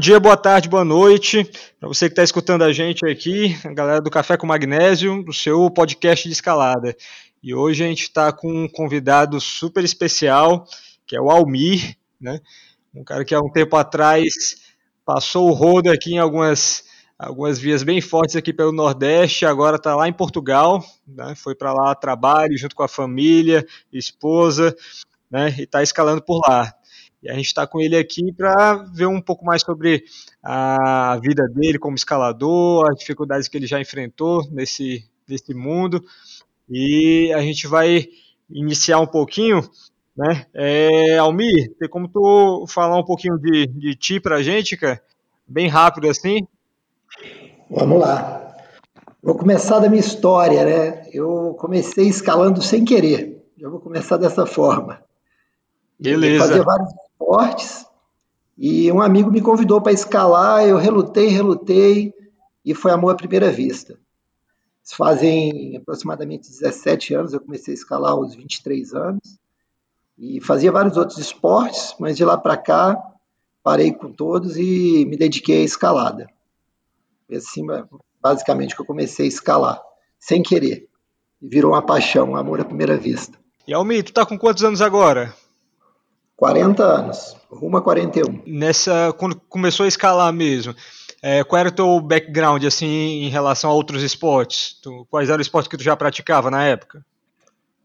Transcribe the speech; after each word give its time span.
Dia, 0.00 0.18
boa 0.18 0.34
tarde, 0.34 0.66
boa 0.66 0.82
noite. 0.82 1.44
Para 1.78 1.86
você 1.86 2.06
que 2.06 2.12
está 2.12 2.22
escutando 2.22 2.62
a 2.62 2.72
gente 2.72 3.04
aqui, 3.04 3.54
a 3.62 3.74
galera 3.74 4.00
do 4.00 4.10
Café 4.10 4.34
com 4.34 4.46
Magnésio, 4.46 5.22
do 5.22 5.30
seu 5.30 5.70
podcast 5.70 6.26
de 6.26 6.32
escalada. 6.32 6.96
E 7.42 7.54
hoje 7.54 7.84
a 7.84 7.86
gente 7.86 8.04
está 8.04 8.32
com 8.32 8.64
um 8.64 8.66
convidado 8.66 9.38
super 9.38 9.84
especial, 9.84 10.66
que 11.06 11.14
é 11.14 11.20
o 11.20 11.30
Almir, 11.30 11.98
né? 12.18 12.40
Um 12.94 13.04
cara 13.04 13.26
que 13.26 13.34
há 13.34 13.40
um 13.40 13.52
tempo 13.52 13.76
atrás 13.76 14.32
passou 15.04 15.50
o 15.50 15.52
rodo 15.52 15.90
aqui 15.90 16.14
em 16.14 16.18
algumas, 16.18 16.82
algumas 17.18 17.58
vias 17.58 17.82
bem 17.82 18.00
fortes 18.00 18.36
aqui 18.36 18.54
pelo 18.54 18.72
Nordeste, 18.72 19.44
agora 19.44 19.76
está 19.76 19.94
lá 19.94 20.08
em 20.08 20.14
Portugal, 20.14 20.82
né? 21.06 21.34
Foi 21.36 21.54
para 21.54 21.74
lá 21.74 21.94
trabalho 21.94 22.56
junto 22.56 22.74
com 22.74 22.82
a 22.82 22.88
família, 22.88 23.66
esposa, 23.92 24.74
né? 25.30 25.54
E 25.58 25.64
está 25.64 25.82
escalando 25.82 26.22
por 26.22 26.40
lá. 26.48 26.74
E 27.22 27.30
a 27.30 27.34
gente 27.34 27.46
está 27.46 27.66
com 27.66 27.80
ele 27.80 27.96
aqui 27.96 28.32
para 28.32 28.74
ver 28.94 29.06
um 29.06 29.20
pouco 29.20 29.44
mais 29.44 29.62
sobre 29.62 30.04
a 30.42 31.18
vida 31.22 31.46
dele 31.48 31.78
como 31.78 31.96
escalador, 31.96 32.90
as 32.90 32.98
dificuldades 32.98 33.46
que 33.46 33.56
ele 33.58 33.66
já 33.66 33.80
enfrentou 33.80 34.42
nesse, 34.50 35.04
nesse 35.28 35.52
mundo. 35.52 36.02
E 36.68 37.32
a 37.34 37.40
gente 37.40 37.66
vai 37.66 38.08
iniciar 38.48 39.00
um 39.00 39.06
pouquinho, 39.06 39.60
né? 40.16 40.46
É, 40.54 41.18
Almir, 41.18 41.74
tem 41.78 41.88
como 41.88 42.08
tu 42.08 42.64
falar 42.68 42.98
um 42.98 43.04
pouquinho 43.04 43.38
de, 43.38 43.66
de 43.66 43.94
ti 43.94 44.18
para 44.18 44.36
a 44.36 44.42
gente, 44.42 44.76
cara? 44.76 45.02
Bem 45.46 45.68
rápido 45.68 46.08
assim. 46.08 46.46
Vamos 47.70 48.00
lá. 48.00 48.56
Vou 49.22 49.34
começar 49.34 49.78
da 49.78 49.88
minha 49.88 50.00
história, 50.00 50.64
né? 50.64 51.10
Eu 51.12 51.54
comecei 51.58 52.08
escalando 52.08 52.62
sem 52.62 52.84
querer. 52.84 53.44
Já 53.58 53.68
vou 53.68 53.78
começar 53.78 54.16
dessa 54.16 54.46
forma. 54.46 55.02
Beleza. 56.00 56.46
Fazia 56.46 56.62
vários 56.62 56.90
esportes 57.12 57.86
e 58.56 58.90
um 58.90 59.00
amigo 59.00 59.30
me 59.30 59.40
convidou 59.40 59.80
para 59.80 59.92
escalar, 59.92 60.66
eu 60.66 60.76
relutei, 60.76 61.28
relutei 61.28 62.14
e 62.64 62.74
foi 62.74 62.90
amor 62.90 63.12
à 63.12 63.14
primeira 63.14 63.50
vista. 63.50 63.98
Fazem 64.96 65.76
aproximadamente 65.76 66.48
17 66.48 67.14
anos, 67.14 67.32
eu 67.32 67.40
comecei 67.40 67.72
a 67.72 67.76
escalar 67.76 68.12
aos 68.12 68.34
23 68.34 68.92
anos 68.92 69.38
e 70.18 70.40
fazia 70.40 70.72
vários 70.72 70.96
outros 70.96 71.18
esportes, 71.18 71.94
mas 71.98 72.16
de 72.16 72.24
lá 72.24 72.36
para 72.36 72.56
cá 72.56 73.00
parei 73.62 73.92
com 73.92 74.10
todos 74.12 74.56
e 74.56 75.06
me 75.06 75.16
dediquei 75.16 75.62
à 75.62 75.64
escalada. 75.64 76.26
Foi 77.26 77.36
assim, 77.36 77.64
basicamente, 78.20 78.74
que 78.74 78.82
eu 78.82 78.86
comecei 78.86 79.26
a 79.26 79.28
escalar, 79.28 79.80
sem 80.18 80.42
querer. 80.42 80.88
E 81.40 81.48
virou 81.48 81.72
uma 81.72 81.82
paixão, 81.82 82.30
um 82.30 82.36
amor 82.36 82.60
à 82.60 82.64
primeira 82.64 82.96
vista. 82.96 83.38
E 83.66 83.72
Almi, 83.72 84.02
tu 84.02 84.12
tá 84.12 84.26
com 84.26 84.38
quantos 84.38 84.64
anos 84.64 84.82
agora? 84.82 85.32
40 86.40 86.82
anos, 86.82 87.36
rumo 87.50 87.76
a 87.76 87.82
41. 87.82 88.44
Nessa, 88.46 89.14
quando 89.18 89.38
começou 89.46 89.84
a 89.84 89.88
escalar 89.88 90.32
mesmo, 90.32 90.74
é, 91.22 91.44
qual 91.44 91.60
era 91.60 91.68
o 91.68 91.72
teu 91.72 92.00
background 92.00 92.64
assim 92.64 92.86
em 93.24 93.28
relação 93.28 93.68
a 93.68 93.74
outros 93.74 94.02
esportes? 94.02 94.74
Tu, 94.82 95.06
quais 95.10 95.28
eram 95.28 95.38
os 95.38 95.46
esportes 95.46 95.68
que 95.68 95.76
tu 95.76 95.82
já 95.82 95.94
praticava 95.94 96.50
na 96.50 96.64
época? 96.64 97.04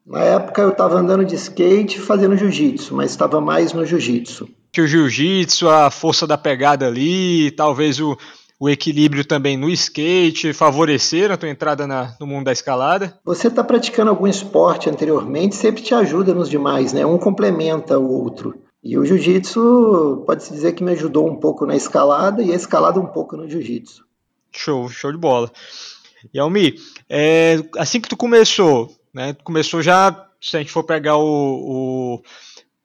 Na 0.05 0.21
época 0.21 0.61
eu 0.61 0.69
estava 0.69 0.95
andando 0.95 1.25
de 1.25 1.35
skate 1.35 1.99
fazendo 1.99 2.37
jiu-jitsu, 2.37 2.95
mas 2.95 3.11
estava 3.11 3.41
mais 3.41 3.73
no 3.73 3.85
jiu-jitsu. 3.85 4.47
Que 4.71 4.79
o 4.79 4.87
jiu-jitsu, 4.87 5.67
a 5.67 5.91
força 5.91 6.25
da 6.25 6.37
pegada 6.37 6.87
ali, 6.87 7.51
talvez 7.51 7.99
o, 7.99 8.17
o 8.65 8.69
equilíbrio 8.69 9.23
também 9.23 9.55
no 9.55 9.69
skate 9.69 10.51
favoreceram 10.51 11.35
a 11.35 11.37
tua 11.37 11.49
entrada 11.49 11.85
na, 11.85 12.15
no 12.19 12.25
mundo 12.25 12.45
da 12.45 12.51
escalada? 12.51 13.15
Você 13.23 13.47
está 13.47 13.63
praticando 13.63 14.09
algum 14.09 14.25
esporte 14.25 14.89
anteriormente, 14.89 15.55
sempre 15.55 15.83
te 15.83 15.93
ajuda 15.93 16.33
nos 16.33 16.49
demais, 16.49 16.91
né? 16.91 17.05
Um 17.05 17.19
complementa 17.19 17.99
o 17.99 18.11
outro. 18.11 18.55
E 18.83 18.97
o 18.97 19.05
jiu-jitsu 19.05 20.23
pode-se 20.25 20.51
dizer 20.51 20.71
que 20.71 20.83
me 20.83 20.93
ajudou 20.93 21.29
um 21.29 21.35
pouco 21.35 21.63
na 21.67 21.75
escalada 21.75 22.41
e 22.41 22.51
a 22.51 22.55
escalada 22.55 22.99
um 22.99 23.05
pouco 23.05 23.37
no 23.37 23.47
jiu-jitsu. 23.47 24.03
Show, 24.51 24.89
show 24.89 25.11
de 25.11 25.17
bola. 25.19 25.51
E 26.33 26.39
Almi, 26.39 26.73
é, 27.07 27.63
assim 27.77 28.01
que 28.01 28.09
tu 28.09 28.17
começou, 28.17 28.91
né? 29.13 29.33
Tu 29.33 29.43
começou 29.43 29.83
já, 29.83 30.27
se 30.41 30.57
a 30.57 30.59
gente 30.59 30.71
for 30.71 30.83
pegar 30.83 31.17
o, 31.17 31.23
o, 31.23 32.21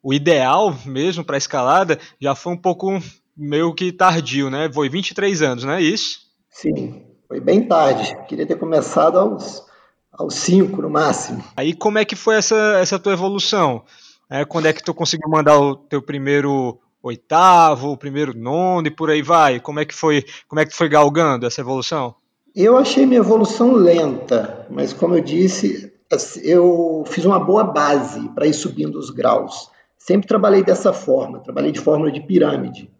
o 0.03 0.13
ideal 0.13 0.77
mesmo 0.85 1.23
para 1.23 1.37
escalada, 1.37 1.97
já 2.19 2.35
foi 2.35 2.53
um 2.53 2.57
pouco 2.57 3.01
meio 3.35 3.73
que 3.73 3.91
tardio, 3.91 4.49
né? 4.49 4.69
Foi 4.71 4.89
23 4.89 5.41
anos, 5.41 5.63
não 5.63 5.73
é 5.73 5.81
isso? 5.81 6.19
Sim, 6.49 7.03
foi 7.27 7.39
bem 7.39 7.67
tarde. 7.67 8.17
Queria 8.27 8.45
ter 8.45 8.57
começado 8.57 9.17
aos, 9.17 9.63
aos 10.11 10.35
5 10.35 10.81
no 10.81 10.89
máximo. 10.89 11.43
Aí 11.55 11.73
como 11.73 11.97
é 11.97 12.05
que 12.05 12.15
foi 12.15 12.35
essa, 12.35 12.77
essa 12.79 12.99
tua 12.99 13.13
evolução? 13.13 13.83
É, 14.29 14.45
quando 14.45 14.67
é 14.67 14.73
que 14.73 14.83
tu 14.83 14.93
conseguiu 14.93 15.29
mandar 15.29 15.59
o 15.59 15.75
teu 15.75 16.01
primeiro 16.01 16.79
oitavo, 17.03 17.91
o 17.91 17.97
primeiro 17.97 18.37
nono 18.37 18.87
e 18.87 18.91
por 18.91 19.09
aí 19.09 19.21
vai? 19.21 19.59
Como 19.59 19.79
é 19.79 19.85
que 19.85 19.93
foi, 19.93 20.23
como 20.47 20.59
é 20.59 20.65
que 20.65 20.75
foi 20.75 20.87
galgando 20.87 21.45
essa 21.45 21.61
evolução? 21.61 22.15
Eu 22.55 22.77
achei 22.77 23.05
minha 23.05 23.19
evolução 23.19 23.71
lenta, 23.71 24.67
mas 24.69 24.91
como 24.91 25.15
eu 25.15 25.21
disse, 25.21 25.93
assim, 26.11 26.41
eu 26.41 27.03
fiz 27.07 27.23
uma 27.25 27.39
boa 27.39 27.63
base 27.63 28.27
para 28.29 28.45
ir 28.45 28.53
subindo 28.53 28.99
os 28.99 29.09
graus. 29.09 29.69
Sempre 29.97 30.27
trabalhei 30.27 30.63
dessa 30.63 30.91
forma, 30.91 31.39
trabalhei 31.39 31.71
de 31.71 31.79
forma 31.79 32.11
de 32.11 32.19
pirâmide. 32.19 32.91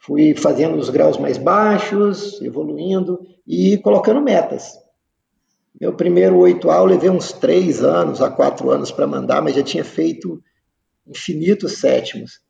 Fui 0.00 0.34
fazendo 0.34 0.78
os 0.78 0.88
graus 0.88 1.18
mais 1.18 1.36
baixos, 1.36 2.40
evoluindo 2.40 3.20
e 3.46 3.76
colocando 3.78 4.22
metas. 4.22 4.78
Meu 5.78 5.92
primeiro 5.92 6.38
8A 6.38 6.78
eu 6.78 6.86
levei 6.86 7.10
uns 7.10 7.32
3 7.32 7.84
anos 7.84 8.22
a 8.22 8.30
4 8.30 8.70
anos 8.70 8.90
para 8.90 9.06
mandar, 9.06 9.42
mas 9.42 9.54
já 9.54 9.62
tinha 9.62 9.84
feito 9.84 10.42
infinitos 11.06 11.78
sétimos. 11.78 12.40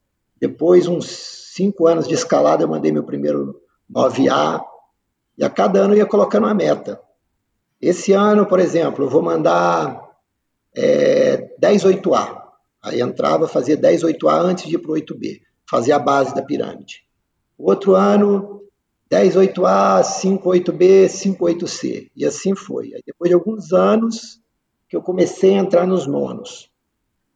Depois, 0.40 0.86
uns 0.86 1.06
5 1.54 1.88
anos 1.88 2.06
de 2.06 2.14
escalada, 2.14 2.62
eu 2.62 2.68
mandei 2.68 2.92
meu 2.92 3.02
primeiro 3.02 3.60
9A. 3.92 4.62
E 5.36 5.44
a 5.44 5.50
cada 5.50 5.80
ano 5.80 5.94
eu 5.94 5.98
ia 5.98 6.06
colocando 6.06 6.44
uma 6.44 6.54
meta. 6.54 7.00
Esse 7.80 8.12
ano, 8.12 8.46
por 8.46 8.60
exemplo, 8.60 9.04
eu 9.04 9.10
vou 9.10 9.22
mandar 9.22 10.00
é, 10.76 11.48
10 11.58 11.84
8A. 11.84 12.42
Aí 12.82 13.00
entrava, 13.00 13.48
fazia 13.48 13.76
10 13.76 14.04
8A 14.04 14.40
antes 14.40 14.68
de 14.68 14.76
ir 14.76 14.78
para 14.78 14.92
o 14.92 14.94
8B. 14.94 15.40
Fazia 15.68 15.96
a 15.96 15.98
base 15.98 16.32
da 16.34 16.42
pirâmide. 16.42 17.09
Outro 17.62 17.94
ano, 17.94 18.62
10 19.10 19.36
8A, 19.36 20.02
5 20.02 20.48
8B, 20.48 21.08
5 21.08 21.44
8C. 21.44 22.10
E 22.16 22.24
assim 22.24 22.54
foi. 22.54 22.94
Aí, 22.94 23.02
depois 23.04 23.28
de 23.28 23.34
alguns 23.34 23.72
anos 23.72 24.40
que 24.88 24.96
eu 24.96 25.02
comecei 25.02 25.54
a 25.54 25.58
entrar 25.58 25.86
nos 25.86 26.06
nonos. 26.06 26.70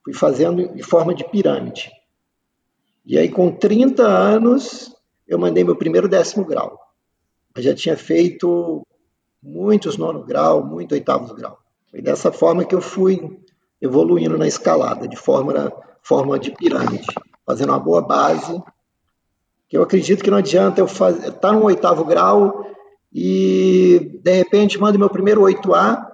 Fui 0.03 0.15
fazendo 0.15 0.69
de 0.75 0.83
forma 0.83 1.15
de 1.15 1.25
pirâmide. 1.25 1.91
E 3.05 3.19
aí, 3.19 3.29
com 3.29 3.51
30 3.53 4.03
anos, 4.03 4.95
eu 5.29 5.39
mandei 5.39 5.63
meu 5.63 5.77
primeiro 5.77 6.09
décimo 6.09 6.45
grau. 6.45 6.79
Eu 7.55 7.63
já 7.63 7.75
tinha 7.75 7.97
feito 7.97 8.87
muitos 9.43 9.97
nono 9.97 10.25
grau, 10.25 10.65
muito 10.65 10.93
oitavos 10.93 11.33
grau. 11.33 11.59
Foi 11.91 12.01
dessa 12.01 12.33
forma 12.33 12.65
que 12.65 12.75
eu 12.75 12.81
fui 12.81 13.39
evoluindo 13.81 14.39
na 14.39 14.47
escalada, 14.47 15.07
de 15.07 15.17
forma, 15.17 15.73
forma 16.03 16.39
de 16.39 16.51
pirâmide, 16.51 17.07
fazendo 17.45 17.71
uma 17.71 17.79
boa 17.79 18.01
base 18.01 18.61
eu 19.75 19.83
acredito 19.83 20.23
que 20.23 20.31
não 20.31 20.39
adianta 20.39 20.81
eu 20.81 20.87
estar 20.87 21.13
tá 21.33 21.53
no 21.53 21.65
oitavo 21.65 22.05
grau 22.05 22.65
e, 23.13 24.21
de 24.23 24.33
repente, 24.33 24.79
mando 24.79 25.01
meu 25.01 25.11
primeiro 25.11 25.43
8A 25.43 26.13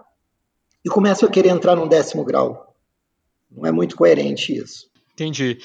e 0.82 0.88
começo 0.88 1.26
a 1.26 1.30
querer 1.30 1.50
entrar 1.50 1.76
no 1.76 1.86
décimo 1.86 2.24
grau. 2.24 2.74
Não 3.50 3.66
é 3.66 3.70
muito 3.70 3.96
coerente 3.96 4.56
isso. 4.56 4.88
Entendi. 5.12 5.58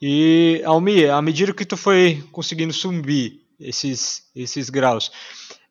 E, 0.00 0.60
Almi, 0.66 1.06
à 1.06 1.22
medida 1.22 1.54
que 1.54 1.64
tu 1.64 1.74
foi 1.74 2.22
conseguindo 2.30 2.74
subir 2.74 3.40
esses, 3.58 4.24
esses 4.36 4.68
graus, 4.68 5.10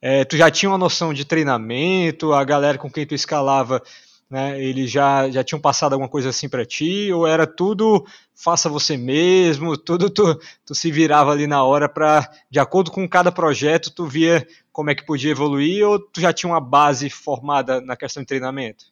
é, 0.02 0.26
tu 0.26 0.36
já 0.36 0.50
tinha 0.50 0.72
uma 0.72 0.80
noção 0.80 1.14
de 1.14 1.26
treinamento, 1.26 2.34
a 2.34 2.44
galera 2.44 2.80
com 2.80 2.90
quem 2.90 3.06
tu 3.06 3.14
escalava 3.14 3.84
né? 4.30 4.62
Eles 4.62 4.92
já, 4.92 5.30
já 5.30 5.44
tinham 5.44 5.60
passado 5.60 5.94
alguma 5.94 6.10
coisa 6.10 6.30
assim 6.30 6.50
para 6.50 6.66
ti? 6.66 7.12
Ou 7.12 7.26
era 7.26 7.48
tudo 7.48 8.06
faça 8.38 8.70
você 8.70 8.96
mesmo, 8.96 9.76
tudo 9.76 10.12
tu, 10.12 10.40
tu 10.64 10.76
se 10.76 10.92
virava 10.92 11.32
ali 11.32 11.48
na 11.48 11.64
hora 11.64 11.90
para, 11.90 12.30
de 12.50 12.60
acordo 12.60 12.92
com 12.92 13.10
cada 13.10 13.32
projeto, 13.32 13.92
tu 13.92 14.06
via 14.06 14.46
como 14.72 14.92
é 14.92 14.96
que 14.96 15.06
podia 15.06 15.32
evoluir 15.32 15.86
ou 15.86 16.00
tu 16.00 16.22
já 16.22 16.32
tinha 16.32 16.52
uma 16.52 16.62
base 16.62 17.10
formada 17.10 17.82
na 17.82 17.98
questão 17.98 18.22
de 18.22 18.28
treinamento? 18.28 18.86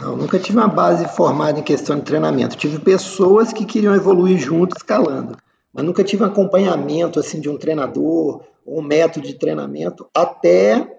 Não, 0.00 0.16
nunca 0.16 0.38
tive 0.38 0.56
uma 0.56 0.68
base 0.68 1.06
formada 1.08 1.58
em 1.58 1.64
questão 1.64 1.96
de 1.96 2.02
treinamento. 2.02 2.56
Tive 2.56 2.78
pessoas 2.78 3.52
que 3.52 3.64
queriam 3.64 3.92
evoluir 3.92 4.38
junto 4.38 4.76
escalando, 4.76 5.36
mas 5.72 5.84
nunca 5.84 6.04
tive 6.04 6.22
um 6.22 6.26
acompanhamento 6.26 7.18
assim 7.18 7.40
de 7.40 7.50
um 7.50 7.58
treinador 7.58 8.42
ou 8.64 8.78
um 8.78 8.82
método 8.82 9.26
de 9.26 9.34
treinamento 9.34 10.08
até 10.14 10.96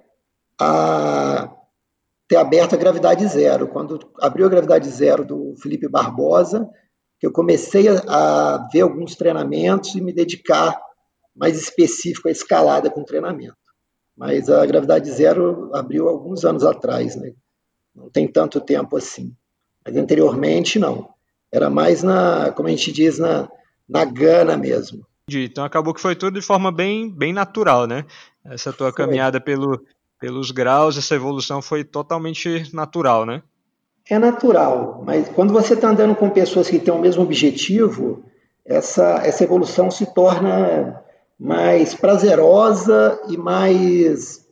a 0.60 1.50
ter 2.34 2.38
aberto 2.38 2.74
a 2.74 2.78
gravidade 2.78 3.28
zero. 3.28 3.68
Quando 3.68 4.00
abriu 4.20 4.48
a 4.48 4.50
gravidade 4.50 4.90
zero 4.90 5.24
do 5.24 5.56
Felipe 5.62 5.88
Barbosa, 5.88 6.68
que 7.20 7.28
eu 7.28 7.32
comecei 7.32 7.88
a, 7.88 7.94
a 8.08 8.68
ver 8.74 8.82
alguns 8.82 9.16
treinamentos 9.16 9.94
e 9.94 10.02
me 10.02 10.12
dedicar 10.12 10.76
mais 11.36 11.60
específico 11.60 12.28
à 12.28 12.32
escalada 12.32 12.90
com 12.90 13.04
treinamento. 13.04 13.56
Mas 14.18 14.50
a 14.50 14.66
gravidade 14.66 15.12
zero 15.12 15.70
abriu 15.74 16.10
alguns 16.10 16.44
anos 16.44 16.64
atrás, 16.64 17.16
né? 17.16 17.34
Não 17.96 18.10
tem 18.10 18.28
tanto 18.28 18.60
tempo 18.60 18.98
assim. 18.98 19.32
Mas 19.86 19.96
anteriormente 19.96 20.80
não. 20.80 21.10
Era 21.52 21.70
mais 21.70 22.02
na, 22.02 22.52
como 22.52 22.68
a 22.68 22.72
gente 22.72 22.92
diz, 22.92 23.20
na, 23.20 23.48
na 23.88 24.06
gana 24.06 24.58
mesmo. 24.58 25.06
Então 25.30 25.64
acabou 25.64 25.94
que 25.94 26.02
foi 26.02 26.16
tudo 26.16 26.40
de 26.40 26.46
forma 26.46 26.72
bem, 26.72 27.10
bem 27.10 27.32
natural, 27.32 27.86
né? 27.86 28.06
Essa 28.44 28.74
tua 28.74 28.92
foi. 28.92 29.06
caminhada 29.06 29.40
pelo, 29.40 29.84
pelos 30.24 30.52
graus, 30.52 30.98
essa 30.98 31.16
evolução 31.16 31.62
foi 31.62 31.84
totalmente 31.84 32.74
natural, 32.74 33.26
né? 33.26 33.44
É 34.10 34.18
natural, 34.18 35.04
mas 35.06 35.28
quando 35.28 35.52
você 35.52 35.74
está 35.74 35.90
andando 35.90 36.16
com 36.16 36.30
pessoas 36.30 36.70
que 36.70 36.80
têm 36.80 36.94
o 36.94 37.00
mesmo 37.00 37.24
objetivo, 37.24 38.24
essa, 38.66 39.16
essa 39.26 39.44
evolução 39.44 39.92
se 39.92 40.14
torna 40.14 41.04
mais 41.38 41.94
prazerosa 41.94 43.20
e 43.28 43.36
mais, 43.36 44.48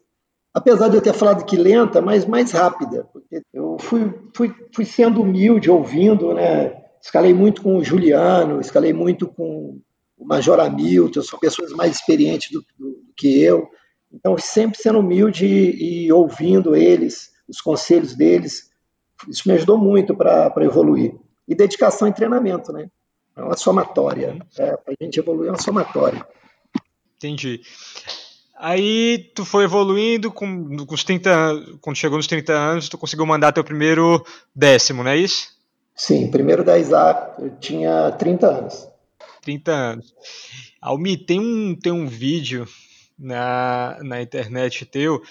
apesar 0.54 0.90
de 0.90 0.98
eu 0.98 1.02
ter 1.02 1.14
falado 1.14 1.46
que 1.46 1.56
lenta, 1.56 2.02
mas 2.02 2.26
mais 2.26 2.52
rápida. 2.52 3.08
Porque 3.14 3.42
eu 3.54 3.78
fui, 3.80 4.14
fui, 4.36 4.54
fui 4.76 4.84
sendo 4.84 5.22
humilde, 5.22 5.72
ouvindo, 5.72 6.34
né? 6.34 6.82
Escalei 7.02 7.34
muito 7.34 7.62
com 7.62 7.78
o 7.78 7.84
Juliano, 7.84 8.60
escalei 8.60 8.92
muito 8.92 9.26
com 9.26 9.80
o 10.18 10.26
Major 10.26 10.60
Hamilton, 10.60 11.22
são 11.22 11.40
pessoas 11.40 11.72
mais 11.72 11.96
experientes 11.96 12.52
do, 12.52 12.60
do, 12.78 12.90
do 12.90 13.14
que 13.16 13.42
eu. 13.42 13.70
Então, 14.14 14.38
sempre 14.38 14.82
sendo 14.82 15.00
humilde 15.00 15.46
e, 15.46 16.06
e 16.06 16.12
ouvindo 16.12 16.76
eles, 16.76 17.32
os 17.48 17.62
conselhos 17.62 18.16
deles, 18.16 18.70
isso 19.28 19.48
me 19.48 19.54
ajudou 19.54 19.78
muito 19.78 20.16
para 20.16 20.54
evoluir. 20.60 21.16
E 21.48 21.56
dedicação 21.56 22.08
e 22.08 22.14
treinamento, 22.14 22.72
né? 22.72 22.90
É 23.36 23.42
uma 23.42 23.58
somatória. 23.58 24.38
É, 24.58 24.76
para 24.78 24.94
a 25.00 25.04
gente 25.04 25.20
evoluir 25.20 25.48
é 25.48 25.52
uma 25.52 25.62
somatória. 25.62 26.26
Entendi. 27.18 27.62
Aí 28.58 29.32
tu 29.34 29.44
foi 29.44 29.64
evoluindo 29.64 30.32
com, 30.32 30.86
com 30.86 30.94
os 30.94 31.04
30 31.04 31.80
quando 31.82 31.96
chegou 31.96 32.18
nos 32.18 32.28
30 32.28 32.54
anos, 32.54 32.90
tu 32.90 32.98
conseguiu 32.98 33.26
mandar 33.26 33.52
teu 33.52 33.64
primeiro 33.64 34.24
décimo, 34.56 35.04
não 35.04 35.10
é 35.10 35.18
isso? 35.18 35.50
Sim, 35.96 36.30
primeiro 36.30 36.64
10A, 36.64 37.40
eu 37.40 37.58
tinha 37.60 38.12
30 38.12 38.48
anos. 38.48 38.88
30 39.42 39.72
anos. 39.72 40.14
Almi, 40.80 41.18
tem 41.18 41.40
um, 41.40 41.76
tem 41.76 41.92
um 41.92 42.08
vídeo 42.08 42.68
na, 43.22 43.98
na 44.02 44.22
internet 44.22 44.86
teu, 44.86 45.22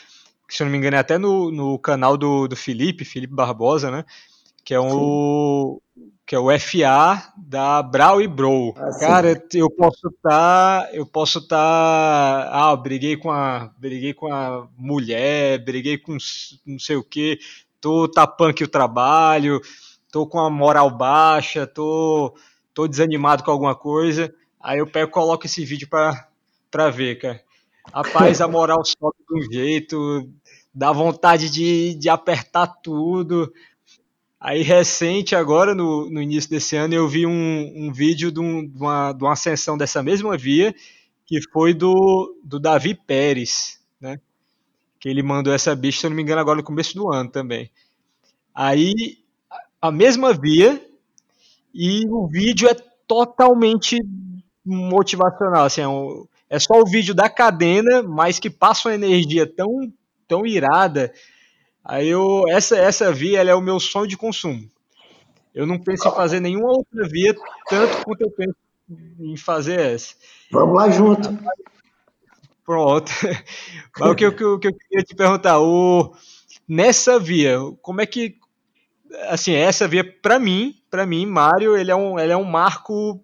que 0.49 0.55
se 0.55 0.63
eu 0.63 0.67
não 0.67 0.73
me 0.73 0.79
engano 0.79 0.97
é 0.97 1.01
até 1.01 1.19
no, 1.19 1.51
no 1.51 1.79
canal 1.79 2.17
do, 2.17 2.47
do 2.47 2.57
Felipe, 2.57 3.05
Felipe 3.05 3.35
Barbosa, 3.35 3.91
né? 3.91 4.05
Que 4.65 4.75
é 4.75 4.81
um, 4.81 5.79
que 6.25 6.35
é 6.35 6.39
o 6.39 6.47
FA 6.61 7.33
da 7.37 7.83
Brau 7.83 8.23
e 8.23 8.29
Bro. 8.29 8.75
Ah, 8.77 8.99
Cara, 9.01 9.43
eu 9.53 9.69
posso 9.69 10.07
estar, 10.09 10.83
tá, 10.83 10.89
eu 10.93 11.05
posso 11.05 11.39
estar, 11.41 11.57
tá, 12.45 12.71
ah, 12.71 12.77
briguei 12.77 13.17
com 13.17 13.31
a, 13.31 13.73
briguei 13.77 14.15
com 14.15 14.33
a 14.33 14.69
mulher, 14.79 15.59
briguei 15.65 15.99
com 15.99 16.17
não 16.65 16.79
sei 16.79 16.97
o 16.97 17.03
que, 17.03 17.41
tô 17.81 18.07
tapando 18.09 18.51
aqui 18.51 18.63
o 18.63 18.69
trabalho, 18.69 19.61
tô 20.13 20.27
com 20.27 20.39
a 20.39 20.49
moral 20.49 20.91
baixa, 20.91 21.67
tô, 21.67 22.37
tô 22.73 22.87
desanimado 22.87 23.43
com 23.43 23.51
alguma 23.51 23.75
coisa. 23.75 24.33
Aí 24.61 24.79
eu 24.79 24.87
pego, 24.87 25.11
coloco 25.11 25.47
esse 25.47 25.65
vídeo 25.65 25.89
para 25.89 26.29
para 26.71 26.91
ver, 26.91 27.19
cara. 27.19 27.41
Rapaz, 27.93 28.41
a 28.41 28.47
moral 28.47 28.85
sobe 28.85 29.17
de 29.29 29.39
um 29.39 29.53
jeito, 29.53 30.29
dá 30.73 30.93
vontade 30.93 31.51
de, 31.51 31.95
de 31.95 32.09
apertar 32.09 32.67
tudo. 32.67 33.53
Aí, 34.39 34.63
recente, 34.63 35.35
agora, 35.35 35.75
no, 35.75 36.09
no 36.09 36.23
início 36.23 36.49
desse 36.49 36.77
ano, 36.77 36.95
eu 36.95 37.09
vi 37.09 37.27
um, 37.27 37.73
um 37.77 37.93
vídeo 37.93 38.31
de, 38.31 38.41
um, 38.41 38.67
de, 38.67 38.79
uma, 38.79 39.13
de 39.13 39.23
uma 39.23 39.33
ascensão 39.33 39.77
dessa 39.77 40.03
mesma 40.03 40.37
via, 40.37 40.75
que 41.27 41.41
foi 41.53 41.75
do, 41.75 42.37
do 42.43 42.59
Davi 42.59 42.95
Pérez, 42.95 43.81
né? 44.01 44.21
Que 44.99 45.09
ele 45.09 45.23
mandou 45.23 45.53
essa 45.53 45.75
bicha, 45.75 46.01
se 46.01 46.07
eu 46.07 46.11
não 46.11 46.17
me 46.17 46.23
engano, 46.23 46.41
agora 46.41 46.59
no 46.59 46.65
começo 46.65 46.95
do 46.95 47.13
ano 47.13 47.31
também. 47.31 47.71
Aí, 48.55 49.19
a 49.83 49.91
mesma 49.91 50.33
via, 50.33 50.81
e 51.75 52.07
o 52.09 52.27
vídeo 52.27 52.69
é 52.69 52.75
totalmente 53.07 53.99
motivacional, 54.65 55.65
assim, 55.65 55.81
é 55.81 55.89
um, 55.89 56.27
é 56.51 56.59
só 56.59 56.81
o 56.81 56.85
vídeo 56.85 57.15
da 57.15 57.31
cadena, 57.31 58.03
mas 58.03 58.41
que 58.41 58.51
passa 58.51 58.89
uma 58.89 58.95
energia 58.95 59.47
tão, 59.47 59.91
tão 60.27 60.45
irada. 60.45 61.13
Aí 61.85 62.09
eu, 62.09 62.45
essa, 62.49 62.77
essa 62.77 63.13
via 63.13 63.41
é 63.43 63.55
o 63.55 63.61
meu 63.61 63.79
sonho 63.79 64.09
de 64.09 64.17
consumo. 64.17 64.69
Eu 65.55 65.65
não 65.67 65.79
penso 65.79 66.09
em 66.09 66.13
fazer 66.13 66.41
nenhuma 66.41 66.71
outra 66.71 67.09
via 67.09 67.35
tanto 67.69 68.05
quanto 68.05 68.23
eu 68.23 68.31
penso 68.33 68.57
em 69.21 69.37
fazer 69.37 69.79
essa. 69.79 70.17
Vamos 70.51 70.75
lá 70.75 70.91
junto. 70.91 71.29
Pronto. 72.65 73.11
Mas 73.99 74.11
o 74.11 74.15
que, 74.17 74.27
o 74.27 74.35
que, 74.35 74.45
o 74.45 74.59
que 74.59 74.69
eu 74.69 74.75
queria 74.75 75.05
te 75.05 75.15
perguntar, 75.15 75.61
o, 75.61 76.15
nessa 76.69 77.19
via, 77.19 77.59
como 77.81 78.01
é 78.01 78.07
que 78.07 78.37
assim, 79.29 79.53
essa 79.53 79.87
via 79.89 80.05
para 80.05 80.39
mim, 80.39 80.75
para 80.91 81.07
mim, 81.07 81.27
Mário, 81.27 81.77
ele 81.77 81.91
é 81.91 81.97
um, 81.97 82.19
ele 82.19 82.33
é 82.33 82.37
um 82.37 82.45
marco 82.45 83.23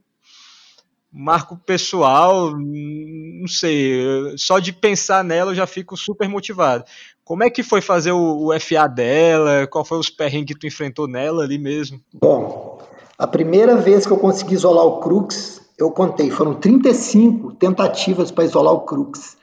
marco 1.17 1.57
pessoal, 1.57 2.51
não 2.51 3.49
sei, 3.49 4.35
só 4.37 4.59
de 4.59 4.71
pensar 4.71 5.25
nela 5.25 5.53
eu 5.53 5.55
já 5.55 5.67
fico 5.67 5.97
super 5.97 6.29
motivado. 6.29 6.85
Como 7.25 7.43
é 7.43 7.49
que 7.49 7.63
foi 7.63 7.81
fazer 7.81 8.13
o, 8.13 8.49
o 8.49 8.61
FA 8.61 8.87
dela? 8.87 9.67
Qual 9.67 9.83
foi 9.83 9.99
os 9.99 10.11
perrengues 10.11 10.55
que 10.55 10.61
tu 10.61 10.67
enfrentou 10.67 11.09
nela 11.09 11.43
ali 11.43 11.57
mesmo? 11.59 11.99
Bom, 12.13 12.79
a 13.17 13.27
primeira 13.27 13.77
vez 13.77 14.07
que 14.07 14.13
eu 14.13 14.19
consegui 14.19 14.55
isolar 14.55 14.85
o 14.85 15.01
Crux, 15.01 15.63
eu 15.79 15.91
contei, 15.91 16.31
foram 16.31 16.55
35 16.55 17.55
tentativas 17.55 18.31
para 18.31 18.45
isolar 18.45 18.75
o 18.75 18.83
Crux. 18.83 19.39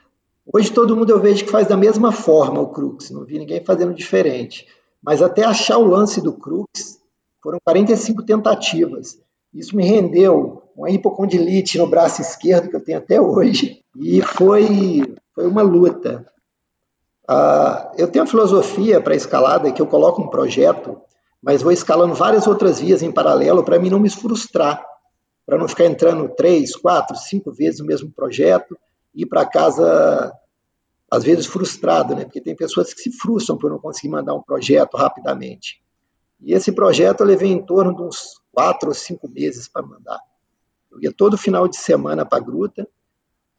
Hoje 0.53 0.71
todo 0.71 0.95
mundo 0.95 1.09
eu 1.09 1.19
vejo 1.19 1.43
que 1.43 1.51
faz 1.51 1.67
da 1.67 1.75
mesma 1.75 2.11
forma 2.11 2.61
o 2.61 2.67
Crux, 2.67 3.09
não 3.09 3.25
vi 3.25 3.39
ninguém 3.39 3.63
fazendo 3.65 3.95
diferente. 3.95 4.67
Mas 5.01 5.23
até 5.23 5.43
achar 5.43 5.79
o 5.79 5.87
lance 5.87 6.21
do 6.21 6.33
Crux, 6.33 6.99
foram 7.41 7.57
45 7.65 8.23
tentativas. 8.23 9.17
Isso 9.53 9.75
me 9.75 9.85
rendeu 9.85 10.62
uma 10.75 10.89
hipocondilite 10.89 11.77
no 11.77 11.87
braço 11.87 12.21
esquerdo 12.21 12.69
que 12.69 12.75
eu 12.75 12.83
tenho 12.83 12.97
até 12.97 13.19
hoje 13.21 13.83
e 13.95 14.21
foi, 14.21 15.15
foi 15.33 15.47
uma 15.47 15.61
luta. 15.61 16.25
Ah, 17.27 17.91
eu 17.97 18.07
tenho 18.07 18.23
a 18.23 18.27
filosofia 18.27 18.99
para 18.99 19.15
escalada 19.15 19.71
que 19.71 19.81
eu 19.81 19.87
coloco 19.87 20.21
um 20.21 20.29
projeto, 20.29 20.99
mas 21.41 21.61
vou 21.61 21.71
escalando 21.71 22.13
várias 22.13 22.47
outras 22.47 22.79
vias 22.79 23.01
em 23.01 23.11
paralelo 23.11 23.63
para 23.63 23.79
mim 23.79 23.89
não 23.89 23.99
me 23.99 24.09
frustrar, 24.09 24.83
para 25.45 25.57
não 25.57 25.67
ficar 25.67 25.85
entrando 25.85 26.29
três, 26.35 26.75
quatro, 26.75 27.15
cinco 27.15 27.51
vezes 27.51 27.79
no 27.79 27.85
mesmo 27.85 28.11
projeto 28.11 28.77
e 29.13 29.23
ir 29.23 29.25
para 29.25 29.45
casa 29.45 30.33
às 31.11 31.23
vezes 31.23 31.45
frustrado, 31.45 32.15
né? 32.15 32.23
Porque 32.23 32.41
tem 32.41 32.55
pessoas 32.55 32.91
que 32.91 32.99
se 32.99 33.11
frustram 33.11 33.55
por 33.55 33.69
não 33.69 33.77
conseguir 33.77 34.09
mandar 34.09 34.33
um 34.33 34.41
projeto 34.41 34.97
rapidamente. 34.97 35.79
E 36.41 36.53
esse 36.53 36.71
projeto 36.71 37.21
eu 37.21 37.27
levei 37.27 37.51
em 37.51 37.63
torno 37.63 37.95
de 37.95 38.01
uns 38.01 38.41
quatro 38.51 38.89
ou 38.89 38.95
cinco 38.95 39.29
meses 39.29 39.67
para 39.67 39.83
mandar. 39.83 40.19
Eu 40.93 41.01
ia 41.01 41.11
todo 41.11 41.37
final 41.37 41.67
de 41.67 41.77
semana 41.77 42.23
para 42.23 42.37
a 42.37 42.45
gruta, 42.45 42.87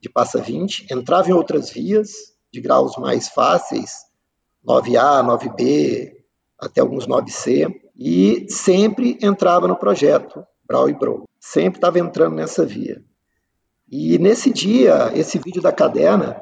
de 0.00 0.08
Passa 0.08 0.40
20, 0.40 0.86
entrava 0.92 1.28
em 1.28 1.32
outras 1.32 1.70
vias, 1.70 2.10
de 2.52 2.60
graus 2.60 2.96
mais 2.96 3.28
fáceis, 3.28 4.04
9A, 4.64 5.24
9B, 5.24 6.12
até 6.58 6.80
alguns 6.80 7.06
9C, 7.06 7.74
e 7.96 8.46
sempre 8.48 9.18
entrava 9.20 9.66
no 9.66 9.76
projeto 9.76 10.44
Brau 10.64 10.88
e 10.88 10.94
Bro. 10.94 11.24
Sempre 11.40 11.78
estava 11.78 11.98
entrando 11.98 12.36
nessa 12.36 12.64
via. 12.64 13.02
E 13.90 14.16
nesse 14.18 14.50
dia, 14.50 15.10
esse 15.14 15.38
vídeo 15.38 15.60
da 15.60 15.72
caderna, 15.72 16.40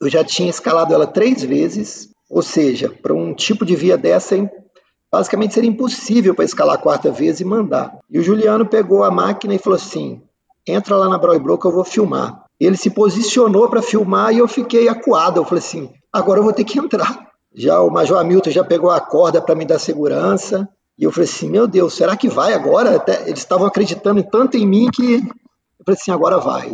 eu 0.00 0.08
já 0.08 0.22
tinha 0.22 0.50
escalado 0.50 0.92
ela 0.92 1.06
três 1.06 1.42
vezes, 1.42 2.10
ou 2.28 2.42
seja, 2.42 2.90
para 2.90 3.14
um 3.14 3.34
tipo 3.34 3.64
de 3.64 3.74
via 3.74 3.96
dessa 3.96 4.36
basicamente 5.16 5.54
seria 5.54 5.70
impossível 5.70 6.34
para 6.34 6.44
escalar 6.44 6.74
a 6.74 6.78
quarta 6.78 7.10
vez 7.10 7.40
e 7.40 7.44
mandar. 7.44 7.98
E 8.10 8.18
o 8.18 8.22
Juliano 8.22 8.66
pegou 8.66 9.02
a 9.02 9.10
máquina 9.10 9.54
e 9.54 9.58
falou 9.58 9.76
assim: 9.76 10.20
entra 10.66 10.94
lá 10.96 11.08
na 11.08 11.16
Broibro 11.16 11.58
que 11.58 11.66
eu 11.66 11.72
vou 11.72 11.84
filmar. 11.84 12.44
Ele 12.60 12.76
se 12.76 12.90
posicionou 12.90 13.68
para 13.68 13.80
filmar 13.80 14.34
e 14.34 14.38
eu 14.38 14.48
fiquei 14.48 14.88
acuado. 14.88 15.40
Eu 15.40 15.44
falei 15.44 15.64
assim: 15.64 15.90
agora 16.12 16.40
eu 16.40 16.44
vou 16.44 16.52
ter 16.52 16.64
que 16.64 16.78
entrar. 16.78 17.30
Já 17.54 17.80
o 17.80 17.90
Major 17.90 18.18
Hamilton 18.18 18.50
já 18.50 18.62
pegou 18.62 18.90
a 18.90 19.00
corda 19.00 19.40
para 19.40 19.54
me 19.54 19.64
dar 19.64 19.78
segurança. 19.78 20.68
E 20.98 21.04
eu 21.04 21.10
falei 21.10 21.28
assim: 21.28 21.48
meu 21.48 21.66
Deus, 21.66 21.94
será 21.94 22.14
que 22.14 22.28
vai 22.28 22.52
agora? 22.52 22.96
Até, 22.96 23.22
eles 23.22 23.38
estavam 23.38 23.66
acreditando 23.66 24.22
tanto 24.22 24.58
em 24.58 24.66
mim 24.66 24.90
que 24.92 25.14
eu 25.14 25.84
falei 25.84 25.98
assim: 25.98 26.10
agora 26.10 26.36
vai. 26.38 26.72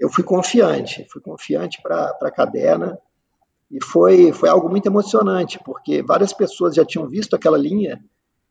Eu 0.00 0.08
fui 0.08 0.24
confiante, 0.24 1.06
fui 1.12 1.20
confiante 1.20 1.80
para 1.82 2.16
a 2.22 2.30
caderna. 2.30 2.98
E 3.72 3.82
foi, 3.82 4.32
foi 4.32 4.50
algo 4.50 4.68
muito 4.68 4.86
emocionante, 4.86 5.58
porque 5.64 6.02
várias 6.02 6.34
pessoas 6.34 6.74
já 6.74 6.84
tinham 6.84 7.08
visto 7.08 7.34
aquela 7.34 7.56
linha 7.56 8.04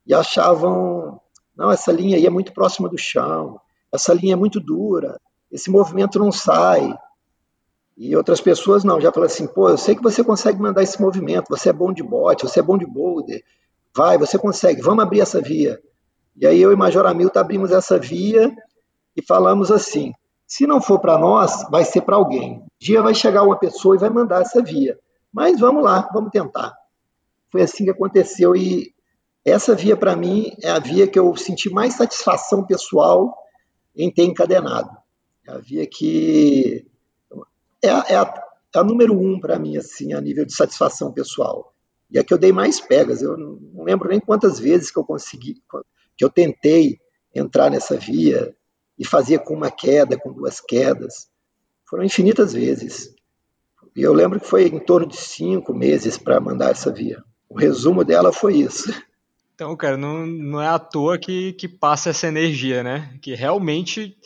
e 0.06 0.16
achavam: 0.16 1.22
não, 1.56 1.70
essa 1.72 1.92
linha 1.92 2.18
aí 2.18 2.26
é 2.26 2.30
muito 2.30 2.52
próxima 2.52 2.90
do 2.90 2.98
chão, 2.98 3.62
essa 3.94 4.16
linha 4.16 4.34
é 4.34 4.36
muito 4.36 4.60
dura, 4.60 5.22
esse 5.52 5.70
movimento 5.70 6.18
não 6.18 6.32
sai. 6.32 6.92
E 7.96 8.16
outras 8.16 8.42
pessoas 8.42 8.84
não, 8.84 9.00
já 9.00 9.12
falam 9.12 9.28
assim: 9.28 9.46
pô, 9.46 9.70
eu 9.70 9.78
sei 9.78 9.96
que 9.96 10.02
você 10.02 10.24
consegue 10.24 10.60
mandar 10.60 10.82
esse 10.82 11.00
movimento, 11.00 11.50
você 11.50 11.70
é 11.70 11.74
bom 11.74 11.94
de 11.94 12.02
bote, 12.02 12.48
você 12.48 12.60
é 12.60 12.64
bom 12.64 12.76
de 12.76 12.88
boulder, 12.88 13.44
vai, 13.96 14.18
você 14.18 14.40
consegue, 14.40 14.82
vamos 14.82 15.04
abrir 15.04 15.22
essa 15.22 15.40
via. 15.40 15.80
E 16.36 16.48
aí 16.48 16.60
eu 16.60 16.72
e 16.72 16.76
Major 16.76 17.06
Hamilton 17.06 17.40
abrimos 17.40 17.72
essa 17.72 18.00
via 18.00 18.52
e 19.16 19.24
falamos 19.24 19.70
assim: 19.70 20.14
se 20.48 20.66
não 20.66 20.82
for 20.82 21.00
para 21.00 21.20
nós, 21.20 21.64
vai 21.70 21.86
ser 21.86 22.02
para 22.02 22.16
alguém. 22.16 22.54
Um 22.54 22.66
dia 22.80 23.04
vai 23.04 23.14
chegar 23.14 23.44
uma 23.44 23.60
pessoa 23.60 23.96
e 23.96 24.00
vai 24.00 24.10
mandar 24.10 24.42
essa 24.42 24.64
via. 24.64 24.98
Mas 25.32 25.60
vamos 25.60 25.84
lá, 25.84 26.10
vamos 26.14 26.32
tentar. 26.32 26.76
Foi 27.52 27.62
assim 27.62 27.86
que 27.86 27.92
aconteceu 27.92 28.56
e 28.56 28.94
essa 29.44 29.76
via 29.76 29.98
para 29.98 30.16
mim 30.16 30.56
é 30.62 30.70
a 30.70 30.80
via 30.80 31.08
que 31.08 31.18
eu 31.18 31.36
senti 31.36 31.70
mais 31.70 31.96
satisfação 31.96 32.66
pessoal 32.66 33.36
em 33.96 34.12
ter 34.12 34.24
encadenado. 34.24 34.90
É 35.48 35.52
a 35.52 35.58
via 35.58 35.88
que 35.88 36.86
é, 37.84 37.88
é, 37.88 38.16
a, 38.16 38.46
é 38.76 38.80
a 38.80 38.84
número 38.84 39.18
um 39.18 39.40
para 39.40 39.58
mim, 39.58 39.78
assim, 39.78 40.14
a 40.14 40.22
nível 40.22 40.46
de 40.46 40.54
satisfação 40.54 41.12
pessoal. 41.12 41.74
E 42.10 42.20
é 42.20 42.24
que 42.24 42.34
eu 42.34 42.38
dei 42.38 42.52
mais 42.52 42.80
pegas. 42.80 43.22
Eu 43.22 43.38
não 43.38 43.84
lembro 43.84 44.10
nem 44.10 44.20
quantas 44.20 44.60
vezes 44.60 44.92
que 44.92 45.00
eu 45.00 45.04
consegui, 45.04 45.62
que 46.16 46.24
eu 46.24 46.30
tentei 46.30 47.00
entrar 47.34 47.72
nessa 47.72 47.98
via 47.98 48.56
e 49.00 49.06
fazia 49.06 49.40
com 49.40 49.56
uma 49.56 49.72
queda, 49.72 50.18
com 50.18 50.32
duas 50.32 50.60
quedas. 50.60 51.30
Foram 51.90 52.04
infinitas 52.04 52.54
vezes. 52.54 53.16
E 53.96 54.02
eu 54.02 54.14
lembro 54.14 54.40
que 54.40 54.48
foi 54.48 54.68
em 54.68 54.80
torno 54.80 55.08
de 55.08 55.18
cinco 55.18 55.74
meses 55.74 56.18
para 56.18 56.40
mandar 56.40 56.72
essa 56.72 56.92
via. 56.92 57.24
O 57.50 57.58
resumo 57.58 58.04
dela 58.04 58.32
foi 58.32 58.56
isso. 58.56 58.94
Então, 59.54 59.76
cara, 59.76 59.98
não, 59.98 60.26
não 60.26 60.62
é 60.62 60.68
à 60.68 60.80
toa 60.80 61.18
que, 61.18 61.54
que 61.54 61.68
passa 61.68 62.10
essa 62.10 62.28
energia, 62.28 62.82
né? 62.82 63.14
Que 63.22 63.36
realmente 63.36 64.18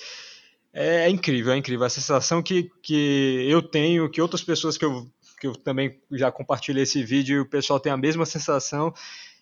é, 0.71 1.05
é 1.05 1.09
incrível, 1.09 1.51
é 1.51 1.57
incrível. 1.57 1.85
A 1.85 1.89
sensação 1.89 2.43
que, 2.43 2.69
que 2.81 3.45
eu 3.49 3.61
tenho, 3.61 4.09
que 4.09 4.21
outras 4.21 4.43
pessoas 4.43 4.77
que 4.77 4.85
eu, 4.85 5.07
que 5.39 5.47
eu 5.47 5.55
também 5.55 5.99
já 6.11 6.31
compartilhei 6.31 6.83
esse 6.83 7.03
vídeo, 7.03 7.41
o 7.41 7.49
pessoal 7.49 7.79
tem 7.79 7.91
a 7.91 7.97
mesma 7.97 8.25
sensação. 8.25 8.93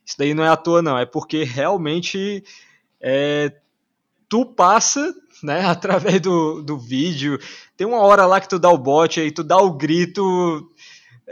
Isso 0.06 0.18
daí 0.18 0.34
não 0.34 0.44
é 0.44 0.50
à 0.50 0.56
toa, 0.56 0.82
não. 0.82 0.98
É 0.98 1.06
porque 1.06 1.44
realmente 1.44 2.44
é, 3.02 3.54
tu 4.30 4.46
passa 4.46 5.14
né, 5.44 5.66
através 5.68 6.20
do, 6.22 6.64
do 6.64 6.78
vídeo. 6.78 7.38
Tem 7.78 7.86
uma 7.86 8.00
hora 8.00 8.26
lá 8.26 8.40
que 8.40 8.50
tu 8.50 8.58
dá 8.58 8.70
o 8.70 8.78
bote 8.78 9.20
aí, 9.20 9.32
tu 9.32 9.44
dá 9.44 9.58
o 9.58 9.74
grito, 9.74 10.72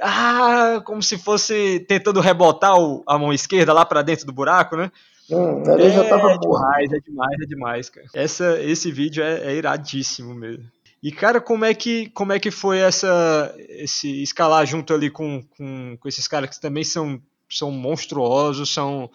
ah, 0.02 0.82
como 0.86 1.02
se 1.02 1.18
fosse 1.18 1.80
tentando 1.88 2.20
rebotar 2.20 2.78
o, 2.78 3.04
a 3.08 3.18
mão 3.18 3.34
esquerda 3.34 3.74
lá 3.74 3.86
para 3.86 4.02
dentro 4.02 4.26
do 4.26 4.34
buraco, 4.34 4.76
né? 4.76 4.92
Hum, 5.30 5.64
é, 5.80 5.90
já 5.90 6.04
tava 6.10 6.34
é 6.34 6.38
demais, 6.38 6.92
é 6.92 7.00
demais, 7.00 7.42
é 7.42 7.46
demais, 7.46 7.90
cara. 7.90 8.08
Essa, 8.14 8.62
esse 8.62 8.92
vídeo 8.92 9.24
é, 9.24 9.52
é, 9.52 9.56
iradíssimo 9.56 10.34
mesmo. 10.34 10.66
E, 11.02 11.12
cara, 11.12 11.42
como 11.42 11.66
é 11.66 11.74
que, 11.74 12.10
como 12.10 12.32
é 12.32 12.40
que 12.40 12.52
foi 12.52 12.80
essa, 12.80 13.56
esse 13.58 14.22
escalar 14.22 14.66
junto 14.68 14.94
ali 14.94 15.10
com, 15.10 15.42
com, 15.58 15.98
com 16.00 16.08
esses 16.08 16.28
caras 16.28 16.50
que 16.50 16.62
também 16.62 16.84
são, 16.84 17.20
são 17.50 17.72
monstruosos, 17.72 18.72
são, 18.72 19.10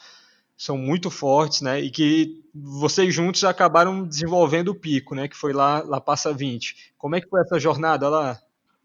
são 0.57 0.79
muito 0.79 1.11
fortes, 1.11 1.61
né? 1.61 1.81
E 1.81 1.91
que 1.91 2.43
vocês 2.55 3.15
juntos 3.15 3.45
acabaram 3.45 4.05
desenvolvendo 4.05 4.69
o 4.69 4.75
pico, 4.75 5.15
né? 5.15 5.29
Que 5.29 5.37
foi 5.37 5.53
lá, 5.53 5.83
lá 5.85 6.01
Passa 6.01 6.33
20. 6.33 6.95
Como 6.97 7.15
é 7.15 7.21
que 7.21 7.29
foi 7.29 7.41
essa 7.41 7.59
jornada 7.59 8.09
lá? 8.09 8.39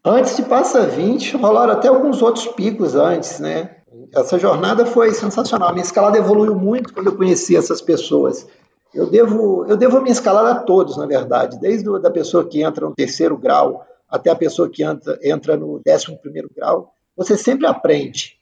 Antes 0.04 0.36
de 0.36 0.42
Passa 0.42 0.86
20, 0.86 1.36
rolaram 1.36 1.72
até 1.72 1.88
alguns 1.88 2.20
outros 2.20 2.46
picos 2.48 2.94
antes, 2.94 3.38
né? 3.38 3.76
Essa 4.14 4.38
jornada 4.38 4.84
foi 4.84 5.14
sensacional. 5.14 5.72
Minha 5.72 5.84
escalada 5.84 6.18
evoluiu 6.18 6.54
muito 6.54 6.92
quando 6.92 7.06
eu 7.06 7.16
conheci 7.16 7.56
essas 7.56 7.80
pessoas. 7.80 8.46
Eu 8.92 9.08
devo, 9.08 9.64
eu 9.66 9.76
devo 9.76 9.96
a 9.96 10.00
minha 10.00 10.12
escalada 10.12 10.50
a 10.50 10.60
todos, 10.60 10.96
na 10.96 11.06
verdade, 11.06 11.58
desde 11.58 11.88
a 11.88 12.10
pessoa 12.10 12.44
que 12.44 12.62
entra 12.62 12.86
no 12.86 12.94
terceiro 12.94 13.38
grau 13.38 13.86
até 14.08 14.30
a 14.30 14.36
pessoa 14.36 14.68
que 14.68 14.82
entra, 14.82 15.18
entra 15.22 15.56
no 15.56 15.80
décimo 15.82 16.18
primeiro 16.18 16.50
grau. 16.54 16.92
Você 17.16 17.36
sempre 17.36 17.66
aprende 17.66 18.41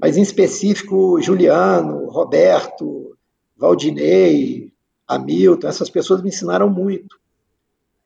mas 0.00 0.16
em 0.16 0.22
específico 0.22 1.20
Juliano, 1.20 2.08
Roberto, 2.08 3.16
Valdinei, 3.56 4.72
Hamilton, 5.06 5.68
essas 5.68 5.90
pessoas 5.90 6.22
me 6.22 6.28
ensinaram 6.28 6.70
muito. 6.70 7.18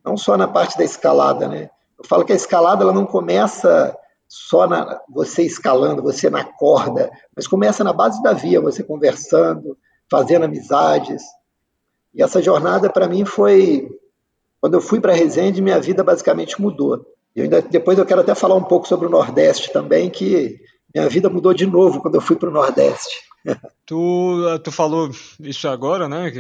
Não 0.05 0.17
só 0.17 0.37
na 0.37 0.49
parte 0.49 0.77
da 0.77 0.85
escalada, 0.85 1.47
né? 1.47 1.71
Eu 1.99 2.05
falo 2.05 2.25
que 2.25 2.33
a 2.33 2.37
escalada 2.37 2.83
ela 2.83 2.93
não 2.93 3.07
começa 3.07 3.97
só 4.27 4.67
na 4.67 5.01
você 5.09 5.43
escalando, 5.43 6.03
você 6.03 6.29
na 6.29 6.43
corda, 6.43 7.11
mas 7.37 7.47
começa 7.47 7.85
na 7.85 7.93
base 7.93 8.21
da 8.23 8.33
via, 8.33 8.61
você 8.61 8.83
conversando, 8.83 9.79
fazendo 10.11 10.45
amizades. 10.45 11.23
E 12.13 12.23
essa 12.23 12.43
jornada 12.43 12.91
para 12.91 13.07
mim 13.07 13.25
foi 13.25 13.89
quando 14.61 14.75
eu 14.75 14.81
fui 14.81 14.99
para 14.99 15.13
Resende, 15.13 15.63
minha 15.63 15.79
vida 15.79 16.03
basicamente 16.03 16.61
mudou. 16.61 17.07
E 17.37 17.47
depois 17.47 17.99
eu 17.99 18.07
quero 18.07 18.23
até 18.23 18.35
falar 18.35 18.55
um 18.55 18.65
pouco 18.65 18.89
sobre 18.89 19.07
o 19.07 19.11
Nordeste 19.11 19.73
também, 19.73 20.09
que 20.09 20.59
minha 20.95 21.09
vida 21.09 21.29
mudou 21.29 21.53
de 21.53 21.67
novo 21.67 22.01
quando 22.01 22.15
eu 22.15 22.21
fui 22.21 22.37
para 22.37 22.49
o 22.49 22.53
Nordeste. 22.53 23.25
Tu, 23.85 24.59
tu 24.63 24.73
falou 24.73 25.11
isso 25.41 25.69
agora, 25.69 26.09
né? 26.09 26.33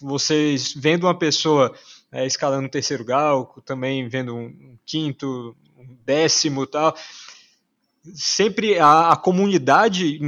Vocês 0.00 0.72
vendo 0.72 1.04
uma 1.04 1.18
pessoa 1.18 1.74
é, 2.12 2.24
escalando 2.26 2.66
o 2.66 2.70
terceiro 2.70 3.04
grau, 3.04 3.60
também 3.64 4.08
vendo 4.08 4.36
um 4.36 4.76
quinto, 4.86 5.56
um 5.76 5.96
décimo 6.04 6.66
tal. 6.66 6.94
Sempre 8.14 8.78
a, 8.78 9.10
a 9.10 9.16
comunidade, 9.16 10.20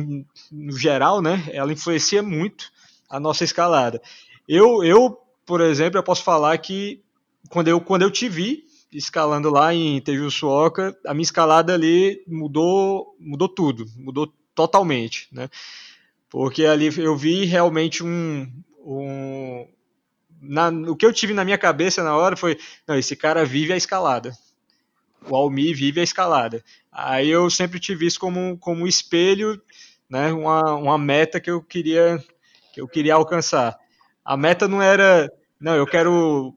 no 0.51 0.77
geral, 0.77 1.23
né? 1.23 1.49
Ela 1.53 1.73
influencia 1.73 2.23
muito 2.23 2.73
a 3.09 3.21
nossa 3.21 3.45
escalada. 3.45 4.03
Eu, 4.49 4.83
eu, 4.83 5.17
por 5.47 5.61
exemplo, 5.61 5.99
eu 5.99 6.03
posso 6.03 6.25
falar 6.25 6.59
que 6.59 7.01
quando 7.49 7.69
eu, 7.69 7.81
quando 7.81 8.03
eu 8.03 8.11
te 8.11 8.29
vi, 8.29 8.65
escalando 8.93 9.51
lá 9.51 9.73
em 9.75 10.01
Tejuçuoca, 10.01 10.97
a 11.07 11.15
minha 11.15 11.23
escalada 11.23 11.75
ali 11.75 12.23
mudou, 12.27 13.15
mudou 13.19 13.49
tudo, 13.49 13.87
mudou 13.97 14.33
totalmente, 14.55 15.29
né? 15.33 15.49
Porque 16.29 16.65
ali 16.65 16.91
eu 16.99 17.17
vi 17.17 17.45
realmente 17.45 18.05
um, 18.05 18.51
um 18.79 19.67
na, 20.41 20.69
o 20.69 20.97
que 20.97 21.05
eu 21.05 21.13
tive 21.13 21.35
na 21.35 21.45
minha 21.45 21.59
cabeça 21.59 22.03
na 22.03 22.17
hora 22.17 22.37
foi, 22.37 22.59
não, 22.87 22.97
esse 22.97 23.15
cara 23.15 23.45
vive 23.45 23.73
a 23.73 23.77
escalada. 23.77 24.33
O 25.29 25.37
Almi 25.37 25.75
vive 25.75 26.01
a 26.01 26.05
escalada. 26.05 26.65
Aí 26.91 27.29
eu 27.29 27.51
sempre 27.51 27.79
tive 27.79 28.07
isso 28.07 28.19
como, 28.19 28.57
como 28.59 28.85
um 28.85 28.87
espelho, 28.87 29.61
né, 30.09 30.33
uma, 30.33 30.75
uma 30.75 30.99
meta 30.99 31.41
que 31.41 31.51
eu 31.51 31.63
queria 31.63 32.23
que 32.73 32.81
eu 32.81 32.89
queria 32.89 33.15
alcançar. 33.15 33.77
A 34.25 34.37
meta 34.37 34.69
não 34.69 34.81
era, 34.81 35.31
não, 35.61 35.75
eu 35.75 35.87
quero 35.87 36.57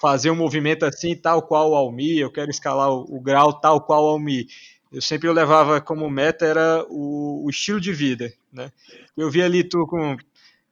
fazer 0.00 0.30
um 0.30 0.36
movimento 0.36 0.84
assim, 0.84 1.14
tal 1.14 1.42
qual 1.42 1.70
o 1.70 1.74
Almi, 1.74 2.18
eu 2.18 2.30
quero 2.30 2.50
escalar 2.50 2.90
o, 2.90 3.06
o 3.08 3.20
grau 3.20 3.52
tal 3.52 3.80
qual 3.80 4.04
o 4.04 4.08
Almi. 4.08 4.46
Eu 4.92 5.00
sempre 5.00 5.28
eu 5.28 5.32
levava 5.32 5.80
como 5.80 6.10
meta 6.10 6.44
era 6.44 6.84
o, 6.88 7.44
o 7.44 7.50
estilo 7.50 7.80
de 7.80 7.92
vida, 7.92 8.32
né? 8.52 8.72
Eu 9.16 9.30
vi 9.30 9.42
ali 9.42 9.62
tu 9.62 9.86
com, 9.86 10.16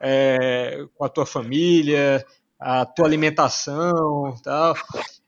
é, 0.01 0.85
com 0.97 1.05
a 1.05 1.09
tua 1.09 1.25
família, 1.25 2.25
a 2.59 2.85
tua 2.85 3.07
alimentação, 3.07 4.35
tal, 4.43 4.75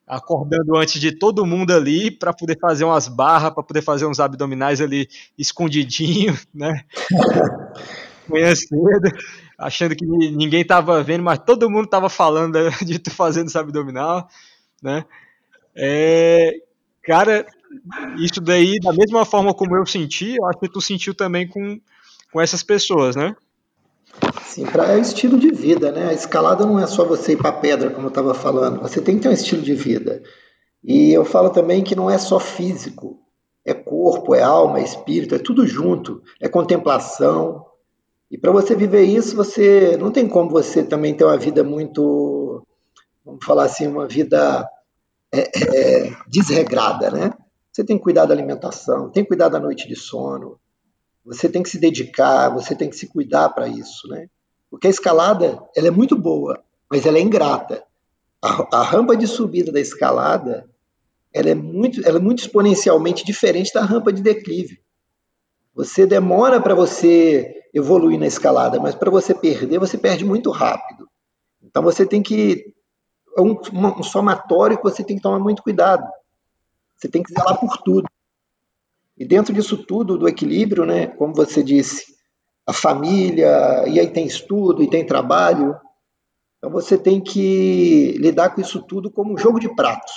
acordando 0.06 0.76
antes 0.76 1.00
de 1.00 1.12
todo 1.12 1.46
mundo 1.46 1.72
ali 1.72 2.10
para 2.10 2.32
poder 2.32 2.58
fazer 2.58 2.84
umas 2.84 3.06
barras, 3.06 3.54
para 3.54 3.62
poder 3.62 3.82
fazer 3.82 4.06
uns 4.06 4.18
abdominais 4.18 4.80
ali 4.80 5.08
escondidinho, 5.38 6.36
né? 6.52 6.84
Manhã 8.28 8.54
cedo 8.54 9.10
achando 9.60 9.94
que 9.94 10.06
ninguém 10.06 10.62
estava 10.62 11.02
vendo, 11.02 11.22
mas 11.22 11.38
todo 11.38 11.70
mundo 11.70 11.84
estava 11.84 12.08
falando 12.08 12.58
de 12.84 12.98
tu 12.98 13.10
fazendo 13.10 13.48
esse 13.48 13.58
abdominal, 13.58 14.26
né? 14.82 15.04
É, 15.76 16.54
cara, 17.02 17.46
isso 18.18 18.40
daí, 18.40 18.80
da 18.80 18.92
mesma 18.92 19.24
forma 19.24 19.52
como 19.52 19.76
eu 19.76 19.86
senti, 19.86 20.36
eu 20.36 20.46
acho 20.46 20.58
que 20.58 20.68
tu 20.68 20.80
sentiu 20.80 21.14
também 21.14 21.46
com, 21.46 21.78
com 22.32 22.40
essas 22.40 22.62
pessoas, 22.62 23.14
né? 23.14 23.36
Sim, 24.42 24.64
para 24.64 24.94
é 24.94 24.98
estilo 24.98 25.38
de 25.38 25.52
vida, 25.52 25.92
né? 25.92 26.08
A 26.08 26.12
escalada 26.12 26.66
não 26.66 26.78
é 26.78 26.86
só 26.86 27.04
você 27.04 27.32
ir 27.32 27.36
para 27.36 27.52
pedra, 27.52 27.90
como 27.90 28.06
eu 28.06 28.10
estava 28.10 28.34
falando. 28.34 28.80
Você 28.80 29.00
tem 29.00 29.16
que 29.16 29.22
ter 29.22 29.28
um 29.28 29.32
estilo 29.32 29.62
de 29.62 29.74
vida. 29.74 30.22
E 30.82 31.12
eu 31.12 31.24
falo 31.24 31.50
também 31.50 31.84
que 31.84 31.94
não 31.94 32.10
é 32.10 32.18
só 32.18 32.40
físico, 32.40 33.20
é 33.64 33.72
corpo, 33.72 34.34
é 34.34 34.42
alma, 34.42 34.80
é 34.80 34.82
espírito, 34.82 35.34
é 35.34 35.38
tudo 35.38 35.66
junto. 35.66 36.22
É 36.40 36.48
contemplação, 36.48 37.64
e 38.30 38.38
para 38.38 38.52
você 38.52 38.76
viver 38.76 39.02
isso, 39.02 39.34
você 39.34 39.96
não 39.96 40.12
tem 40.12 40.28
como 40.28 40.48
você 40.48 40.84
também 40.84 41.14
ter 41.14 41.24
uma 41.24 41.36
vida 41.36 41.64
muito, 41.64 42.64
vamos 43.24 43.44
falar 43.44 43.64
assim, 43.64 43.88
uma 43.88 44.06
vida 44.06 44.64
é, 45.32 45.40
é, 45.40 46.16
desregrada, 46.28 47.10
né? 47.10 47.32
Você 47.72 47.82
tem 47.82 47.96
que 47.96 48.04
cuidar 48.04 48.26
da 48.26 48.34
alimentação, 48.34 49.10
tem 49.10 49.24
que 49.24 49.28
cuidar 49.28 49.48
da 49.48 49.58
noite 49.58 49.88
de 49.88 49.96
sono, 49.96 50.60
você 51.24 51.48
tem 51.48 51.62
que 51.62 51.68
se 51.68 51.78
dedicar, 51.78 52.50
você 52.50 52.74
tem 52.74 52.88
que 52.88 52.96
se 52.96 53.08
cuidar 53.08 53.48
para 53.48 53.66
isso, 53.66 54.06
né? 54.08 54.28
Porque 54.70 54.86
a 54.86 54.90
escalada, 54.90 55.60
ela 55.76 55.88
é 55.88 55.90
muito 55.90 56.16
boa, 56.16 56.62
mas 56.88 57.06
ela 57.06 57.18
é 57.18 57.20
ingrata. 57.20 57.82
A, 58.40 58.78
a 58.78 58.82
rampa 58.82 59.16
de 59.16 59.26
subida 59.26 59.72
da 59.72 59.80
escalada, 59.80 60.70
ela 61.34 61.50
é 61.50 61.54
muito, 61.54 62.00
ela 62.06 62.18
é 62.18 62.22
muito 62.22 62.38
exponencialmente 62.38 63.24
diferente 63.24 63.72
da 63.74 63.82
rampa 63.82 64.12
de 64.12 64.22
declive. 64.22 64.80
Você 65.74 66.06
demora 66.06 66.60
para 66.60 66.74
você 66.74 67.59
evoluir 67.72 68.18
na 68.18 68.26
escalada, 68.26 68.80
mas 68.80 68.94
para 68.94 69.10
você 69.10 69.34
perder, 69.34 69.78
você 69.78 69.96
perde 69.96 70.24
muito 70.24 70.50
rápido. 70.50 71.08
Então 71.62 71.82
você 71.82 72.04
tem 72.04 72.22
que. 72.22 72.74
É 73.36 73.40
um, 73.40 73.56
um 73.72 74.02
somatório 74.02 74.76
que 74.76 74.82
você 74.82 75.04
tem 75.04 75.16
que 75.16 75.22
tomar 75.22 75.38
muito 75.38 75.62
cuidado. 75.62 76.04
Você 76.96 77.08
tem 77.08 77.22
que 77.22 77.32
zelar 77.32 77.58
por 77.58 77.76
tudo. 77.78 78.08
E 79.16 79.24
dentro 79.24 79.52
disso 79.52 79.76
tudo, 79.76 80.18
do 80.18 80.28
equilíbrio, 80.28 80.84
né, 80.84 81.06
como 81.06 81.34
você 81.34 81.62
disse, 81.62 82.06
a 82.66 82.72
família, 82.72 83.86
e 83.86 84.00
aí 84.00 84.08
tem 84.08 84.26
estudo, 84.26 84.82
e 84.82 84.90
tem 84.90 85.04
trabalho. 85.04 85.76
Então 86.58 86.70
você 86.70 86.98
tem 86.98 87.20
que 87.20 88.16
lidar 88.18 88.54
com 88.54 88.60
isso 88.60 88.82
tudo 88.82 89.10
como 89.10 89.32
um 89.34 89.38
jogo 89.38 89.60
de 89.60 89.74
pratos. 89.74 90.12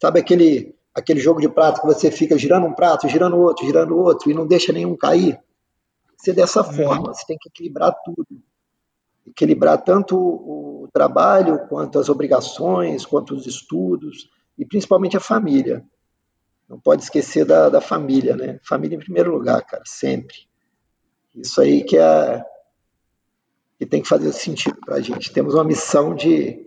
Sabe 0.00 0.20
aquele, 0.20 0.74
aquele 0.94 1.20
jogo 1.20 1.40
de 1.40 1.48
pratos 1.48 1.80
que 1.80 1.86
você 1.86 2.10
fica 2.10 2.36
girando 2.36 2.66
um 2.66 2.74
prato, 2.74 3.08
girando 3.08 3.36
outro, 3.36 3.66
girando 3.66 3.96
outro, 3.96 4.30
e 4.30 4.34
não 4.34 4.46
deixa 4.46 4.72
nenhum 4.72 4.96
cair? 4.96 5.38
Ser 6.18 6.34
dessa 6.34 6.66
uhum. 6.66 6.72
forma, 6.72 7.14
você 7.14 7.24
tem 7.26 7.38
que 7.38 7.48
equilibrar 7.48 7.94
tudo. 8.04 8.26
equilibrar 9.26 9.82
tanto 9.82 10.16
o 10.16 10.88
trabalho, 10.92 11.66
quanto 11.68 11.98
as 11.98 12.08
obrigações, 12.08 13.04
quanto 13.06 13.34
os 13.34 13.46
estudos, 13.46 14.28
e 14.56 14.64
principalmente 14.64 15.16
a 15.16 15.20
família. 15.20 15.84
Não 16.68 16.78
pode 16.78 17.02
esquecer 17.02 17.44
da, 17.44 17.68
da 17.68 17.80
família, 17.80 18.36
né? 18.36 18.58
Família 18.62 18.96
em 18.96 19.00
primeiro 19.00 19.30
lugar, 19.30 19.62
cara, 19.64 19.82
sempre. 19.86 20.36
Isso 21.34 21.60
aí 21.60 21.84
que 21.84 21.96
é 21.96 22.44
que 23.78 23.86
tem 23.86 24.02
que 24.02 24.08
fazer 24.08 24.32
sentido 24.32 24.76
para 24.84 24.96
a 24.96 25.00
gente. 25.00 25.32
Temos 25.32 25.54
uma 25.54 25.62
missão 25.62 26.14
de 26.14 26.66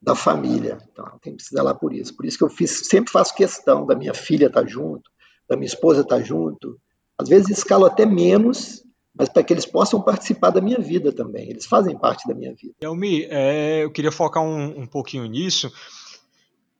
da 0.00 0.16
família, 0.16 0.78
então 0.90 1.06
tem 1.22 1.32
que 1.32 1.36
precisar 1.36 1.62
lá 1.62 1.72
por 1.72 1.92
isso. 1.92 2.14
Por 2.16 2.26
isso 2.26 2.36
que 2.36 2.42
eu 2.42 2.48
fiz, 2.48 2.88
sempre 2.88 3.12
faço 3.12 3.34
questão 3.34 3.86
da 3.86 3.94
minha 3.94 4.12
filha 4.12 4.46
estar 4.46 4.62
tá 4.62 4.66
junto, 4.66 5.08
da 5.48 5.56
minha 5.56 5.66
esposa 5.66 6.00
estar 6.00 6.16
tá 6.16 6.22
junto. 6.22 6.76
Às 7.16 7.28
vezes 7.28 7.58
escalo 7.58 7.84
até 7.84 8.04
menos, 8.04 8.82
mas 9.14 9.28
para 9.28 9.42
que 9.42 9.52
eles 9.52 9.66
possam 9.66 10.00
participar 10.00 10.50
da 10.50 10.60
minha 10.60 10.78
vida 10.78 11.12
também. 11.12 11.50
Eles 11.50 11.66
fazem 11.66 11.96
parte 11.96 12.26
da 12.26 12.34
minha 12.34 12.54
vida. 12.54 12.74
Elmi, 12.80 13.26
é, 13.30 13.84
eu 13.84 13.90
queria 13.90 14.12
focar 14.12 14.42
um, 14.42 14.80
um 14.80 14.86
pouquinho 14.86 15.26
nisso. 15.26 15.70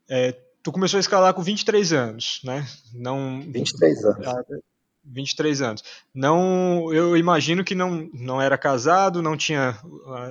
É, 0.08 0.36
tu 0.62 0.72
começou 0.72 0.96
a 0.96 1.00
escalar 1.00 1.34
com 1.34 1.42
23 1.42 1.92
anos, 1.92 2.40
né? 2.44 2.66
Não 2.94 3.42
23 3.42 4.04
anos. 4.04 4.26
23 5.04 5.62
anos. 5.62 5.84
Não, 6.14 6.92
eu 6.92 7.16
imagino 7.16 7.64
que 7.64 7.74
não, 7.74 8.08
não 8.14 8.40
era 8.40 8.56
casado, 8.56 9.22
não 9.22 9.36
tinha 9.36 9.76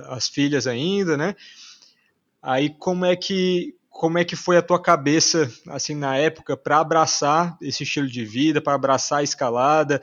as 0.08 0.28
filhas 0.28 0.66
ainda, 0.66 1.16
né? 1.16 1.36
Aí 2.42 2.70
como 2.70 3.04
é 3.04 3.14
que 3.14 3.76
como 3.88 4.18
é 4.18 4.24
que 4.24 4.34
foi 4.34 4.56
a 4.56 4.62
tua 4.62 4.80
cabeça 4.80 5.52
assim 5.68 5.94
na 5.94 6.16
época 6.16 6.56
para 6.56 6.78
abraçar 6.78 7.56
esse 7.60 7.82
estilo 7.82 8.08
de 8.08 8.24
vida, 8.24 8.60
para 8.60 8.74
abraçar 8.74 9.20
a 9.20 9.22
escalada? 9.22 10.00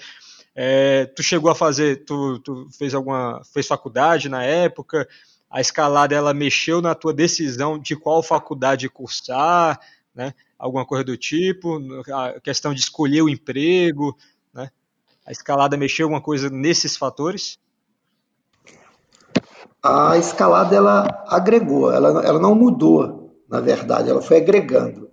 É, 0.56 1.06
tu 1.06 1.24
chegou 1.24 1.50
a 1.50 1.56
fazer, 1.56 2.04
tu, 2.06 2.40
tu 2.40 2.68
fez 2.78 2.94
alguma, 2.94 3.42
fez 3.54 3.68
faculdade 3.68 4.30
na 4.30 4.44
época? 4.44 5.08
A 5.50 5.62
escalada 5.62 6.14
ela 6.14 6.34
mexeu 6.34 6.82
na 6.82 6.94
tua 6.94 7.14
decisão 7.14 7.80
de 7.80 7.96
qual 7.96 8.22
faculdade 8.22 8.90
cursar, 8.90 9.80
né? 10.14 10.34
Alguma 10.58 10.86
coisa 10.86 11.04
do 11.04 11.18
tipo, 11.18 11.80
a 12.14 12.40
questão 12.42 12.74
de 12.74 12.82
escolher 12.82 13.22
o 13.22 13.30
emprego, 13.30 14.16
né? 14.54 14.70
A 15.26 15.32
escalada 15.32 15.78
mexeu 15.78 16.06
alguma 16.06 16.22
coisa 16.22 16.50
nesses 16.50 16.98
fatores? 16.98 17.58
A 19.82 20.18
escalada 20.18 20.76
ela 20.76 21.24
agregou, 21.28 21.92
ela, 21.92 22.26
ela 22.26 22.40
não 22.40 22.54
mudou, 22.54 23.42
na 23.50 23.62
verdade, 23.62 24.10
ela 24.10 24.22
foi 24.22 24.38
agregando. 24.38 25.09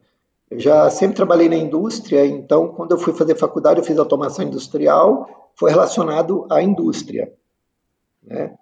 Eu 0.50 0.60
já 0.60 0.88
sempre 0.90 1.16
trabalhei 1.16 1.48
na 1.48 1.56
indústria, 1.56 2.24
então 2.24 2.68
quando 2.68 2.92
eu 2.92 2.98
fui 2.98 3.12
fazer 3.12 3.34
faculdade 3.34 3.80
eu 3.80 3.84
fiz 3.84 3.98
automação 3.98 4.44
industrial, 4.44 5.50
foi 5.56 5.70
relacionado 5.70 6.46
à 6.50 6.62
indústria, 6.62 7.32
né? 8.22 8.56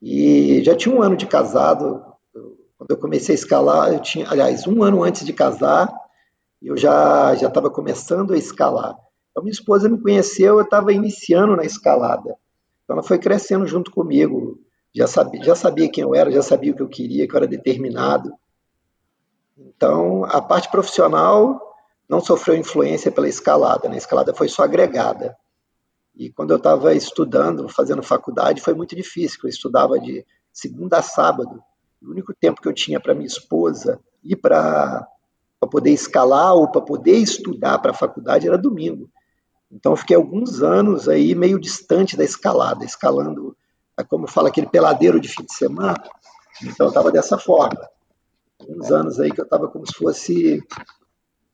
E 0.00 0.62
já 0.64 0.74
tinha 0.74 0.94
um 0.94 1.02
ano 1.02 1.16
de 1.16 1.26
casado, 1.26 2.02
quando 2.78 2.90
eu 2.90 2.96
comecei 2.96 3.34
a 3.34 3.38
escalar, 3.38 3.92
eu 3.92 4.00
tinha, 4.00 4.26
aliás, 4.30 4.66
um 4.66 4.82
ano 4.82 5.02
antes 5.02 5.24
de 5.24 5.32
casar, 5.32 5.92
eu 6.62 6.76
já 6.76 7.34
já 7.34 7.48
estava 7.48 7.70
começando 7.70 8.32
a 8.32 8.38
escalar. 8.38 8.96
Então, 9.30 9.42
minha 9.42 9.52
esposa 9.52 9.88
me 9.88 10.00
conheceu, 10.00 10.58
eu 10.58 10.62
estava 10.62 10.92
iniciando 10.92 11.56
na 11.56 11.64
escalada. 11.64 12.36
Então, 12.84 12.96
ela 12.96 13.02
foi 13.02 13.18
crescendo 13.18 13.66
junto 13.66 13.90
comigo. 13.90 14.58
Já 14.94 15.06
sabia, 15.06 15.42
já 15.42 15.54
sabia 15.54 15.90
quem 15.90 16.02
eu 16.02 16.14
era, 16.14 16.30
já 16.30 16.42
sabia 16.42 16.72
o 16.72 16.74
que 16.74 16.82
eu 16.82 16.88
queria, 16.88 17.28
que 17.28 17.34
eu 17.34 17.38
era 17.38 17.46
determinado. 17.46 18.32
Então, 19.60 20.24
a 20.24 20.40
parte 20.40 20.70
profissional 20.70 21.60
não 22.08 22.20
sofreu 22.20 22.56
influência 22.56 23.12
pela 23.12 23.28
escalada, 23.28 23.88
né? 23.88 23.96
a 23.96 23.98
escalada 23.98 24.34
foi 24.34 24.48
só 24.48 24.64
agregada. 24.64 25.36
E 26.16 26.30
quando 26.30 26.50
eu 26.50 26.56
estava 26.56 26.94
estudando, 26.94 27.68
fazendo 27.68 28.02
faculdade, 28.02 28.62
foi 28.62 28.74
muito 28.74 28.96
difícil, 28.96 29.38
eu 29.44 29.50
estudava 29.50 29.98
de 30.00 30.26
segunda 30.52 30.98
a 30.98 31.02
sábado. 31.02 31.62
O 32.02 32.10
único 32.10 32.34
tempo 32.34 32.60
que 32.60 32.68
eu 32.68 32.72
tinha 32.72 32.98
para 32.98 33.14
minha 33.14 33.26
esposa 33.26 34.00
ir 34.24 34.36
para 34.36 35.06
poder 35.70 35.90
escalar 35.90 36.54
ou 36.54 36.68
para 36.68 36.80
poder 36.80 37.16
estudar 37.16 37.78
para 37.78 37.90
a 37.90 37.94
faculdade 37.94 38.48
era 38.48 38.56
domingo. 38.56 39.10
Então, 39.70 39.92
eu 39.92 39.96
fiquei 39.96 40.16
alguns 40.16 40.62
anos 40.62 41.08
aí 41.08 41.34
meio 41.34 41.60
distante 41.60 42.16
da 42.16 42.24
escalada, 42.24 42.84
escalando, 42.84 43.56
é 43.96 44.02
como 44.02 44.26
fala, 44.26 44.48
aquele 44.48 44.66
peladeiro 44.66 45.20
de 45.20 45.28
fim 45.28 45.44
de 45.44 45.54
semana. 45.54 46.02
Então, 46.62 46.86
eu 46.86 46.88
estava 46.88 47.12
dessa 47.12 47.38
forma. 47.38 47.88
Uns 48.68 48.90
anos 48.90 49.18
aí 49.20 49.30
que 49.30 49.40
eu 49.40 49.44
estava 49.44 49.68
como 49.68 49.86
se 49.86 49.94
fosse 49.94 50.62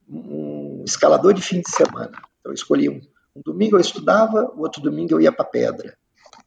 um 0.09 0.83
escalador 0.85 1.33
de 1.35 1.43
fim 1.43 1.61
de 1.61 1.71
semana. 1.71 2.13
Então, 2.41 2.53
eu 2.53 2.55
escolhi 2.55 2.89
um, 2.89 3.01
um 3.35 3.43
domingo 3.45 3.77
eu 3.77 3.81
estudava, 3.81 4.53
o 4.55 4.61
outro 4.61 4.81
domingo 4.83 5.15
eu 5.15 5.21
ia 5.21 5.33
para 5.33 5.45
pedra. 5.45 5.97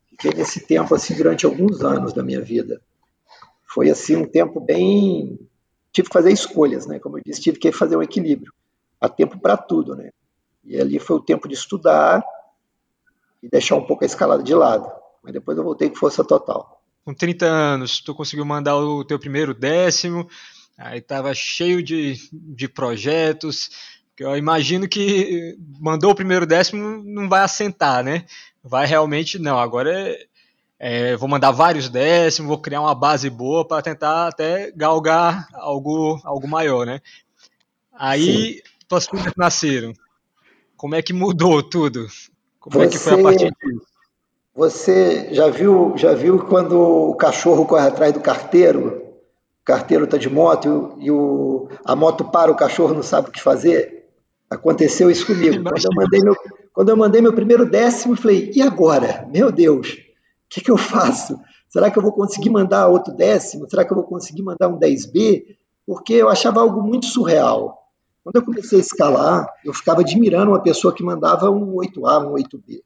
Fiquei 0.09 0.33
nesse 0.33 0.65
tempo 0.65 0.93
assim 0.93 1.15
durante 1.15 1.45
alguns 1.45 1.81
anos 1.81 2.13
da 2.13 2.23
minha 2.23 2.41
vida. 2.41 2.81
Foi 3.65 3.89
assim 3.89 4.15
um 4.15 4.27
tempo 4.27 4.59
bem 4.59 5.39
tive 5.91 6.07
que 6.07 6.13
fazer 6.13 6.31
escolhas, 6.31 6.85
né? 6.85 6.99
Como 6.99 7.17
eu 7.17 7.23
disse, 7.25 7.41
tive 7.41 7.59
que 7.59 7.71
fazer 7.71 7.95
um 7.95 8.03
equilíbrio. 8.03 8.53
Há 8.99 9.09
tempo 9.09 9.39
para 9.39 9.57
tudo, 9.57 9.95
né? 9.95 10.11
E 10.63 10.79
ali 10.79 10.99
foi 10.99 11.15
o 11.15 11.21
tempo 11.21 11.47
de 11.47 11.55
estudar 11.55 12.23
e 13.41 13.49
deixar 13.49 13.75
um 13.75 13.85
pouco 13.85 14.03
a 14.03 14.05
escalada 14.05 14.43
de 14.43 14.53
lado. 14.53 14.91
Mas 15.23 15.33
depois 15.33 15.57
eu 15.57 15.63
voltei 15.63 15.89
com 15.89 15.95
força 15.95 16.23
total. 16.23 16.78
Com 17.03 17.13
30 17.13 17.45
anos, 17.45 17.99
tu 18.01 18.13
conseguiu 18.13 18.45
mandar 18.45 18.77
o 18.77 19.03
teu 19.03 19.17
primeiro 19.17 19.53
décimo, 19.53 20.29
aí 20.77 20.99
estava 20.99 21.33
cheio 21.33 21.81
de, 21.81 22.17
de 22.31 22.67
projetos. 22.67 23.69
Eu 24.17 24.35
imagino 24.35 24.87
que 24.87 25.57
mandou 25.79 26.11
o 26.11 26.15
primeiro 26.15 26.45
décimo, 26.45 27.01
não 27.03 27.29
vai 27.29 27.41
assentar, 27.41 28.03
né? 28.03 28.25
Vai 28.63 28.85
realmente, 28.85 29.39
não, 29.39 29.57
agora 29.57 29.91
é, 29.91 30.27
é, 30.77 31.15
vou 31.15 31.27
mandar 31.27 31.51
vários 31.51 31.89
décimos, 31.89 32.49
vou 32.49 32.59
criar 32.59 32.81
uma 32.81 32.95
base 32.95 33.29
boa 33.29 33.65
para 33.65 33.81
tentar 33.81 34.27
até 34.27 34.71
galgar 34.71 35.47
algo, 35.53 36.19
algo 36.23 36.47
maior, 36.47 36.85
né? 36.85 37.01
Aí 37.93 38.53
Sim. 38.53 38.61
tuas 38.87 39.07
filhas 39.07 39.33
nasceram. 39.35 39.93
Como 40.77 40.95
é 40.95 41.01
que 41.01 41.11
mudou 41.11 41.61
tudo? 41.61 42.07
Como 42.59 42.77
você, 42.77 42.85
é 42.85 42.89
que 42.89 42.97
foi 42.97 43.13
a 43.13 43.23
partir 43.23 43.51
disso? 43.61 43.88
Você 44.59 45.33
já 45.33 45.47
viu, 45.47 45.93
já 45.95 46.13
viu 46.13 46.37
quando 46.37 46.77
o 46.77 47.15
cachorro 47.15 47.65
corre 47.65 47.87
atrás 47.87 48.11
do 48.11 48.19
carteiro? 48.19 49.01
O 49.61 49.63
carteiro 49.63 50.03
está 50.03 50.17
de 50.17 50.29
moto 50.29 50.95
e 50.97 51.09
o, 51.09 51.69
a 51.85 51.95
moto 51.95 52.25
para, 52.25 52.51
o 52.51 52.55
cachorro 52.57 52.93
não 52.93 53.01
sabe 53.01 53.29
o 53.29 53.31
que 53.31 53.41
fazer? 53.41 54.09
Aconteceu 54.49 55.09
isso 55.09 55.25
comigo. 55.25 55.63
Quando 55.63 55.85
eu, 55.85 55.91
mandei 55.95 56.19
meu, 56.19 56.35
quando 56.73 56.89
eu 56.89 56.97
mandei 56.97 57.21
meu 57.21 57.31
primeiro 57.31 57.65
décimo, 57.65 58.15
eu 58.15 58.17
falei, 58.17 58.51
e 58.53 58.61
agora? 58.61 59.25
Meu 59.31 59.49
Deus, 59.49 59.93
o 59.93 59.95
que, 60.49 60.59
que 60.59 60.71
eu 60.71 60.77
faço? 60.77 61.39
Será 61.69 61.89
que 61.89 61.97
eu 61.97 62.03
vou 62.03 62.11
conseguir 62.11 62.49
mandar 62.49 62.89
outro 62.89 63.15
décimo? 63.15 63.65
Será 63.69 63.85
que 63.85 63.93
eu 63.93 63.95
vou 63.95 64.05
conseguir 64.05 64.41
mandar 64.41 64.67
um 64.67 64.77
10B? 64.77 65.55
Porque 65.87 66.15
eu 66.15 66.27
achava 66.27 66.59
algo 66.59 66.81
muito 66.81 67.05
surreal. 67.05 67.81
Quando 68.25 68.35
eu 68.35 68.43
comecei 68.43 68.79
a 68.79 68.81
escalar, 68.81 69.47
eu 69.63 69.73
ficava 69.73 70.01
admirando 70.01 70.51
uma 70.51 70.61
pessoa 70.61 70.93
que 70.93 71.01
mandava 71.01 71.49
um 71.49 71.75
8A, 71.75 72.27
um 72.27 72.33
8B. 72.33 72.81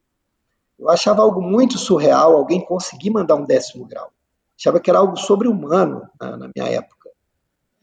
Eu 0.78 0.90
achava 0.90 1.22
algo 1.22 1.42
muito 1.42 1.78
surreal 1.78 2.36
alguém 2.36 2.64
conseguir 2.64 3.10
mandar 3.10 3.36
um 3.36 3.46
décimo 3.46 3.86
grau. 3.86 4.12
Achava 4.60 4.80
que 4.80 4.90
era 4.90 5.00
algo 5.00 5.18
sobre-humano 5.18 6.08
na, 6.20 6.38
na, 6.38 6.50
minha 6.56 6.70
época. 6.70 7.10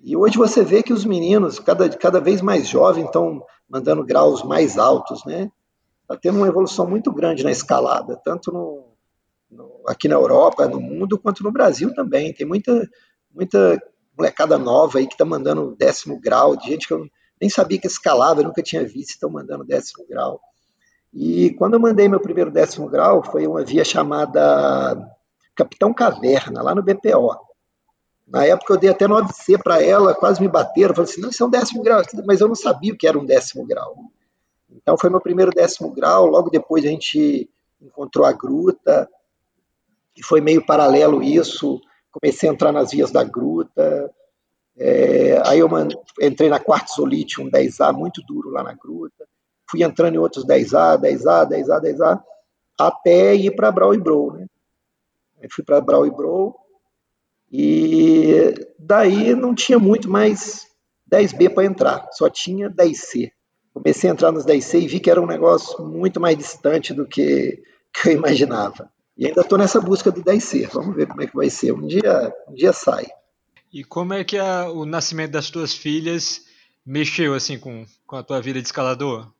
E 0.03 0.17
hoje 0.17 0.39
você 0.39 0.65
vê 0.65 0.83
que 0.83 0.93
os 0.93 1.05
meninos, 1.05 1.59
cada, 1.59 1.89
cada 1.91 2.21
vez 2.21 2.41
mais 2.41 2.69
jovens, 2.69 3.07
estão 3.07 3.45
mandando 3.69 4.05
graus 4.05 4.43
mais 4.43 4.79
altos, 4.79 5.25
né? 5.25 5.51
Está 6.03 6.17
tendo 6.17 6.39
uma 6.39 6.49
evolução 6.49 6.87
muito 6.89 7.13
grande 7.13 7.45
na 7.45 7.51
escalada, 7.51 8.21
tanto 8.25 8.51
no, 8.51 8.85
no, 9.51 9.83
aqui 9.87 10.09
na 10.09 10.17
Europa, 10.17 10.67
no 10.67 10.81
mundo, 10.81 11.19
quanto 11.19 11.45
no 11.45 11.53
Brasil 11.53 11.95
também. 11.95 12.33
Tem 12.33 12.47
muita, 12.47 12.89
muita 13.33 13.81
molecada 14.17 14.59
nova 14.59 14.99
aí 14.99 15.07
que 15.07 15.15
está 15.15 15.25
mandando 15.25 15.77
décimo 15.77 16.19
grau, 16.21 16.57
de 16.57 16.67
gente 16.67 16.87
que 16.87 16.95
eu 16.95 17.07
nem 17.41 17.49
sabia 17.49 17.79
que 17.79 17.87
escalava, 17.87 18.43
nunca 18.43 18.63
tinha 18.63 18.85
visto, 18.85 19.11
estão 19.11 19.31
mandando 19.31 19.65
décimo 19.65 20.07
grau. 20.09 20.41
E 21.13 21.51
quando 21.55 21.75
eu 21.75 21.81
mandei 21.81 22.09
meu 22.09 22.21
primeiro 22.21 22.51
décimo 22.51 22.89
grau, 22.89 23.23
foi 23.23 23.47
uma 23.47 23.65
via 23.65 23.85
chamada 23.85 25.17
Capitão 25.55 25.93
Caverna, 25.93 26.63
lá 26.63 26.75
no 26.75 26.83
BPO. 26.83 27.37
Na 28.27 28.47
época 28.47 28.75
eu 28.75 28.79
dei 28.79 28.91
até 28.91 29.07
9C 29.07 29.61
para 29.63 29.83
ela, 29.83 30.15
quase 30.15 30.41
me 30.41 30.47
bateram, 30.47 30.95
falei 30.95 31.11
assim, 31.11 31.21
não, 31.21 31.31
isso 31.31 31.43
é 31.43 31.47
um 31.47 31.51
décimo 31.51 31.83
grau, 31.83 32.01
mas 32.25 32.41
eu 32.41 32.47
não 32.47 32.55
sabia 32.55 32.93
o 32.93 32.97
que 32.97 33.07
era 33.07 33.19
um 33.19 33.25
décimo 33.25 33.67
grau. 33.67 33.97
Então 34.71 34.97
foi 34.97 35.11
meu 35.11 35.21
primeiro 35.21 35.51
décimo 35.51 35.91
grau, 35.91 36.27
logo 36.27 36.49
depois 36.49 36.85
a 36.85 36.89
gente 36.89 37.51
encontrou 37.83 38.25
a 38.25 38.33
gruta, 38.33 39.09
e 40.17 40.23
foi 40.23 40.41
meio 40.41 40.65
paralelo 40.65 41.23
isso, 41.23 41.81
comecei 42.13 42.49
a 42.49 42.53
entrar 42.53 42.71
nas 42.71 42.93
vias 42.93 43.11
da 43.11 43.25
gruta, 43.25 44.13
é, 44.79 45.43
aí 45.45 45.59
eu 45.59 45.69
entrei 46.21 46.49
na 46.49 46.61
Quartzolite, 46.61 47.41
um 47.41 47.51
10A 47.51 47.93
muito 47.93 48.23
duro 48.23 48.51
lá 48.51 48.63
na 48.63 48.73
gruta. 48.73 49.27
Fui 49.71 49.83
entrando 49.83 50.15
em 50.15 50.19
outros 50.19 50.45
10A, 50.45 50.99
10A, 51.01 51.49
10A, 51.49 51.81
10A, 51.81 52.23
até 52.79 53.35
ir 53.35 53.55
para 53.55 53.71
Brau 53.71 53.95
e 53.95 53.99
Bro. 53.99 54.33
Né? 54.33 54.47
Aí 55.41 55.49
fui 55.51 55.65
para 55.65 55.81
Brau 55.81 56.07
e 56.07 56.11
Bro 56.11 56.57
e 57.53 58.55
daí 58.79 59.35
não 59.35 59.55
tinha 59.55 59.79
muito 59.79 60.09
mais 60.09 60.67
10B 61.11 61.53
para 61.53 61.65
entrar, 61.65 62.09
só 62.13 62.29
tinha 62.31 62.71
10C. 62.71 63.31
Comecei 63.75 64.11
a 64.11 64.13
entrar 64.13 64.33
nos 64.33 64.45
10C 64.45 64.83
e 64.83 64.89
vi 64.89 65.01
que 65.01 65.11
era 65.11 65.21
um 65.21 65.27
negócio 65.27 65.85
muito 65.85 66.21
mais 66.21 66.37
distante 66.37 66.93
do 66.95 67.07
que, 67.07 67.63
que 67.93 68.09
eu 68.09 68.13
imaginava. 68.13 68.91
E 69.17 69.27
ainda 69.27 69.43
estou 69.43 69.59
nessa 69.59 69.81
busca 69.81 70.11
do 70.11 70.23
10C. 70.23 70.69
Vamos 70.73 70.97
ver 70.97 71.07
como 71.07 71.23
é 71.23 71.27
que 71.27 71.37
vai 71.37 71.51
ser. 71.51 71.73
Um 71.73 71.87
dia, 71.87 72.35
um 72.49 72.55
dia 72.55 72.73
sai. 72.73 73.07
E 73.73 73.85
como 73.85 74.15
é 74.15 74.25
que 74.25 74.39
a, 74.39 74.71
o 74.71 74.85
nascimento 74.85 75.33
das 75.33 75.51
tuas 75.51 75.75
filhas 75.75 76.47
mexeu 76.85 77.35
assim 77.35 77.59
com, 77.59 77.85
com 78.07 78.17
a 78.17 78.23
tua 78.23 78.41
vida 78.41 78.61
de 78.61 78.67
escalador? 78.67 79.31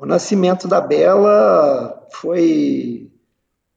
O 0.00 0.06
nascimento 0.06 0.66
da 0.66 0.80
Bela 0.80 2.08
foi 2.10 3.12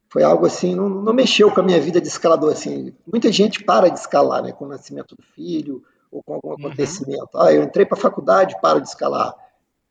foi 0.07 0.23
algo 0.23 0.45
assim, 0.45 0.73
não, 0.73 0.87
não 0.87 1.11
mexeu 1.11 1.51
com 1.51 1.59
a 1.59 1.63
minha 1.63 1.81
vida 1.81 1.99
de 1.99 2.07
escalador 2.07 2.53
assim. 2.53 2.95
Muita 3.05 3.29
gente 3.29 3.61
para 3.61 3.89
de 3.89 3.99
escalar, 3.99 4.41
né, 4.41 4.53
com 4.53 4.63
o 4.63 4.69
nascimento 4.69 5.17
do 5.17 5.21
filho 5.21 5.83
ou 6.09 6.23
com 6.23 6.35
algum 6.35 6.49
uhum. 6.51 6.67
acontecimento. 6.67 7.27
Ah, 7.35 7.51
eu 7.51 7.61
entrei 7.61 7.85
para 7.85 7.97
a 7.97 8.01
faculdade, 8.01 8.55
paro 8.61 8.79
de 8.79 8.87
escalar. 8.87 9.35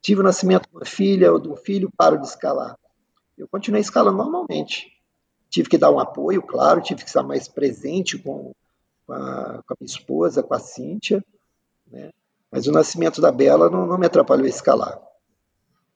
Tive 0.01 0.23
o 0.23 0.25
nascimento 0.25 0.67
de 0.71 0.75
uma 0.75 0.87
filha 0.87 1.31
ou 1.31 1.39
de 1.39 1.51
um 1.51 1.57
filho, 1.57 1.93
paro 1.95 2.19
de 2.19 2.27
escalar. 2.27 2.79
Eu 3.37 3.47
continuei 3.47 3.83
escalando 3.83 4.17
normalmente. 4.17 4.91
Tive 5.51 5.69
que 5.69 5.77
dar 5.77 5.91
um 5.91 6.01
apoio, 6.01 6.41
claro, 6.41 6.81
tive 6.81 7.03
que 7.03 7.09
estar 7.09 7.23
mais 7.23 7.47
presente 7.47 8.17
com, 8.17 8.55
com, 9.07 9.13
a, 9.13 9.63
com 9.67 9.75
a 9.75 9.77
minha 9.79 9.87
esposa, 9.87 10.43
com 10.43 10.55
a 10.55 10.59
Cíntia, 10.59 11.23
né? 11.91 12.09
mas 12.51 12.67
o 12.67 12.73
nascimento 12.73 13.21
da 13.21 13.31
Bela 13.31 13.69
não, 13.69 13.85
não 13.85 13.99
me 13.99 14.07
atrapalhou 14.07 14.47
a 14.47 14.49
escalar. 14.49 15.12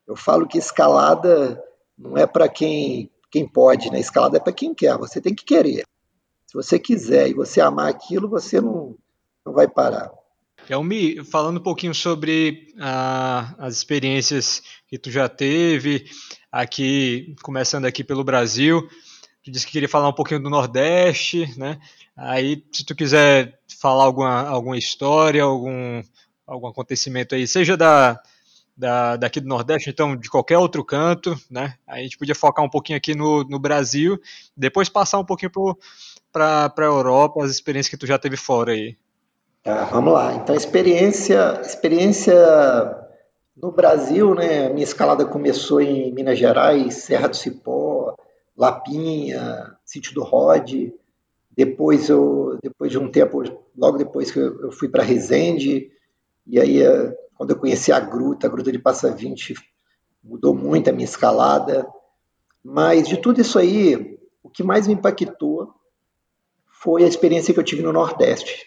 Eu 0.06 0.16
falo 0.16 0.46
que 0.46 0.58
escalada 0.58 1.62
não 1.98 2.16
é 2.16 2.26
para 2.26 2.48
quem 2.48 3.10
quem 3.30 3.46
pode, 3.46 3.90
né? 3.90 4.00
Escalada 4.00 4.36
é 4.36 4.40
para 4.40 4.52
quem 4.52 4.74
quer, 4.74 4.96
você 4.96 5.20
tem 5.20 5.34
que 5.34 5.44
querer. 5.44 5.84
Se 6.46 6.54
você 6.54 6.78
quiser 6.78 7.28
e 7.28 7.34
você 7.34 7.60
amar 7.60 7.88
aquilo, 7.88 8.28
você 8.28 8.60
não, 8.60 8.96
não 9.44 9.52
vai 9.52 9.68
parar. 9.68 10.10
Elmi, 10.70 11.22
falando 11.24 11.58
um 11.58 11.62
pouquinho 11.62 11.94
sobre 11.94 12.72
ah, 12.80 13.54
as 13.58 13.76
experiências 13.76 14.62
que 14.88 14.98
tu 14.98 15.10
já 15.10 15.28
teve 15.28 16.06
aqui, 16.50 17.36
começando 17.42 17.84
aqui 17.84 18.02
pelo 18.02 18.24
Brasil, 18.24 18.88
tu 19.44 19.50
disse 19.50 19.66
que 19.66 19.72
queria 19.72 19.88
falar 19.88 20.08
um 20.08 20.14
pouquinho 20.14 20.42
do 20.42 20.50
Nordeste, 20.50 21.52
né? 21.58 21.78
Aí, 22.16 22.64
se 22.72 22.84
tu 22.84 22.94
quiser 22.96 23.60
falar 23.78 24.04
alguma, 24.04 24.48
alguma 24.48 24.78
história, 24.78 25.42
algum, 25.42 26.02
algum 26.46 26.66
acontecimento 26.68 27.34
aí, 27.34 27.46
seja 27.46 27.76
da, 27.76 28.20
da, 28.76 29.16
daqui 29.16 29.40
do 29.40 29.48
Nordeste, 29.48 29.88
então 29.88 30.14
de 30.14 30.28
qualquer 30.28 30.58
outro 30.58 30.84
canto, 30.84 31.34
né? 31.50 31.74
A 31.86 31.98
gente 31.98 32.18
podia 32.18 32.34
focar 32.34 32.64
um 32.64 32.68
pouquinho 32.68 32.98
aqui 32.98 33.14
no, 33.14 33.42
no 33.44 33.58
Brasil, 33.58 34.20
depois 34.56 34.88
passar 34.88 35.18
um 35.18 35.24
pouquinho 35.24 35.50
para 36.30 36.72
a 36.76 36.82
Europa, 36.82 37.42
as 37.42 37.50
experiências 37.50 37.90
que 37.90 37.96
tu 37.96 38.06
já 38.06 38.18
teve 38.18 38.36
fora 38.36 38.72
aí. 38.72 38.96
Tá, 39.62 39.84
vamos 39.84 40.12
lá. 40.12 40.34
Então, 40.34 40.54
experiência, 40.54 41.60
experiência 41.62 42.34
no 43.56 43.72
Brasil, 43.72 44.34
né? 44.34 44.68
Minha 44.68 44.84
escalada 44.84 45.24
começou 45.24 45.80
em 45.80 46.12
Minas 46.12 46.38
Gerais, 46.38 46.94
Serra 46.94 47.28
do 47.28 47.36
Cipó, 47.36 48.14
Lapinha, 48.56 49.74
Sítio 49.84 50.14
do 50.14 50.22
Rod. 50.22 50.90
Depois, 51.50 52.10
eu, 52.10 52.58
depois 52.62 52.92
de 52.92 52.98
um 52.98 53.10
tempo, 53.10 53.42
logo 53.76 53.96
depois 53.96 54.30
que 54.30 54.38
eu, 54.38 54.60
eu 54.60 54.70
fui 54.70 54.88
para 54.88 55.02
Resende, 55.02 55.90
e 56.46 56.60
aí 56.60 56.82
quando 57.36 57.50
eu 57.50 57.58
conheci 57.58 57.92
a 57.92 58.00
gruta, 58.00 58.46
a 58.46 58.50
gruta 58.50 58.72
de 58.72 58.78
Passa 58.78 59.10
20 59.10 59.54
mudou 60.22 60.54
muito 60.54 60.88
a 60.88 60.92
minha 60.92 61.04
escalada. 61.04 61.86
Mas 62.62 63.08
de 63.08 63.16
tudo 63.16 63.40
isso 63.40 63.58
aí, 63.58 64.18
o 64.42 64.50
que 64.50 64.62
mais 64.62 64.86
me 64.86 64.94
impactou 64.94 65.74
foi 66.66 67.04
a 67.04 67.08
experiência 67.08 67.52
que 67.54 67.60
eu 67.60 67.64
tive 67.64 67.82
no 67.82 67.92
Nordeste. 67.92 68.66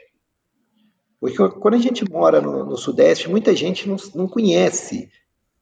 Porque 1.20 1.36
quando 1.60 1.74
a 1.74 1.80
gente 1.80 2.10
mora 2.10 2.40
no, 2.40 2.66
no 2.66 2.78
Sudeste, 2.78 3.30
muita 3.30 3.56
gente 3.56 3.88
não, 3.88 3.98
não 4.16 4.28
conhece 4.28 5.10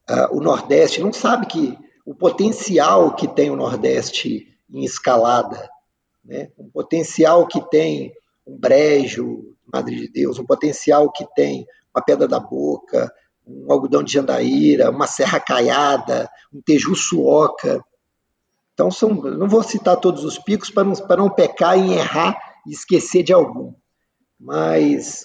uh, 0.08 0.36
o 0.36 0.40
Nordeste, 0.40 1.00
não 1.00 1.12
sabe 1.12 1.46
que 1.46 1.76
o 2.06 2.14
potencial 2.14 3.14
que 3.14 3.26
tem 3.26 3.50
o 3.50 3.56
Nordeste 3.56 4.56
em 4.70 4.84
escalada, 4.84 5.68
né? 6.24 6.50
um 6.56 6.70
potencial 6.70 7.46
que 7.46 7.60
tem 7.70 8.12
um 8.46 8.56
brejo, 8.56 9.54
Madre 9.70 9.96
de 9.96 10.08
Deus, 10.08 10.38
um 10.38 10.46
potencial 10.46 11.10
que 11.12 11.26
tem 11.34 11.66
uma 11.98 12.04
pedra 12.04 12.28
da 12.28 12.38
boca, 12.38 13.12
um 13.46 13.70
algodão 13.72 14.02
de 14.02 14.12
jandaíra, 14.12 14.90
uma 14.90 15.06
serra 15.06 15.40
caiada, 15.40 16.30
um 16.52 16.60
teju 16.60 16.94
suoca. 16.94 17.84
Então, 18.72 18.90
são, 18.90 19.10
não 19.14 19.48
vou 19.48 19.62
citar 19.62 19.96
todos 19.96 20.24
os 20.24 20.38
picos 20.38 20.70
para 20.70 20.84
não, 20.84 20.94
para 20.94 21.16
não 21.16 21.30
pecar 21.30 21.76
em 21.76 21.94
errar 21.94 22.38
e 22.66 22.72
esquecer 22.72 23.22
de 23.22 23.32
algum. 23.32 23.72
Mas 24.38 25.24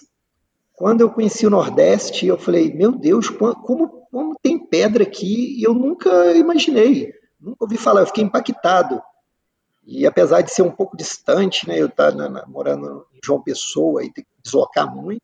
quando 0.73 1.01
eu 1.01 1.09
conheci 1.11 1.45
o 1.45 1.51
Nordeste, 1.51 2.25
eu 2.25 2.37
falei, 2.37 2.73
meu 2.73 2.91
Deus, 2.91 3.29
como, 3.29 4.07
como 4.09 4.35
tem 4.41 4.57
pedra 4.57 5.03
aqui 5.03 5.59
e 5.59 5.63
eu 5.63 5.73
nunca 5.73 6.33
imaginei, 6.33 7.13
nunca 7.39 7.65
ouvi 7.65 7.77
falar, 7.77 8.01
eu 8.01 8.07
fiquei 8.07 8.23
impactado. 8.23 9.01
E 9.85 10.07
apesar 10.07 10.41
de 10.41 10.51
ser 10.51 10.61
um 10.61 10.71
pouco 10.71 10.97
distante, 10.97 11.67
né, 11.67 11.79
eu 11.79 11.87
estar 11.87 12.11
tá 12.11 12.45
morando 12.47 13.05
em 13.13 13.19
João 13.23 13.41
Pessoa 13.41 14.03
e 14.03 14.11
ter 14.11 14.23
que 14.23 14.29
deslocar 14.41 14.93
muito, 14.95 15.21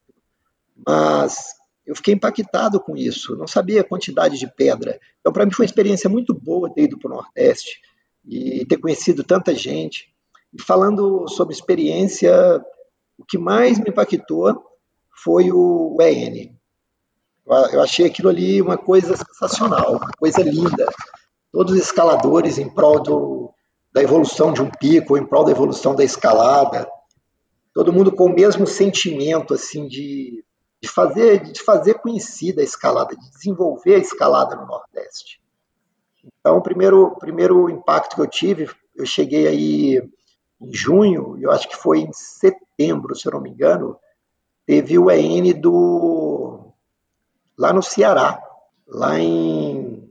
mas 0.85 1.55
eu 1.85 1.95
fiquei 1.95 2.13
impactado 2.13 2.79
com 2.79 2.95
isso, 2.95 3.35
não 3.35 3.47
sabia 3.47 3.81
a 3.81 3.87
quantidade 3.87 4.37
de 4.37 4.47
pedra. 4.47 4.99
Então, 5.19 5.33
para 5.33 5.45
mim, 5.45 5.51
foi 5.51 5.65
uma 5.65 5.69
experiência 5.69 6.09
muito 6.09 6.33
boa 6.33 6.71
ter 6.71 6.83
ido 6.83 6.99
para 6.99 7.11
o 7.11 7.15
Nordeste 7.15 7.79
e 8.25 8.65
ter 8.65 8.77
conhecido 8.77 9.23
tanta 9.23 9.55
gente. 9.55 10.13
E 10.53 10.61
falando 10.61 11.27
sobre 11.27 11.53
experiência, 11.53 12.31
o 13.17 13.25
que 13.25 13.37
mais 13.37 13.79
me 13.79 13.89
impactou 13.89 14.63
foi 15.23 15.51
o 15.51 15.97
EN. 15.99 16.55
Eu 17.71 17.81
achei 17.81 18.05
aquilo 18.05 18.29
ali 18.29 18.61
uma 18.61 18.77
coisa 18.77 19.15
sensacional, 19.17 19.97
uma 19.97 20.11
coisa 20.17 20.41
linda. 20.43 20.87
Todos 21.51 21.73
os 21.73 21.79
escaladores 21.79 22.59
em 22.59 22.69
prol 22.69 23.01
do, 23.01 23.53
da 23.91 24.03
evolução 24.03 24.53
de 24.53 24.61
um 24.61 24.69
pico, 24.69 25.17
em 25.17 25.25
prol 25.25 25.43
da 25.43 25.51
evolução 25.51 25.95
da 25.95 26.03
escalada, 26.03 26.87
todo 27.73 27.91
mundo 27.91 28.11
com 28.11 28.25
o 28.25 28.33
mesmo 28.33 28.67
sentimento 28.67 29.55
assim 29.55 29.87
de 29.87 30.43
de 30.81 30.87
fazer, 30.87 31.43
de 31.51 31.61
fazer 31.61 31.95
conhecida 31.95 32.61
a 32.61 32.63
escalada, 32.63 33.15
de 33.15 33.29
desenvolver 33.31 33.95
a 33.95 33.99
escalada 33.99 34.55
no 34.55 34.65
Nordeste. 34.65 35.41
Então, 36.39 36.57
o 36.57 36.61
primeiro, 36.61 37.15
primeiro 37.19 37.69
impacto 37.69 38.15
que 38.15 38.21
eu 38.21 38.27
tive, 38.27 38.69
eu 38.95 39.05
cheguei 39.05 39.47
aí 39.47 40.09
em 40.61 40.73
junho, 40.73 41.37
eu 41.39 41.51
acho 41.51 41.67
que 41.67 41.75
foi 41.75 41.99
em 41.99 42.11
setembro, 42.13 43.15
se 43.15 43.27
eu 43.27 43.33
não 43.33 43.41
me 43.41 43.49
engano, 43.49 43.97
teve 44.65 44.97
o 44.97 45.09
EN 45.09 45.53
do 45.59 46.73
lá 47.57 47.73
no 47.73 47.83
Ceará, 47.83 48.41
lá 48.87 49.19
em 49.19 50.09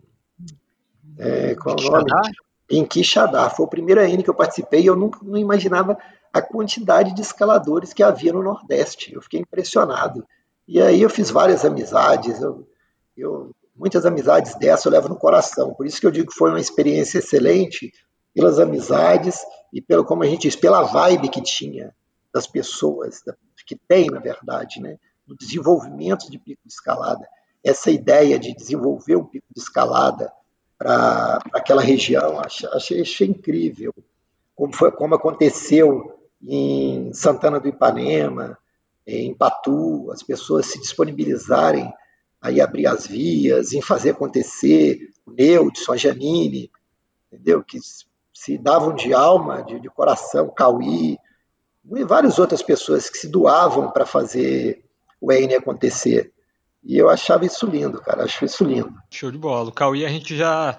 é, 1.18 1.54
qual 1.54 1.76
é 1.76 1.86
o 1.86 1.90
nome? 1.90 2.32
Em 2.70 2.84
Quixadá. 2.84 3.48
Foi 3.50 3.66
o 3.66 3.68
primeiro 3.68 4.00
EN 4.00 4.22
que 4.22 4.30
eu 4.30 4.34
participei 4.34 4.82
e 4.82 4.86
eu 4.86 4.96
nunca 4.96 5.18
não 5.22 5.38
imaginava 5.38 5.98
a 6.32 6.42
quantidade 6.42 7.14
de 7.14 7.22
escaladores 7.22 7.92
que 7.92 8.02
havia 8.02 8.32
no 8.32 8.42
Nordeste. 8.42 9.14
Eu 9.14 9.22
fiquei 9.22 9.40
impressionado. 9.40 10.24
E 10.68 10.82
aí 10.82 11.00
eu 11.00 11.08
fiz 11.08 11.30
várias 11.30 11.64
amizades, 11.64 12.42
eu, 12.42 12.68
eu, 13.16 13.56
muitas 13.74 14.04
amizades 14.04 14.54
dessas 14.56 14.84
eu 14.84 14.92
levo 14.92 15.08
no 15.08 15.16
coração. 15.16 15.72
Por 15.72 15.86
isso 15.86 15.98
que 15.98 16.06
eu 16.06 16.10
digo 16.10 16.30
que 16.30 16.36
foi 16.36 16.50
uma 16.50 16.60
experiência 16.60 17.18
excelente, 17.18 17.90
pelas 18.34 18.58
amizades 18.58 19.40
e 19.72 19.80
pelo, 19.80 20.04
como 20.04 20.22
a 20.22 20.26
gente 20.26 20.42
diz, 20.42 20.54
pela 20.54 20.82
vibe 20.82 21.30
que 21.30 21.42
tinha 21.42 21.94
das 22.32 22.46
pessoas, 22.46 23.22
que 23.66 23.74
tem, 23.74 24.06
na 24.06 24.20
verdade, 24.20 24.80
né, 24.80 24.98
no 25.26 25.34
desenvolvimento 25.36 26.30
de 26.30 26.38
pico 26.38 26.60
de 26.64 26.72
escalada. 26.72 27.26
Essa 27.64 27.90
ideia 27.90 28.38
de 28.38 28.54
desenvolver 28.54 29.16
um 29.16 29.24
pico 29.24 29.46
de 29.50 29.60
escalada 29.60 30.30
para 30.76 31.40
aquela 31.52 31.82
região, 31.82 32.38
achei, 32.38 32.68
achei, 32.68 33.00
achei 33.00 33.26
incrível. 33.26 33.92
Como, 34.54 34.74
foi, 34.74 34.92
como 34.92 35.14
aconteceu 35.14 36.18
em 36.42 37.12
Santana 37.14 37.58
do 37.58 37.68
Ipanema, 37.68 38.56
em 39.08 39.34
Patu, 39.34 40.10
as 40.12 40.22
pessoas 40.22 40.66
se 40.66 40.78
disponibilizarem 40.78 41.90
a 42.40 42.48
abrir 42.62 42.86
as 42.86 43.06
vias, 43.06 43.72
em 43.72 43.80
fazer 43.80 44.10
acontecer, 44.10 45.00
o 45.26 45.32
Neudson, 45.32 45.92
a 45.92 45.96
Janine, 45.96 46.70
entendeu? 47.32 47.64
Que 47.64 47.78
se 48.34 48.58
davam 48.58 48.94
de 48.94 49.14
alma, 49.14 49.62
de, 49.62 49.80
de 49.80 49.88
coração, 49.88 50.52
Cauí, 50.54 51.16
e 51.90 52.04
várias 52.04 52.38
outras 52.38 52.62
pessoas 52.62 53.08
que 53.08 53.16
se 53.16 53.28
doavam 53.28 53.90
para 53.90 54.04
fazer 54.04 54.84
o 55.20 55.32
EN 55.32 55.54
acontecer. 55.54 56.30
E 56.84 56.96
eu 56.96 57.08
achava 57.08 57.46
isso 57.46 57.66
lindo, 57.66 58.00
cara, 58.00 58.24
acho 58.24 58.44
isso 58.44 58.62
lindo. 58.62 58.94
Show 59.10 59.32
de 59.32 59.38
bola. 59.38 59.70
O 59.70 59.72
Cauí 59.72 60.04
a 60.04 60.08
gente 60.08 60.36
já 60.36 60.78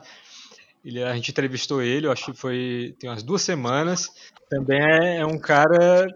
ele, 0.86 1.04
a 1.04 1.14
gente 1.16 1.32
entrevistou 1.32 1.82
ele, 1.82 2.08
eu 2.08 2.12
acho 2.12 2.32
que 2.32 2.38
foi 2.38 2.96
tem 3.00 3.10
umas 3.10 3.24
duas 3.24 3.42
semanas. 3.42 4.08
Também 4.50 4.80
é, 4.80 5.18
é 5.18 5.26
um 5.26 5.38
cara 5.38 6.08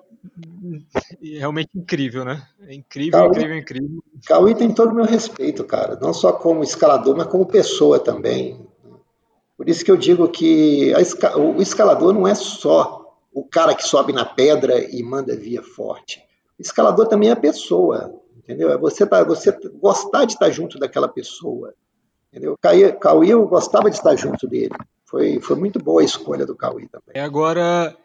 realmente 1.21 1.69
incrível, 1.75 2.23
né? 2.23 2.45
É 2.67 2.73
incrível, 2.73 3.19
Cauí, 3.19 3.29
incrível, 3.29 3.57
incrível. 3.57 4.03
Cauí 4.25 4.55
tem 4.55 4.73
todo 4.73 4.91
o 4.91 4.95
meu 4.95 5.05
respeito, 5.05 5.63
cara. 5.63 5.97
Não 6.01 6.13
só 6.13 6.31
como 6.31 6.63
escalador, 6.63 7.15
mas 7.15 7.27
como 7.27 7.45
pessoa 7.45 7.99
também. 7.99 8.65
Por 9.57 9.69
isso 9.69 9.83
que 9.83 9.91
eu 9.91 9.97
digo 9.97 10.27
que 10.29 10.91
esca... 10.99 11.37
o 11.37 11.61
escalador 11.61 12.13
não 12.13 12.27
é 12.27 12.35
só 12.35 13.17
o 13.33 13.43
cara 13.43 13.75
que 13.75 13.83
sobe 13.83 14.13
na 14.13 14.25
pedra 14.25 14.83
e 14.83 15.01
manda 15.03 15.35
via 15.35 15.61
forte. 15.61 16.19
O 16.57 16.61
escalador 16.61 17.07
também 17.07 17.29
é 17.29 17.33
a 17.33 17.37
pessoa, 17.37 18.13
entendeu? 18.37 18.71
É 18.71 18.77
você, 18.77 19.05
tá, 19.05 19.23
você 19.23 19.51
gostar 19.79 20.25
de 20.25 20.33
estar 20.33 20.49
junto 20.49 20.79
daquela 20.79 21.07
pessoa. 21.07 21.73
Entendeu? 22.31 22.57
Cauí, 22.99 23.29
eu 23.29 23.45
gostava 23.47 23.89
de 23.89 23.95
estar 23.95 24.15
junto 24.15 24.47
dele. 24.47 24.73
Foi, 25.05 25.39
foi 25.39 25.55
muito 25.55 25.77
boa 25.77 26.01
a 26.01 26.05
escolha 26.05 26.45
do 26.45 26.55
Cauê 26.55 26.87
também. 26.87 27.21
Agora, 27.21 27.95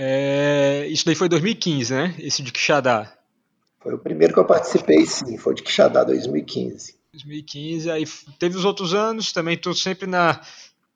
é, 0.00 0.86
isso 0.86 1.04
daí 1.04 1.16
foi 1.16 1.28
2015, 1.28 1.92
né? 1.92 2.14
Esse 2.20 2.40
de 2.40 2.52
Quixadá. 2.52 3.12
Foi 3.80 3.92
o 3.92 3.98
primeiro 3.98 4.32
que 4.32 4.38
eu 4.38 4.44
participei, 4.44 5.04
sim, 5.04 5.36
foi 5.36 5.56
de 5.56 5.62
Quixadá 5.64 6.04
2015. 6.04 6.94
2015, 7.12 7.90
aí 7.90 8.04
teve 8.38 8.56
os 8.56 8.64
outros 8.64 8.94
anos, 8.94 9.32
também 9.32 9.54
estou 9.54 9.74
sempre 9.74 10.06
na, 10.06 10.40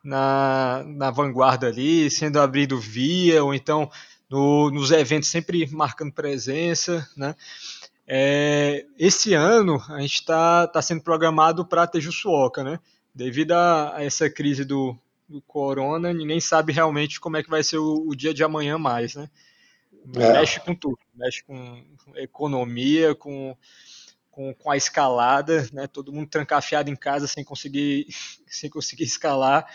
na, 0.05 0.85
na 0.87 1.11
vanguarda 1.11 1.67
ali, 1.67 2.09
sendo 2.12 2.38
abrido 2.38 2.79
via, 2.79 3.43
ou 3.43 3.53
então 3.53 3.91
no, 4.31 4.71
nos 4.71 4.93
eventos 4.93 5.29
sempre 5.29 5.69
marcando 5.73 6.12
presença, 6.12 7.05
né? 7.17 7.35
É, 8.07 8.87
esse 8.97 9.35
ano 9.35 9.83
a 9.88 10.01
gente 10.01 10.15
está 10.15 10.69
tá 10.69 10.81
sendo 10.81 11.01
programado 11.03 11.67
para 11.67 11.88
Tejuçuoca, 11.88 12.62
né? 12.62 12.79
Devido 13.12 13.51
a, 13.51 13.97
a 13.97 14.05
essa 14.05 14.31
crise 14.31 14.65
do, 14.65 14.97
do, 15.29 15.41
corona, 15.43 16.13
ninguém 16.13 16.41
sabe 16.41 16.73
realmente 16.73 17.21
como 17.21 17.37
é 17.37 17.43
que 17.43 17.51
vai 17.51 17.63
ser 17.63 17.79
o, 17.79 18.09
o 18.09 18.15
dia 18.15 18.33
de 18.35 18.45
amanhã 18.45 18.79
mais, 18.79 19.15
né? 19.15 19.29
É. 20.15 20.33
Mexe 20.33 20.61
com 20.61 20.75
tudo, 20.75 20.99
mexe 21.15 21.43
com 21.45 21.85
economia, 22.17 23.15
com, 23.15 23.57
com, 24.31 24.53
com, 24.55 24.71
a 24.71 24.77
escalada, 24.77 25.69
né? 25.73 25.87
Todo 25.87 26.13
mundo 26.13 26.29
trancafiado 26.29 26.91
em 26.91 26.97
casa 26.97 27.27
sem 27.27 27.45
conseguir, 27.45 28.07
sem 28.47 28.69
conseguir 28.69 29.05
escalar, 29.05 29.67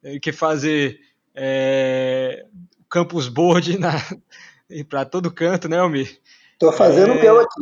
tem 0.00 0.18
que 0.18 0.32
fazer 0.32 1.00
é, 1.34 2.46
campus 2.88 3.28
board 3.28 3.78
para 4.88 5.04
todo 5.04 5.32
canto, 5.32 5.68
né, 5.68 5.78
Almir? 5.78 6.20
Estou 6.52 6.72
fazendo 6.72 7.12
é... 7.12 7.16
o 7.16 7.20
meu 7.20 7.40
aqui. 7.40 7.60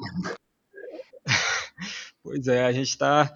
Pois 2.24 2.46
é, 2.46 2.64
a 2.64 2.70
gente 2.70 2.88
está 2.88 3.34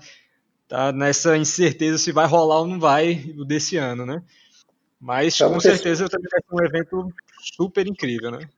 tá 0.68 0.92
nessa 0.92 1.37
incerteza 1.37 1.98
se 1.98 2.12
vai 2.12 2.26
rolar 2.26 2.61
ou 2.61 2.66
não 2.66 2.79
vai 2.79 3.35
o 3.37 3.44
desse 3.44 3.76
ano, 3.76 4.05
né? 4.05 4.22
Mas 5.00 5.38
com 5.38 5.61
certeza 5.61 6.09
também 6.09 6.29
vai 6.31 6.40
ser 6.40 6.55
um 6.55 6.66
evento 6.66 7.14
super 7.40 7.87
incrível, 7.87 8.31
né? 8.31 8.48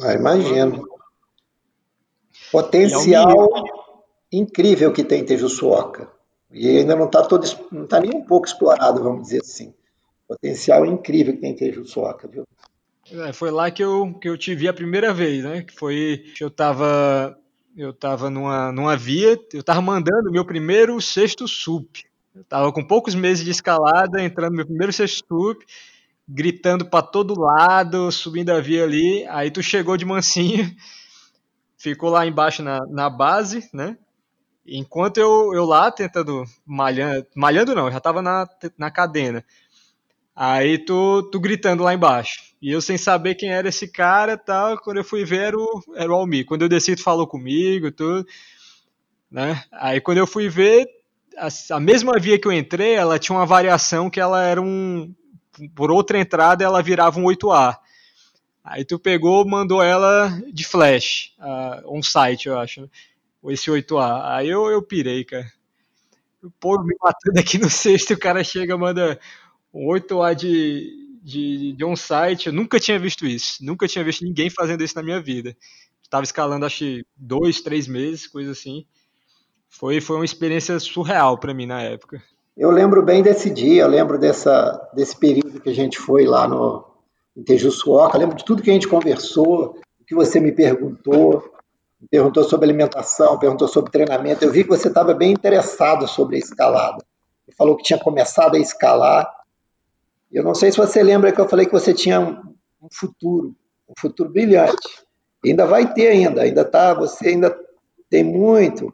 Ah, 0.00 0.14
imagino. 0.14 0.88
Potencial 2.50 3.36
incrível 4.30 4.92
que 4.92 5.04
tem 5.04 5.24
Tejuçuoca. 5.24 6.10
E 6.50 6.68
ainda 6.78 6.94
não 6.94 7.06
está 7.06 7.22
todo, 7.22 7.46
não 7.70 7.84
está 7.84 8.00
nem 8.00 8.14
um 8.14 8.24
pouco 8.24 8.46
explorado, 8.46 9.02
vamos 9.02 9.22
dizer 9.22 9.40
assim. 9.40 9.74
Potencial 10.28 10.86
incrível 10.86 11.34
que 11.34 11.40
tem 11.40 11.54
Tejuçuoca, 11.54 12.28
viu? 12.28 12.46
É, 13.10 13.32
foi 13.32 13.50
lá 13.50 13.70
que 13.70 13.82
eu, 13.82 14.14
que 14.20 14.28
eu 14.28 14.38
te 14.38 14.54
vi 14.54 14.68
a 14.68 14.72
primeira 14.72 15.12
vez, 15.12 15.44
né? 15.44 15.62
Que 15.62 15.74
foi 15.74 16.24
que 16.36 16.44
eu 16.44 16.50
tava 16.50 17.36
eu 17.76 17.92
tava 17.92 18.28
numa, 18.28 18.70
numa 18.72 18.96
via, 18.96 19.38
eu 19.52 19.62
tava 19.62 19.80
mandando 19.80 20.30
meu 20.30 20.44
primeiro 20.44 21.00
sexto 21.00 21.48
sup. 21.48 22.04
Eu 22.34 22.44
tava 22.44 22.72
com 22.72 22.84
poucos 22.84 23.14
meses 23.14 23.44
de 23.44 23.50
escalada, 23.50 24.22
entrando 24.22 24.50
no 24.50 24.56
meu 24.56 24.66
primeiro 24.66 24.92
sexto 24.92 25.26
sup, 25.28 25.62
gritando 26.28 26.86
para 26.86 27.02
todo 27.02 27.38
lado, 27.38 28.10
subindo 28.10 28.50
a 28.50 28.60
via 28.60 28.84
ali. 28.84 29.26
Aí 29.28 29.50
tu 29.50 29.62
chegou 29.62 29.96
de 29.96 30.04
mansinho, 30.04 30.74
ficou 31.76 32.10
lá 32.10 32.26
embaixo 32.26 32.62
na, 32.62 32.80
na 32.86 33.10
base, 33.10 33.68
né? 33.72 33.96
Enquanto 34.64 35.18
eu, 35.18 35.52
eu 35.54 35.64
lá 35.64 35.90
tentando 35.90 36.44
malhando, 36.64 37.26
malhando 37.34 37.74
não, 37.74 37.86
eu 37.86 37.92
já 37.92 38.00
tava 38.00 38.22
na, 38.22 38.48
na 38.78 38.90
cadena. 38.90 39.44
Aí 40.34 40.78
tu, 40.78 41.28
tu 41.30 41.38
gritando 41.38 41.82
lá 41.82 41.92
embaixo. 41.92 42.40
E 42.60 42.70
eu 42.70 42.80
sem 42.80 42.96
saber 42.96 43.34
quem 43.34 43.50
era 43.50 43.68
esse 43.68 43.88
cara 43.88 44.36
tal, 44.36 44.78
quando 44.78 44.98
eu 44.98 45.04
fui 45.04 45.24
ver 45.24 45.40
era 45.40 45.58
o, 45.58 45.82
era 45.94 46.10
o 46.10 46.14
Almir. 46.14 46.46
Quando 46.46 46.62
eu 46.62 46.68
desci, 46.68 46.96
tu 46.96 47.02
falou 47.02 47.26
comigo, 47.26 47.90
tudo. 47.90 48.26
Né? 49.30 49.62
Aí 49.72 50.00
quando 50.00 50.18
eu 50.18 50.26
fui 50.26 50.48
ver, 50.48 50.86
a, 51.36 51.48
a, 51.76 51.80
mesma 51.80 52.18
via 52.18 52.38
que 52.38 52.46
eu 52.46 52.52
entrei, 52.52 52.94
ela 52.94 53.18
tinha 53.18 53.36
uma 53.36 53.46
variação 53.46 54.08
que 54.08 54.20
ela 54.20 54.42
era 54.42 54.60
um. 54.60 55.14
Por 55.74 55.90
outra 55.90 56.18
entrada, 56.18 56.64
ela 56.64 56.82
virava 56.82 57.20
um 57.20 57.24
8A. 57.24 57.76
Aí 58.64 58.84
tu 58.84 58.98
pegou, 58.98 59.46
mandou 59.46 59.82
ela 59.82 60.40
de 60.52 60.64
flash, 60.64 61.34
uh, 61.38 61.94
on 61.94 62.02
site, 62.02 62.48
eu 62.48 62.58
acho. 62.58 62.82
Né? 62.82 62.88
Esse 63.48 63.70
8A. 63.70 64.36
Aí 64.36 64.48
eu, 64.48 64.66
eu 64.70 64.80
pirei, 64.82 65.24
cara. 65.24 65.50
Pô, 66.58 66.80
me 66.82 66.94
matando 67.00 67.38
aqui 67.38 67.58
no 67.58 67.68
sexto, 67.70 68.14
o 68.14 68.18
cara 68.18 68.42
chega, 68.42 68.76
manda 68.78 69.18
um 69.72 69.86
8A 69.86 70.34
de, 70.34 71.18
de, 71.22 71.72
de 71.72 71.84
on-site, 71.84 72.48
eu 72.48 72.52
nunca 72.52 72.78
tinha 72.78 72.98
visto 72.98 73.26
isso. 73.26 73.64
Nunca 73.64 73.88
tinha 73.88 74.04
visto 74.04 74.24
ninguém 74.24 74.50
fazendo 74.50 74.82
isso 74.82 74.96
na 74.96 75.02
minha 75.02 75.20
vida. 75.20 75.56
Estava 76.02 76.24
escalando, 76.24 76.66
acho 76.66 76.84
dois, 77.16 77.60
três 77.60 77.86
meses, 77.86 78.26
coisa 78.26 78.52
assim. 78.52 78.84
Foi, 79.68 80.00
foi 80.00 80.16
uma 80.16 80.24
experiência 80.24 80.78
surreal 80.78 81.38
para 81.38 81.54
mim 81.54 81.66
na 81.66 81.80
época. 81.80 82.22
Eu 82.54 82.70
lembro 82.70 83.02
bem 83.02 83.22
desse 83.22 83.48
dia, 83.48 83.82
eu 83.82 83.88
lembro 83.88 84.18
dessa, 84.18 84.90
desse 84.94 85.16
período 85.16 85.60
que 85.60 85.70
a 85.70 85.74
gente 85.74 85.98
foi 85.98 86.26
lá 86.26 86.46
no 86.46 86.92
em 87.34 87.42
Tejuçuoca, 87.42 88.18
lembro 88.18 88.36
de 88.36 88.44
tudo 88.44 88.62
que 88.62 88.70
a 88.70 88.74
gente 88.74 88.86
conversou, 88.86 89.78
o 89.98 90.04
que 90.04 90.14
você 90.14 90.38
me 90.38 90.52
perguntou, 90.52 91.42
me 91.98 92.06
perguntou 92.06 92.44
sobre 92.44 92.66
alimentação, 92.66 93.38
perguntou 93.38 93.66
sobre 93.66 93.90
treinamento. 93.90 94.44
Eu 94.44 94.52
vi 94.52 94.64
que 94.64 94.68
você 94.68 94.88
estava 94.88 95.14
bem 95.14 95.32
interessado 95.32 96.06
sobre 96.06 96.36
a 96.36 96.38
escalada. 96.38 97.02
Falou 97.56 97.74
que 97.74 97.82
tinha 97.82 97.98
começado 97.98 98.54
a 98.56 98.58
escalar 98.58 99.32
eu 100.32 100.42
não 100.42 100.54
sei 100.54 100.72
se 100.72 100.78
você 100.78 101.02
lembra 101.02 101.32
que 101.32 101.40
eu 101.40 101.48
falei 101.48 101.66
que 101.66 101.72
você 101.72 101.92
tinha 101.92 102.20
um, 102.20 102.88
futuro, 102.92 103.54
um 103.88 103.94
futuro 104.00 104.30
brilhante. 104.30 104.88
ainda 105.44 105.66
vai 105.66 105.92
ter 105.92 106.08
ainda, 106.08 106.42
ainda 106.42 106.64
tá, 106.64 106.94
você 106.94 107.28
ainda 107.28 107.56
tem 108.08 108.24
muito. 108.24 108.92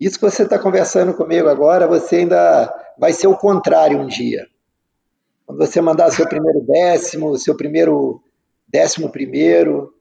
Isso 0.00 0.18
que 0.18 0.28
você 0.28 0.42
está 0.42 0.58
conversando 0.58 1.14
comigo 1.14 1.48
agora, 1.48 1.86
você 1.86 2.16
ainda 2.16 2.94
vai 2.98 3.12
ser 3.12 3.28
o 3.28 3.36
contrário 3.36 3.98
um 3.98 4.06
dia. 4.06 4.46
Quando 5.46 5.58
você 5.58 5.80
mandar 5.80 6.10
seu 6.10 6.28
primeiro 6.28 6.60
décimo, 6.60 7.38
seu 7.38 7.56
primeiro 7.56 8.22
décimo 8.66 9.10
primeiro, 9.10 9.94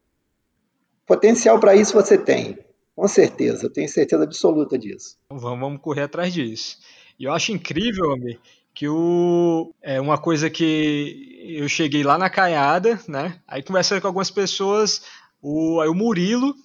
potencial 1.05 1.59
para 1.59 1.75
isso 1.75 1.93
você 1.93 2.17
tem, 2.17 2.57
com 2.95 3.07
certeza, 3.07 3.65
eu 3.65 3.69
tenho 3.71 3.89
certeza 3.89 4.23
absoluta 4.23 4.77
disso. 4.77 5.17
Vamos, 5.29 5.59
vamos 5.59 5.81
correr 5.81 6.03
atrás 6.03 6.33
disso. 6.33 6.77
E 7.19 7.25
eu 7.25 7.33
acho 7.33 7.51
incrível, 7.51 8.11
Amir, 8.11 8.39
que 8.73 8.87
o 8.87 9.73
é 9.81 9.99
uma 9.99 10.17
coisa 10.17 10.49
que 10.49 11.55
eu 11.59 11.67
cheguei 11.67 12.03
lá 12.03 12.17
na 12.17 12.29
caiada, 12.29 12.99
né? 13.07 13.39
Aí 13.47 13.61
conversando 13.61 14.01
com 14.01 14.07
algumas 14.07 14.31
pessoas, 14.31 15.03
o 15.41 15.81
aí 15.81 15.89
o 15.89 15.95
Murilo 15.95 16.55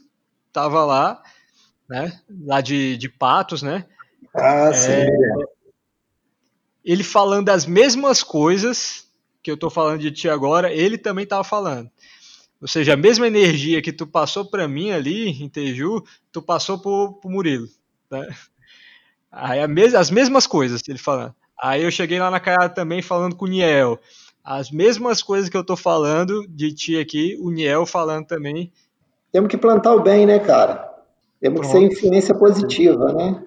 tava 0.52 0.84
lá, 0.84 1.22
né? 1.88 2.20
Lá 2.44 2.60
de, 2.60 2.96
de 2.96 3.08
Patos, 3.08 3.62
né? 3.62 3.86
Ah, 4.34 4.68
é, 4.68 4.72
sim. 4.72 5.06
Ele 6.84 7.02
falando 7.02 7.48
as 7.48 7.66
mesmas 7.66 8.22
coisas 8.22 9.06
que 9.42 9.50
eu 9.50 9.56
tô 9.56 9.70
falando 9.70 10.00
de 10.00 10.10
ti 10.10 10.28
agora, 10.28 10.72
ele 10.72 10.98
também 10.98 11.26
tava 11.26 11.44
falando. 11.44 11.90
Ou 12.60 12.68
seja, 12.68 12.94
a 12.94 12.96
mesma 12.96 13.26
energia 13.26 13.82
que 13.82 13.92
tu 13.92 14.06
passou 14.06 14.44
para 14.44 14.66
mim 14.66 14.90
ali 14.90 15.28
em 15.28 15.48
Teju, 15.48 16.02
tu 16.32 16.40
passou 16.40 16.78
pro, 16.78 17.14
pro 17.20 17.30
Murilo, 17.30 17.68
né? 18.10 18.28
Aí 19.30 19.66
mes 19.66 19.94
as 19.94 20.10
mesmas 20.10 20.46
coisas 20.46 20.82
ele 20.88 20.98
falando. 20.98 21.34
Aí 21.60 21.82
eu 21.82 21.90
cheguei 21.90 22.18
lá 22.18 22.30
na 22.30 22.40
cara 22.40 22.68
também 22.68 23.00
falando 23.00 23.34
com 23.34 23.46
o 23.46 23.48
Niel. 23.48 23.98
As 24.44 24.70
mesmas 24.70 25.22
coisas 25.22 25.48
que 25.48 25.56
eu 25.56 25.64
tô 25.64 25.76
falando 25.76 26.46
de 26.48 26.72
ti 26.72 26.98
aqui, 26.98 27.36
o 27.40 27.50
Niel 27.50 27.84
falando 27.86 28.26
também. 28.26 28.72
Temos 29.32 29.50
que 29.50 29.56
plantar 29.56 29.94
o 29.94 30.02
bem, 30.02 30.24
né, 30.26 30.38
cara? 30.38 30.88
Temos 31.40 31.60
Pronto. 31.60 31.72
que 31.72 31.78
ser 31.78 31.92
influência 31.92 32.34
positiva, 32.34 33.12
né? 33.12 33.42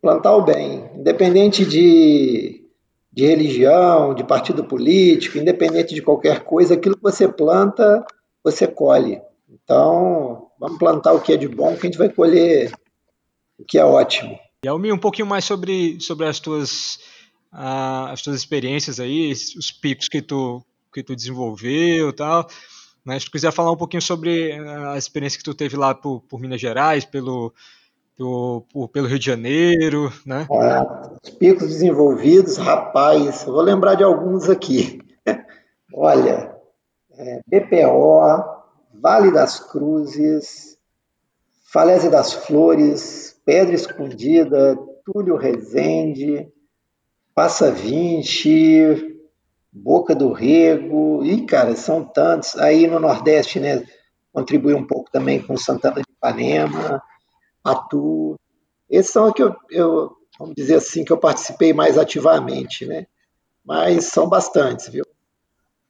Plantar 0.00 0.36
o 0.36 0.42
bem. 0.42 0.90
Independente 0.94 1.64
de, 1.64 2.64
de 3.12 3.26
religião, 3.26 4.14
de 4.14 4.22
partido 4.22 4.64
político, 4.64 5.38
independente 5.38 5.94
de 5.94 6.02
qualquer 6.02 6.44
coisa, 6.44 6.74
aquilo 6.74 6.96
que 6.96 7.02
você 7.02 7.26
planta, 7.26 8.04
você 8.44 8.66
colhe. 8.66 9.20
Então, 9.48 10.48
vamos 10.60 10.78
plantar 10.78 11.12
o 11.12 11.20
que 11.20 11.32
é 11.32 11.36
de 11.36 11.48
bom, 11.48 11.74
que 11.74 11.86
a 11.86 11.90
gente 11.90 11.98
vai 11.98 12.08
colher 12.08 12.72
o 13.58 13.64
que 13.64 13.78
é 13.78 13.84
ótimo. 13.84 14.38
E 14.62 14.68
Almi, 14.68 14.92
um 14.92 14.98
pouquinho 14.98 15.26
mais 15.26 15.44
sobre, 15.44 15.98
sobre 16.00 16.26
as 16.26 16.40
tuas 16.40 16.98
as 17.58 18.20
tuas 18.20 18.36
experiências 18.36 19.00
aí, 19.00 19.32
os 19.32 19.72
picos 19.72 20.08
que 20.08 20.20
tu, 20.20 20.62
que 20.92 21.02
tu 21.02 21.16
desenvolveu 21.16 22.10
e 22.10 22.12
tal. 22.12 22.46
Mas 23.02 23.22
se 23.22 23.28
tu 23.28 23.32
quiser 23.32 23.52
falar 23.52 23.72
um 23.72 23.76
pouquinho 23.76 24.02
sobre 24.02 24.52
a 24.52 24.98
experiência 24.98 25.38
que 25.38 25.44
tu 25.44 25.54
teve 25.54 25.76
lá 25.76 25.94
por, 25.94 26.20
por 26.22 26.38
Minas 26.40 26.60
Gerais, 26.60 27.04
pelo, 27.04 27.54
por, 28.16 28.88
pelo 28.88 29.06
Rio 29.06 29.18
de 29.18 29.24
Janeiro, 29.24 30.12
né? 30.26 30.46
É, 30.50 31.28
os 31.28 31.30
picos 31.30 31.68
desenvolvidos, 31.68 32.56
rapaz, 32.58 33.44
vou 33.44 33.62
lembrar 33.62 33.94
de 33.94 34.02
alguns 34.02 34.50
aqui. 34.50 34.98
Olha, 35.94 36.54
é, 37.12 37.40
BPO, 37.46 38.44
Vale 39.00 39.30
das 39.32 39.60
Cruzes, 39.60 40.76
Falésia 41.72 42.10
das 42.10 42.32
Flores, 42.32 43.40
Pedra 43.44 43.74
Escondida, 43.74 44.76
Túlio 45.04 45.36
Rezende, 45.36 46.50
Passa 47.36 47.70
20, 47.70 49.20
Boca 49.70 50.12
do 50.12 50.32
Rego, 50.32 51.24
e 51.24 51.46
cara, 51.46 51.76
são 51.76 52.02
tantos. 52.02 52.56
Aí 52.56 52.88
no 52.88 52.98
Nordeste, 52.98 53.60
né, 53.60 53.86
contribui 54.32 54.74
um 54.74 54.86
pouco 54.86 55.08
também 55.12 55.40
com 55.40 55.56
Santana 55.56 55.96
de 55.96 56.10
Ipanema, 56.10 57.00
Atu. 57.62 58.34
Esses 58.90 59.12
são 59.12 59.28
os 59.28 59.34
que 59.34 59.42
eu, 59.42 59.54
eu, 59.70 60.10
vamos 60.38 60.54
dizer 60.56 60.76
assim, 60.76 61.04
que 61.04 61.12
eu 61.12 61.18
participei 61.18 61.72
mais 61.72 61.96
ativamente, 61.96 62.84
né? 62.84 63.06
mas 63.66 64.04
são 64.06 64.28
bastantes, 64.28 64.88
viu? 64.88 65.04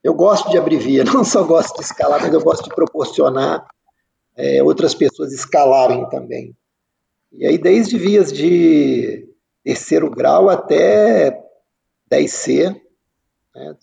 Eu 0.03 0.15
gosto 0.15 0.51
de 0.51 0.57
abrir 0.57 0.79
via, 0.79 1.05
não 1.13 1.23
só 1.23 1.45
gosto 1.45 1.77
de 1.77 1.83
escalar, 1.83 2.23
mas 2.23 2.33
eu 2.33 2.41
gosto 2.41 2.65
de 2.65 2.75
proporcionar 2.75 3.67
é, 4.35 4.63
outras 4.63 4.95
pessoas 4.95 5.33
escalarem 5.33 6.09
também. 6.09 6.57
E 7.33 7.47
aí, 7.47 7.59
desde 7.59 7.99
vias 7.99 8.33
de 8.33 9.26
terceiro 9.67 10.09
grau 10.09 10.49
até 10.49 11.45
10C, 12.09 12.81
né? 13.53 13.77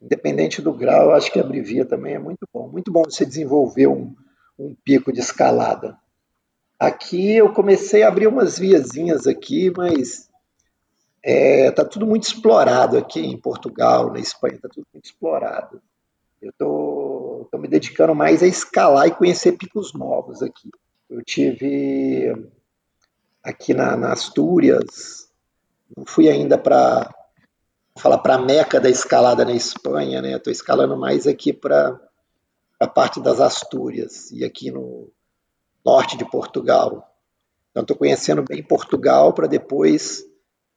independente 0.00 0.62
do 0.62 0.72
grau, 0.72 1.10
acho 1.10 1.32
que 1.32 1.40
abrir 1.40 1.62
via 1.62 1.84
também 1.84 2.14
é 2.14 2.18
muito 2.20 2.46
bom. 2.54 2.68
Muito 2.68 2.92
bom 2.92 3.02
você 3.02 3.26
desenvolver 3.26 3.88
um, 3.88 4.14
um 4.56 4.76
pico 4.84 5.12
de 5.12 5.18
escalada. 5.18 5.98
Aqui 6.78 7.32
eu 7.32 7.52
comecei 7.52 8.04
a 8.04 8.08
abrir 8.08 8.28
umas 8.28 8.56
viazinhas 8.56 9.26
aqui, 9.26 9.72
mas 9.76 10.30
é, 11.24 11.72
tá 11.72 11.84
tudo 11.84 12.06
muito 12.06 12.28
explorado 12.28 12.96
aqui 12.96 13.18
em 13.18 13.36
Portugal, 13.36 14.12
na 14.12 14.20
Espanha, 14.20 14.60
tá 14.62 14.68
tudo 14.72 14.86
muito 14.94 15.06
explorado. 15.06 15.82
Eu 16.40 16.52
tô 16.56 17.48
me 17.58 17.66
dedicando 17.66 18.14
mais 18.14 18.44
a 18.44 18.46
escalar 18.46 19.08
e 19.08 19.14
conhecer 19.16 19.58
picos 19.58 19.92
novos 19.92 20.40
aqui. 20.40 20.70
Eu 21.10 21.20
tive 21.24 22.32
aqui 23.48 23.72
na, 23.72 23.96
na 23.96 24.12
Astúrias, 24.12 25.28
não 25.96 26.04
fui 26.04 26.28
ainda 26.28 26.58
para 26.58 27.12
falar 27.98 28.18
para 28.18 28.34
a 28.34 28.42
meca 28.42 28.78
da 28.78 28.90
escalada 28.90 29.44
na 29.44 29.52
Espanha, 29.52 30.20
né? 30.20 30.32
Estou 30.32 30.52
escalando 30.52 30.96
mais 30.96 31.26
aqui 31.26 31.52
para 31.52 31.98
a 32.78 32.86
parte 32.86 33.20
das 33.20 33.40
Astúrias 33.40 34.30
e 34.30 34.44
aqui 34.44 34.70
no 34.70 35.10
norte 35.84 36.16
de 36.16 36.28
Portugal. 36.30 37.10
Então 37.70 37.82
estou 37.82 37.96
conhecendo 37.96 38.44
bem 38.46 38.62
Portugal 38.62 39.32
para 39.32 39.46
depois 39.46 40.22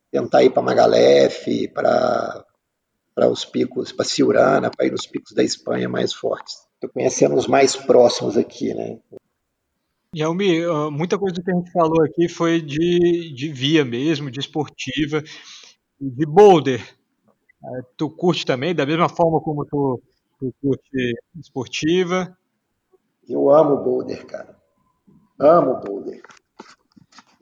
tentar 0.10 0.44
ir 0.44 0.52
para 0.52 0.64
Magalhães, 0.64 1.34
para 1.74 2.46
para 3.14 3.28
os 3.28 3.44
picos, 3.44 3.92
para 3.92 4.06
Ciurana, 4.06 4.72
para 4.72 4.86
ir 4.86 4.92
nos 4.92 5.06
picos 5.06 5.34
da 5.34 5.44
Espanha 5.44 5.90
mais 5.90 6.14
fortes. 6.14 6.56
Estou 6.76 6.90
conhecendo 6.90 7.36
os 7.36 7.46
mais 7.46 7.76
próximos 7.76 8.38
aqui, 8.38 8.74
né? 8.74 9.00
Yalmi, 10.14 10.60
muita 10.92 11.18
coisa 11.18 11.42
que 11.42 11.50
a 11.50 11.56
gente 11.56 11.72
falou 11.72 12.04
aqui 12.04 12.28
foi 12.28 12.62
de, 12.62 13.34
de 13.34 13.48
via 13.48 13.86
mesmo, 13.86 14.30
de 14.30 14.42
esportiva, 14.42 15.24
de 16.02 16.26
boulder. 16.26 16.82
É, 17.64 17.82
tu 17.96 18.10
curte 18.10 18.46
também, 18.46 18.76
da 18.76 18.86
mesma 18.86 19.08
forma 19.08 19.40
como 19.40 19.66
tu, 19.66 20.02
tu 20.38 20.54
curte 20.62 21.16
esportiva? 21.40 22.38
Eu 23.26 23.50
amo 23.50 23.78
boulder, 23.78 24.26
cara. 24.26 24.58
Amo 25.40 25.80
boulder. 25.80 26.22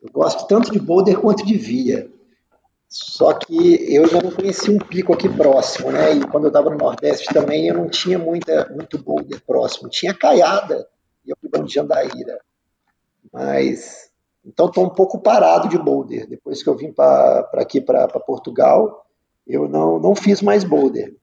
Eu 0.04 0.12
gosto 0.12 0.46
tanto 0.48 0.72
de 0.72 0.78
boulder 0.78 1.20
quanto 1.20 1.44
de 1.44 1.58
via. 1.58 2.08
Só 2.88 3.34
que 3.34 3.96
eu 3.96 4.08
já 4.08 4.22
não 4.22 4.30
conhecia 4.30 4.72
um 4.72 4.78
pico 4.78 5.12
aqui 5.12 5.28
próximo, 5.28 5.92
né? 5.92 6.14
E 6.14 6.28
quando 6.28 6.44
eu 6.44 6.50
estava 6.50 6.70
no 6.70 6.78
Nordeste 6.78 7.34
também, 7.34 7.68
eu 7.68 7.74
não 7.74 7.90
tinha 7.90 8.20
muita, 8.20 8.70
muito 8.70 9.00
boulder 9.00 9.42
próximo. 9.44 9.90
Tinha 9.90 10.14
caiada, 10.14 10.88
e 11.26 11.32
eu 11.32 11.38
fui 11.42 11.64
de 11.64 11.74
Jandaíra. 11.74 12.40
Mas, 13.32 14.10
então 14.46 14.68
estou 14.68 14.86
um 14.86 14.90
pouco 14.90 15.20
parado 15.20 15.68
de 15.70 15.78
boulder. 15.78 16.28
Depois 16.28 16.64
que 16.64 16.70
eu 16.70 16.76
vim 16.76 16.92
para 16.92 17.50
aqui, 17.54 17.80
para 17.82 18.08
Portugal, 18.20 19.06
eu 19.46 19.68
não, 19.68 20.00
não 20.00 20.16
fiz 20.16 20.42
mais 20.42 20.64
boulder. 20.64 21.16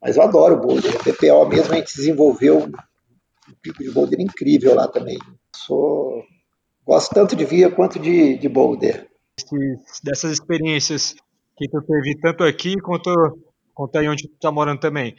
Mas 0.00 0.16
eu 0.16 0.22
adoro 0.22 0.60
boulder. 0.60 0.98
PPO 0.98 1.46
mesmo, 1.48 1.72
a 1.72 1.76
gente 1.76 1.94
desenvolveu 1.94 2.58
um 2.58 3.54
pico 3.60 3.82
de 3.82 3.90
boulder 3.90 4.20
incrível 4.20 4.74
lá 4.74 4.88
também. 4.88 5.18
Sou, 5.54 6.22
gosto 6.84 7.14
tanto 7.14 7.36
de 7.36 7.44
via 7.44 7.70
quanto 7.70 7.98
de, 7.98 8.36
de 8.36 8.48
boulder 8.48 9.12
dessas 10.02 10.32
experiências 10.32 11.14
que 11.56 11.68
tu 11.68 11.82
teve 11.82 12.18
tanto 12.20 12.44
aqui 12.44 12.76
quanto, 12.80 13.10
quanto 13.74 13.98
aí 13.98 14.08
onde 14.08 14.28
tu 14.28 14.36
tá 14.40 14.50
morando 14.50 14.80
também. 14.80 15.16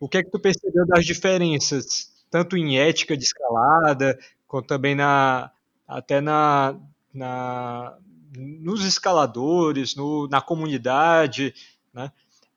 O 0.00 0.08
que 0.08 0.18
é 0.18 0.22
que 0.22 0.30
tu 0.30 0.40
percebeu 0.40 0.86
das 0.86 1.04
diferenças, 1.04 2.10
tanto 2.30 2.56
em 2.56 2.78
ética 2.78 3.16
de 3.16 3.24
escalada, 3.24 4.18
quanto 4.46 4.66
também 4.66 4.94
na 4.94 5.50
até 5.86 6.20
na, 6.20 6.76
na 7.12 7.96
nos 8.36 8.84
escaladores, 8.84 9.94
no, 9.94 10.26
na 10.28 10.40
comunidade, 10.40 11.54
né? 11.92 12.10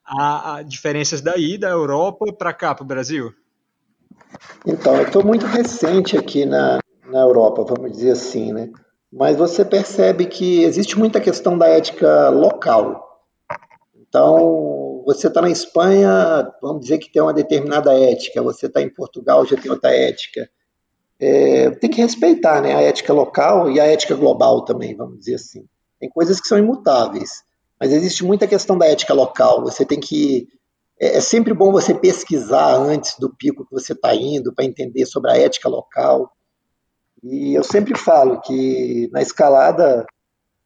Há, 0.05 0.55
há 0.55 0.63
diferenças 0.63 1.19
daí 1.19 1.57
da 1.57 1.69
Europa 1.69 2.31
para 2.31 2.53
cá, 2.53 2.73
para 2.73 2.83
o 2.83 2.87
Brasil? 2.87 3.33
Então, 4.65 4.95
eu 4.95 5.03
estou 5.03 5.25
muito 5.25 5.45
recente 5.45 6.17
aqui 6.17 6.45
na, 6.45 6.79
na 7.07 7.19
Europa, 7.19 7.65
vamos 7.67 7.91
dizer 7.91 8.11
assim, 8.11 8.53
né? 8.53 8.69
mas 9.15 9.37
você 9.37 9.63
percebe 9.63 10.25
que 10.25 10.63
existe 10.63 10.99
muita 10.99 11.21
questão 11.21 11.57
da 11.57 11.67
ética 11.67 12.29
local. 12.29 13.23
Então, 13.95 15.01
você 15.05 15.27
está 15.27 15.41
na 15.41 15.49
Espanha, 15.49 16.51
vamos 16.61 16.81
dizer 16.81 16.97
que 16.97 17.09
tem 17.09 17.21
uma 17.21 17.33
determinada 17.33 17.93
ética, 17.97 18.43
você 18.43 18.65
está 18.65 18.81
em 18.81 18.93
Portugal, 18.93 19.45
já 19.45 19.55
tem 19.55 19.71
outra 19.71 19.95
ética. 19.95 20.49
É, 21.19 21.69
tem 21.71 21.89
que 21.89 22.01
respeitar 22.01 22.61
né, 22.61 22.75
a 22.75 22.81
ética 22.81 23.13
local 23.13 23.71
e 23.71 23.79
a 23.79 23.85
ética 23.85 24.15
global 24.15 24.65
também, 24.65 24.95
vamos 24.95 25.19
dizer 25.19 25.35
assim. 25.35 25.65
Tem 25.99 26.09
coisas 26.09 26.39
que 26.41 26.47
são 26.47 26.57
imutáveis, 26.57 27.43
mas 27.79 27.91
existe 27.91 28.23
muita 28.23 28.47
questão 28.47 28.77
da 28.77 28.85
ética 28.85 29.13
local. 29.13 29.63
Você 29.63 29.85
tem 29.85 29.99
que. 29.99 30.47
É, 30.99 31.17
é 31.17 31.21
sempre 31.21 31.53
bom 31.53 31.71
você 31.71 31.93
pesquisar 31.93 32.75
antes 32.75 33.17
do 33.17 33.33
pico 33.33 33.65
que 33.65 33.71
você 33.71 33.93
está 33.93 34.13
indo 34.13 34.53
para 34.53 34.65
entender 34.65 35.05
sobre 35.05 35.31
a 35.31 35.37
ética 35.37 35.69
local. 35.69 36.31
E 37.23 37.53
eu 37.53 37.63
sempre 37.63 37.97
falo 37.97 38.41
que 38.41 39.09
na 39.11 39.21
escalada 39.21 40.05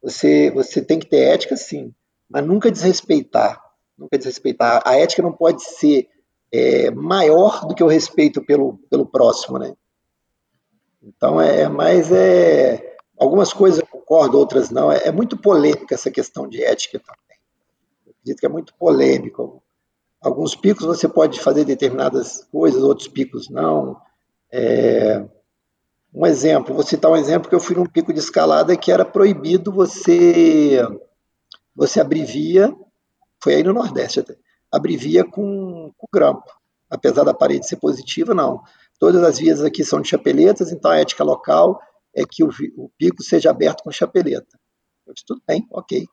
você, 0.02 0.52
você 0.52 0.82
tem 0.82 1.00
que 1.00 1.08
ter 1.08 1.20
ética, 1.20 1.56
sim, 1.56 1.94
mas 2.30 2.46
nunca 2.46 2.72
desrespeitar. 2.72 3.62
Nunca 3.98 4.18
desrespeitar. 4.18 4.82
A 4.86 4.98
ética 4.98 5.22
não 5.22 5.34
pode 5.34 5.62
ser 5.64 6.08
é, 6.52 6.90
maior 6.92 7.66
do 7.66 7.76
que 7.76 7.84
o 7.84 7.88
respeito 7.88 8.44
pelo, 8.44 8.80
pelo 8.90 9.06
próximo, 9.06 9.60
né? 9.60 9.74
Então 11.02 11.40
é 11.40 11.68
mais 11.68 12.12
é 12.12 12.98
algumas 13.18 13.52
coisas 13.54 13.80
eu 13.80 13.88
concordo, 13.88 14.38
outras 14.38 14.70
não. 14.70 14.92
É, 14.92 15.08
é 15.08 15.12
muito 15.12 15.38
polêmica 15.38 15.96
essa 15.96 16.10
questão 16.10 16.48
de 16.48 16.64
ética 16.64 17.00
também. 17.00 17.38
Eu 18.06 18.12
acredito 18.12 18.40
que 18.40 18.46
é 18.46 18.50
muito 18.50 18.74
polêmico. 18.76 19.62
Alguns 20.22 20.56
picos 20.56 20.86
você 20.86 21.08
pode 21.08 21.40
fazer 21.40 21.64
determinadas 21.66 22.46
coisas, 22.52 22.84
outros 22.84 23.08
picos 23.08 23.50
não. 23.50 24.00
É, 24.52 25.26
um 26.14 26.26
exemplo, 26.26 26.74
vou 26.74 26.84
citar 26.84 27.12
um 27.12 27.16
exemplo 27.16 27.48
que 27.48 27.56
eu 27.56 27.60
fui 27.60 27.76
num 27.76 27.86
pico 27.86 28.12
de 28.12 28.20
escalada 28.20 28.76
que 28.76 28.92
era 28.92 29.06
proibido 29.06 29.72
você 29.72 30.82
você 31.76 32.02
abrivia, 32.02 32.76
foi 33.42 33.56
aí 33.56 33.64
no 33.64 33.72
Nordeste 33.72 34.20
até, 34.20 34.36
abrivia 34.70 35.24
com, 35.24 35.94
com 35.98 36.08
grampo. 36.12 36.52
Apesar 36.90 37.24
da 37.24 37.34
parede 37.34 37.68
ser 37.68 37.78
positiva, 37.78 38.34
não. 38.34 38.62
Todas 39.00 39.24
as 39.24 39.40
vias 39.40 39.64
aqui 39.64 39.84
são 39.84 40.02
de 40.02 40.10
chapeletas, 40.10 40.72
então 40.72 40.92
a 40.92 40.98
ética 40.98 41.24
local 41.24 41.80
é 42.14 42.24
que 42.30 42.44
o, 42.44 42.50
o 42.76 42.90
pico 42.98 43.24
seja 43.24 43.50
aberto 43.50 43.82
com 43.84 43.92
chapeleta. 43.92 44.60
Eu 45.08 45.14
disse, 45.14 45.26
tudo 45.26 45.42
bem, 45.48 45.66
ok. 45.72 46.06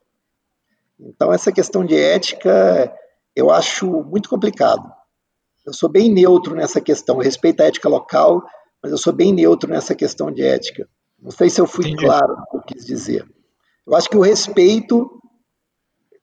Então 0.99 1.33
essa 1.33 1.51
questão 1.53 1.85
de 1.85 1.97
ética 1.97 2.95
eu 3.35 3.51
acho 3.51 3.87
muito 4.05 4.31
complicado. 4.31 4.91
Eu 5.67 5.73
sou 5.73 5.89
bem 5.89 6.11
neutro 6.11 6.55
nessa 6.55 6.81
questão, 6.81 7.17
eu 7.17 7.23
respeito 7.23 7.61
a 7.61 7.67
ética 7.67 7.89
local, 7.89 8.43
mas 8.81 8.93
eu 8.93 8.99
sou 8.99 9.13
bem 9.13 9.33
neutro 9.33 9.69
nessa 9.69 9.95
questão 9.95 10.31
de 10.31 10.43
ética. 10.43 10.89
Não 11.21 11.33
sei 11.33 11.51
se 11.51 11.61
eu 11.61 11.67
fui 11.67 11.89
Entendi. 11.89 12.05
claro 12.05 12.37
no 12.37 12.47
que 12.47 12.57
eu 12.57 12.63
quis 12.63 12.87
dizer. 12.87 13.27
Eu 13.85 13.97
acho 13.97 14.09
que 14.09 14.17
o 14.17 14.23
respeito 14.23 15.11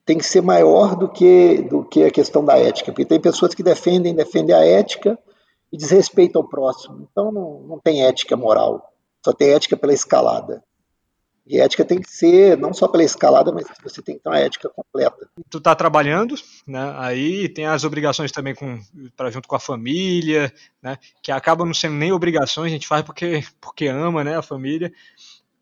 tem 0.06 0.18
que 0.18 0.26
ser 0.26 0.42
maior 0.42 0.96
do 0.96 1.10
que, 1.10 1.62
do 1.64 1.84
que 1.84 2.04
a 2.04 2.12
questão 2.12 2.44
da 2.44 2.58
ética, 2.58 2.92
porque 2.92 3.06
tem 3.06 3.20
pessoas 3.20 3.54
que 3.54 3.64
defendem, 3.64 4.16
defendem 4.16 4.56
a 4.56 4.66
ética 4.66 5.18
e 5.74 5.78
desrespeitam 5.78 6.44
o 6.44 6.48
próximo. 6.48 7.08
Então 7.12 7.32
não, 7.32 7.62
não 7.62 7.80
tem 7.80 8.06
ética 8.06 8.38
moral, 8.38 8.94
só 9.26 9.34
tem 9.34 9.50
ética 9.50 9.76
pela 9.76 9.92
escalada. 9.92 10.64
E 11.46 11.60
ética 11.60 11.84
tem 11.84 12.00
que 12.00 12.10
ser 12.10 12.58
não 12.58 12.74
só 12.74 12.88
pela 12.88 13.04
escalada, 13.04 13.52
mas 13.52 13.66
você 13.84 14.02
tem 14.02 14.16
que 14.16 14.24
ter 14.24 14.30
uma 14.30 14.40
ética 14.40 14.70
completa. 14.70 15.28
Tu 15.50 15.58
está 15.58 15.76
trabalhando, 15.76 16.36
né? 16.66 16.94
Aí 16.98 17.50
tem 17.50 17.66
as 17.66 17.84
obrigações 17.84 18.32
também 18.32 18.56
com 18.56 18.80
para 19.18 19.30
junto 19.30 19.48
com 19.48 19.56
a 19.56 19.60
família, 19.60 20.54
né? 20.82 20.98
Que 21.22 21.34
acabam 21.34 21.68
não 21.68 21.74
sendo 21.74 21.96
nem 21.96 22.14
obrigações, 22.14 22.68
a 22.68 22.74
gente 22.74 22.88
faz 22.88 23.04
porque 23.04 23.44
porque 23.60 23.88
ama, 23.88 24.24
né? 24.24 24.38
A 24.38 24.42
família 24.42 24.94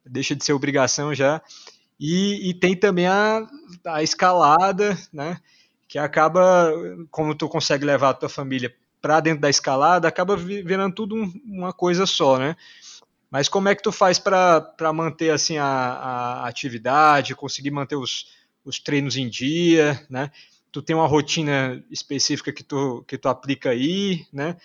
deixa 0.05 0.36
de 0.36 0.43
ser 0.43 0.53
obrigação 0.53 1.16
já. 1.16 1.41
E, 1.99 2.49
e 2.49 2.53
tem 2.53 2.76
também 2.76 3.07
a, 3.07 3.47
a 3.86 4.03
escalada, 4.03 4.95
né? 5.12 5.39
Que 5.88 5.97
acaba, 5.97 6.72
como 7.09 7.34
tu 7.34 7.49
consegue 7.49 7.86
levar 7.86 8.09
a 8.09 8.14
tua 8.14 8.30
família 8.30 8.74
para 9.01 9.19
dentro 9.19 9.41
da 9.41 9.49
escalada, 9.49 10.07
acaba 10.07 10.35
virando 10.35 10.93
tudo 10.93 11.15
um, 11.15 11.31
uma 11.45 11.73
coisa 11.73 12.05
só, 12.05 12.37
né? 12.37 12.55
Mas 13.29 13.47
como 13.47 13.69
é 13.69 13.75
que 13.75 13.81
tu 13.81 13.91
faz 13.91 14.19
para 14.19 14.93
manter 14.93 15.31
assim 15.31 15.57
a, 15.57 15.65
a, 15.65 16.47
atividade, 16.47 17.35
conseguir 17.35 17.71
manter 17.71 17.95
os, 17.95 18.27
os 18.63 18.79
treinos 18.79 19.15
em 19.15 19.29
dia, 19.29 20.05
né? 20.09 20.31
Tu 20.71 20.81
tem 20.81 20.95
uma 20.95 21.07
rotina 21.07 21.83
específica 21.89 22.51
que 22.51 22.63
tu, 22.63 23.03
que 23.07 23.17
tu 23.17 23.27
aplica 23.27 23.71
aí, 23.71 24.25
né? 24.31 24.57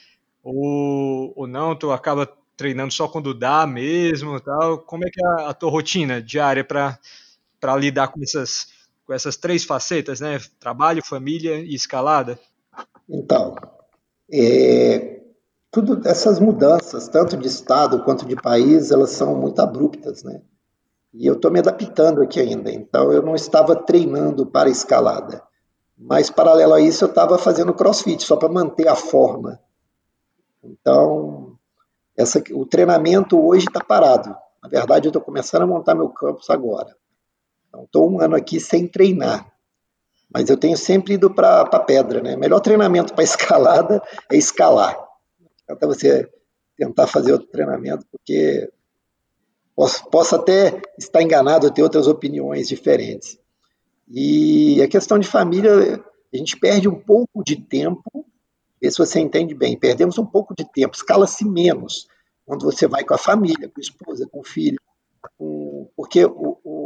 Ou, 0.43 1.33
ou 1.37 1.47
não, 1.47 1.75
tu 1.75 1.91
acaba 1.91 2.31
treinando 2.57 2.93
só 2.93 3.09
quando 3.09 3.35
dá 3.35 3.67
mesmo, 3.67 4.41
tal. 4.41 4.79
Como 4.79 5.07
é 5.07 5.11
que 5.11 5.25
é 5.25 5.29
a, 5.29 5.51
a 5.51 5.55
tua 5.55 5.71
rotina 5.71 6.21
diária 6.21 6.65
para 6.65 7.77
lidar 7.77 8.09
com 8.09 8.23
essas 8.23 8.75
com 9.07 9.15
essas 9.15 9.37
três 9.37 9.65
facetas, 9.65 10.21
né? 10.21 10.41
Trabalho, 10.59 11.03
família 11.05 11.61
e 11.61 11.75
escalada? 11.75 12.39
Então, 13.09 13.55
é, 14.31 15.21
tudo 15.71 16.01
essas 16.09 16.41
mudanças, 16.41 17.09
tanto 17.09 17.37
de 17.37 17.47
estado 17.47 18.03
quanto 18.03 18.27
de 18.27 18.37
país, 18.37 18.91
elas 18.91 19.11
são 19.11 19.37
muito 19.37 19.61
abruptas, 19.61 20.23
né? 20.23 20.41
E 21.13 21.27
eu 21.27 21.35
estou 21.35 21.51
me 21.51 21.59
adaptando 21.59 22.23
aqui 22.23 22.41
ainda. 22.41 22.71
Então, 22.71 23.13
eu 23.13 23.23
não 23.23 23.35
estava 23.35 23.75
treinando 23.75 24.45
para 24.47 24.69
escalada, 24.69 25.43
mas 25.97 26.31
paralelo 26.31 26.75
a 26.75 26.81
isso, 26.81 27.05
eu 27.05 27.09
estava 27.09 27.39
fazendo 27.39 27.73
CrossFit 27.73 28.23
só 28.23 28.37
para 28.37 28.49
manter 28.49 28.89
a 28.89 28.95
forma. 28.95 29.59
Então, 30.63 31.57
essa, 32.17 32.43
o 32.53 32.67
treinamento 32.67 33.39
hoje 33.39 33.67
está 33.67 33.83
parado. 33.83 34.35
Na 34.63 34.69
verdade, 34.69 35.07
eu 35.07 35.11
estou 35.11 35.23
começando 35.23 35.63
a 35.63 35.67
montar 35.67 35.95
meu 35.95 36.09
campus 36.09 36.51
agora. 36.51 36.95
Então, 37.69 37.85
estou 37.85 38.11
um 38.11 38.21
ano 38.21 38.35
aqui 38.35 38.59
sem 38.59 38.87
treinar. 38.87 39.53
Mas 40.37 40.51
eu 40.51 40.57
tenho 40.59 40.77
sempre 40.77 41.15
ido 41.15 41.33
para 41.33 41.63
a 41.63 41.81
pedra, 41.81 42.21
né? 42.21 42.37
Melhor 42.37 42.61
treinamento 42.61 43.15
para 43.15 43.25
escalada 43.25 44.03
é 44.31 44.37
escalar. 44.37 44.95
Até 45.67 45.87
você 45.87 46.29
tentar 46.77 47.07
fazer 47.07 47.33
outro 47.33 47.49
treinamento, 47.49 48.05
porque 48.13 48.71
posso, 49.75 50.05
posso 50.11 50.37
até 50.37 50.79
estar 50.99 51.23
enganado, 51.23 51.71
ter 51.71 51.83
outras 51.83 52.07
opiniões 52.07 52.69
diferentes. 52.69 53.39
E 54.07 54.83
a 54.83 54.87
questão 54.87 55.19
de 55.19 55.27
família, 55.27 56.05
a 56.35 56.37
gente 56.37 56.55
perde 56.61 56.87
um 56.87 57.01
pouco 57.01 57.43
de 57.43 57.57
tempo, 57.57 58.27
vê 58.79 58.91
se 58.91 58.99
você 58.99 59.19
entende 59.19 59.55
bem, 59.55 59.75
perdemos 59.75 60.19
um 60.19 60.27
pouco 60.27 60.55
de 60.55 60.71
tempo, 60.71 60.95
escala-se 60.95 61.49
menos 61.49 62.09
quando 62.45 62.67
você 62.67 62.87
vai 62.87 63.05
com 63.05 63.15
a 63.15 63.19
família, 63.19 63.71
com 63.71 63.81
a 63.81 63.81
esposa, 63.81 64.29
com 64.31 64.41
o 64.41 64.45
filho, 64.45 64.79
com, 65.39 65.91
porque 65.97 66.27
o, 66.27 66.59
o 66.63 66.86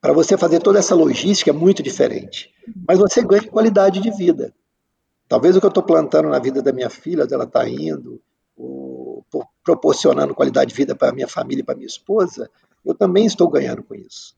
para 0.00 0.12
você 0.12 0.36
fazer 0.36 0.60
toda 0.60 0.78
essa 0.78 0.94
logística 0.94 1.50
é 1.50 1.52
muito 1.52 1.82
diferente. 1.82 2.52
Mas 2.86 2.98
você 2.98 3.22
ganha 3.22 3.48
qualidade 3.48 4.00
de 4.00 4.10
vida. 4.10 4.54
Talvez 5.28 5.56
o 5.56 5.60
que 5.60 5.66
eu 5.66 5.70
estou 5.70 5.82
plantando 5.82 6.28
na 6.28 6.38
vida 6.38 6.62
da 6.62 6.72
minha 6.72 6.88
filha, 6.88 7.26
dela 7.26 7.44
está 7.44 7.68
indo, 7.68 8.20
proporcionando 9.62 10.34
qualidade 10.34 10.70
de 10.70 10.76
vida 10.76 10.94
para 10.94 11.12
minha 11.12 11.28
família 11.28 11.60
e 11.60 11.64
para 11.64 11.74
minha 11.74 11.86
esposa, 11.86 12.50
eu 12.84 12.94
também 12.94 13.26
estou 13.26 13.48
ganhando 13.48 13.82
com 13.82 13.94
isso. 13.94 14.34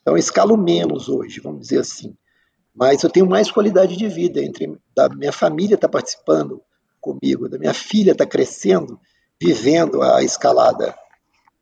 Então, 0.00 0.14
eu 0.14 0.18
escalo 0.18 0.56
menos 0.56 1.08
hoje, 1.08 1.40
vamos 1.40 1.62
dizer 1.62 1.78
assim. 1.80 2.14
Mas 2.74 3.02
eu 3.02 3.10
tenho 3.10 3.26
mais 3.26 3.50
qualidade 3.50 3.96
de 3.96 4.08
vida 4.08 4.42
entre 4.42 4.78
da 4.94 5.08
minha 5.08 5.32
família 5.32 5.74
está 5.74 5.88
participando 5.88 6.60
comigo, 7.00 7.48
da 7.48 7.58
minha 7.58 7.74
filha 7.74 8.12
está 8.12 8.26
crescendo, 8.26 8.98
vivendo 9.40 10.02
a 10.02 10.22
escalada. 10.22 10.94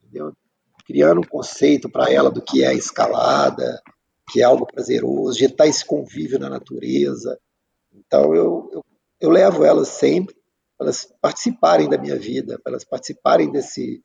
Entendeu? 0.03 0.33
Criando 0.91 1.21
um 1.21 1.25
conceito 1.25 1.89
para 1.89 2.13
ela 2.13 2.33
do 2.33 2.43
que 2.43 2.65
é 2.65 2.67
a 2.67 2.75
escalada, 2.75 3.81
que 4.29 4.41
é 4.41 4.45
algo 4.45 4.67
prazeroso, 4.67 5.39
de 5.39 5.45
estar 5.45 5.69
esse 5.69 5.85
convívio 5.85 6.37
na 6.37 6.51
natureza. 6.51 7.39
Então, 7.95 8.35
eu, 8.35 8.69
eu, 8.73 8.85
eu 9.21 9.31
levo 9.31 9.65
elas 9.65 9.87
sempre 9.87 10.35
para 10.77 10.87
elas 10.87 11.09
participarem 11.23 11.89
da 11.89 11.97
minha 11.97 12.19
vida, 12.19 12.59
para 12.59 12.73
elas 12.73 12.83
participarem 12.83 13.53
desse, 13.53 14.03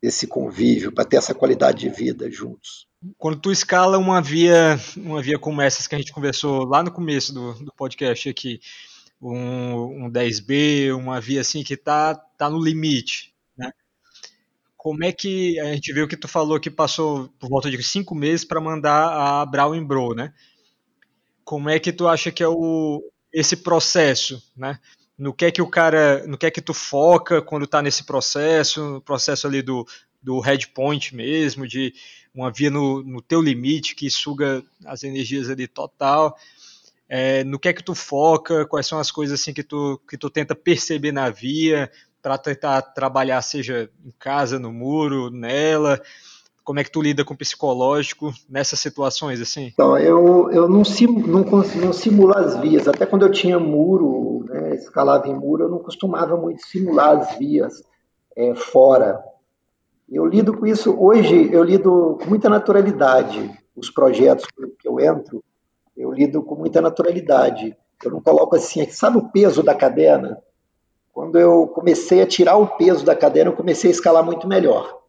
desse 0.00 0.26
convívio, 0.26 0.90
para 0.90 1.04
ter 1.04 1.18
essa 1.18 1.34
qualidade 1.34 1.80
de 1.80 1.90
vida 1.90 2.30
juntos. 2.30 2.86
Quando 3.18 3.38
tu 3.38 3.52
escala 3.52 3.98
uma 3.98 4.22
via, 4.22 4.80
uma 4.96 5.20
via 5.20 5.38
como 5.38 5.60
essas 5.60 5.86
que 5.86 5.94
a 5.94 5.98
gente 5.98 6.14
conversou 6.14 6.64
lá 6.64 6.82
no 6.82 6.90
começo 6.90 7.34
do, 7.34 7.52
do 7.62 7.74
podcast 7.76 8.26
aqui, 8.26 8.58
um, 9.20 10.06
um 10.06 10.10
10B, 10.10 10.96
uma 10.96 11.20
via 11.20 11.42
assim 11.42 11.62
que 11.62 11.76
tá, 11.76 12.14
tá 12.14 12.48
no 12.48 12.58
limite, 12.58 13.31
como 14.82 15.04
é 15.04 15.12
que 15.12 15.60
a 15.60 15.66
gente 15.66 15.92
viu 15.92 16.08
que 16.08 16.16
tu 16.16 16.26
falou 16.26 16.58
que 16.58 16.68
passou 16.68 17.28
por 17.38 17.48
volta 17.48 17.70
de 17.70 17.80
cinco 17.84 18.16
meses 18.16 18.44
para 18.44 18.60
mandar 18.60 19.12
a 19.12 19.46
Brown 19.46 19.86
Bro, 19.86 20.12
né? 20.16 20.34
Como 21.44 21.70
é 21.70 21.78
que 21.78 21.92
tu 21.92 22.08
acha 22.08 22.32
que 22.32 22.42
é 22.42 22.48
o 22.48 23.00
esse 23.32 23.58
processo, 23.58 24.42
né? 24.56 24.80
No 25.16 25.32
que 25.32 25.44
é 25.44 25.52
que 25.52 25.62
o 25.62 25.68
cara, 25.68 26.26
no 26.26 26.36
que 26.36 26.46
é 26.46 26.50
que 26.50 26.60
tu 26.60 26.74
foca 26.74 27.40
quando 27.40 27.64
tá 27.64 27.80
nesse 27.80 28.02
processo, 28.02 28.94
no 28.94 29.00
processo 29.00 29.46
ali 29.46 29.62
do, 29.62 29.86
do 30.20 30.40
head 30.40 30.66
point 30.70 31.14
mesmo, 31.14 31.64
de 31.64 31.94
uma 32.34 32.50
via 32.50 32.68
no, 32.68 33.04
no 33.04 33.22
teu 33.22 33.40
limite 33.40 33.94
que 33.94 34.10
suga 34.10 34.64
as 34.84 35.04
energias 35.04 35.48
ali 35.48 35.68
total. 35.68 36.36
É, 37.08 37.44
no 37.44 37.56
que 37.56 37.68
é 37.68 37.72
que 37.72 37.84
tu 37.84 37.94
foca, 37.94 38.66
quais 38.66 38.88
são 38.88 38.98
as 38.98 39.12
coisas 39.12 39.40
assim 39.40 39.52
que 39.52 39.62
tu, 39.62 40.02
que 40.08 40.18
tu 40.18 40.28
tenta 40.28 40.56
perceber 40.56 41.12
na 41.12 41.30
via, 41.30 41.88
para 42.22 42.38
tentar 42.38 42.80
trabalhar, 42.80 43.42
seja 43.42 43.90
em 44.04 44.12
casa, 44.18 44.58
no 44.58 44.72
muro, 44.72 45.28
nela? 45.28 46.00
Como 46.62 46.78
é 46.78 46.84
que 46.84 46.92
tu 46.92 47.02
lida 47.02 47.24
com 47.24 47.34
o 47.34 47.36
psicológico 47.36 48.32
nessas 48.48 48.78
situações 48.78 49.40
assim? 49.40 49.72
Então, 49.72 49.98
eu, 49.98 50.48
eu 50.52 50.68
não, 50.68 50.84
sim, 50.84 51.06
não, 51.06 51.40
não 51.42 51.92
simulo 51.92 52.38
as 52.38 52.56
vias. 52.60 52.86
Até 52.86 53.04
quando 53.04 53.26
eu 53.26 53.32
tinha 53.32 53.58
muro, 53.58 54.44
né, 54.48 54.76
escalava 54.76 55.26
em 55.28 55.34
muro, 55.34 55.64
eu 55.64 55.68
não 55.68 55.80
costumava 55.80 56.36
muito 56.36 56.64
simular 56.64 57.18
as 57.18 57.36
vias 57.36 57.82
é, 58.36 58.54
fora. 58.54 59.20
Eu 60.08 60.24
lido 60.24 60.56
com 60.56 60.66
isso, 60.66 60.94
hoje 60.96 61.52
eu 61.52 61.64
lido 61.64 62.18
com 62.22 62.28
muita 62.28 62.48
naturalidade. 62.48 63.50
Os 63.74 63.90
projetos 63.90 64.46
que 64.78 64.86
eu 64.86 65.00
entro, 65.00 65.42
eu 65.96 66.12
lido 66.12 66.42
com 66.42 66.54
muita 66.54 66.80
naturalidade. 66.80 67.76
Eu 68.04 68.10
não 68.12 68.20
coloco 68.20 68.54
assim, 68.54 68.88
sabe 68.88 69.18
o 69.18 69.28
peso 69.30 69.62
da 69.62 69.74
cadena? 69.74 70.38
Quando 71.12 71.38
eu 71.38 71.68
comecei 71.68 72.22
a 72.22 72.26
tirar 72.26 72.56
o 72.56 72.66
peso 72.66 73.04
da 73.04 73.14
cadeira, 73.14 73.50
eu 73.50 73.56
comecei 73.56 73.90
a 73.90 73.92
escalar 73.92 74.24
muito 74.24 74.48
melhor. 74.48 75.02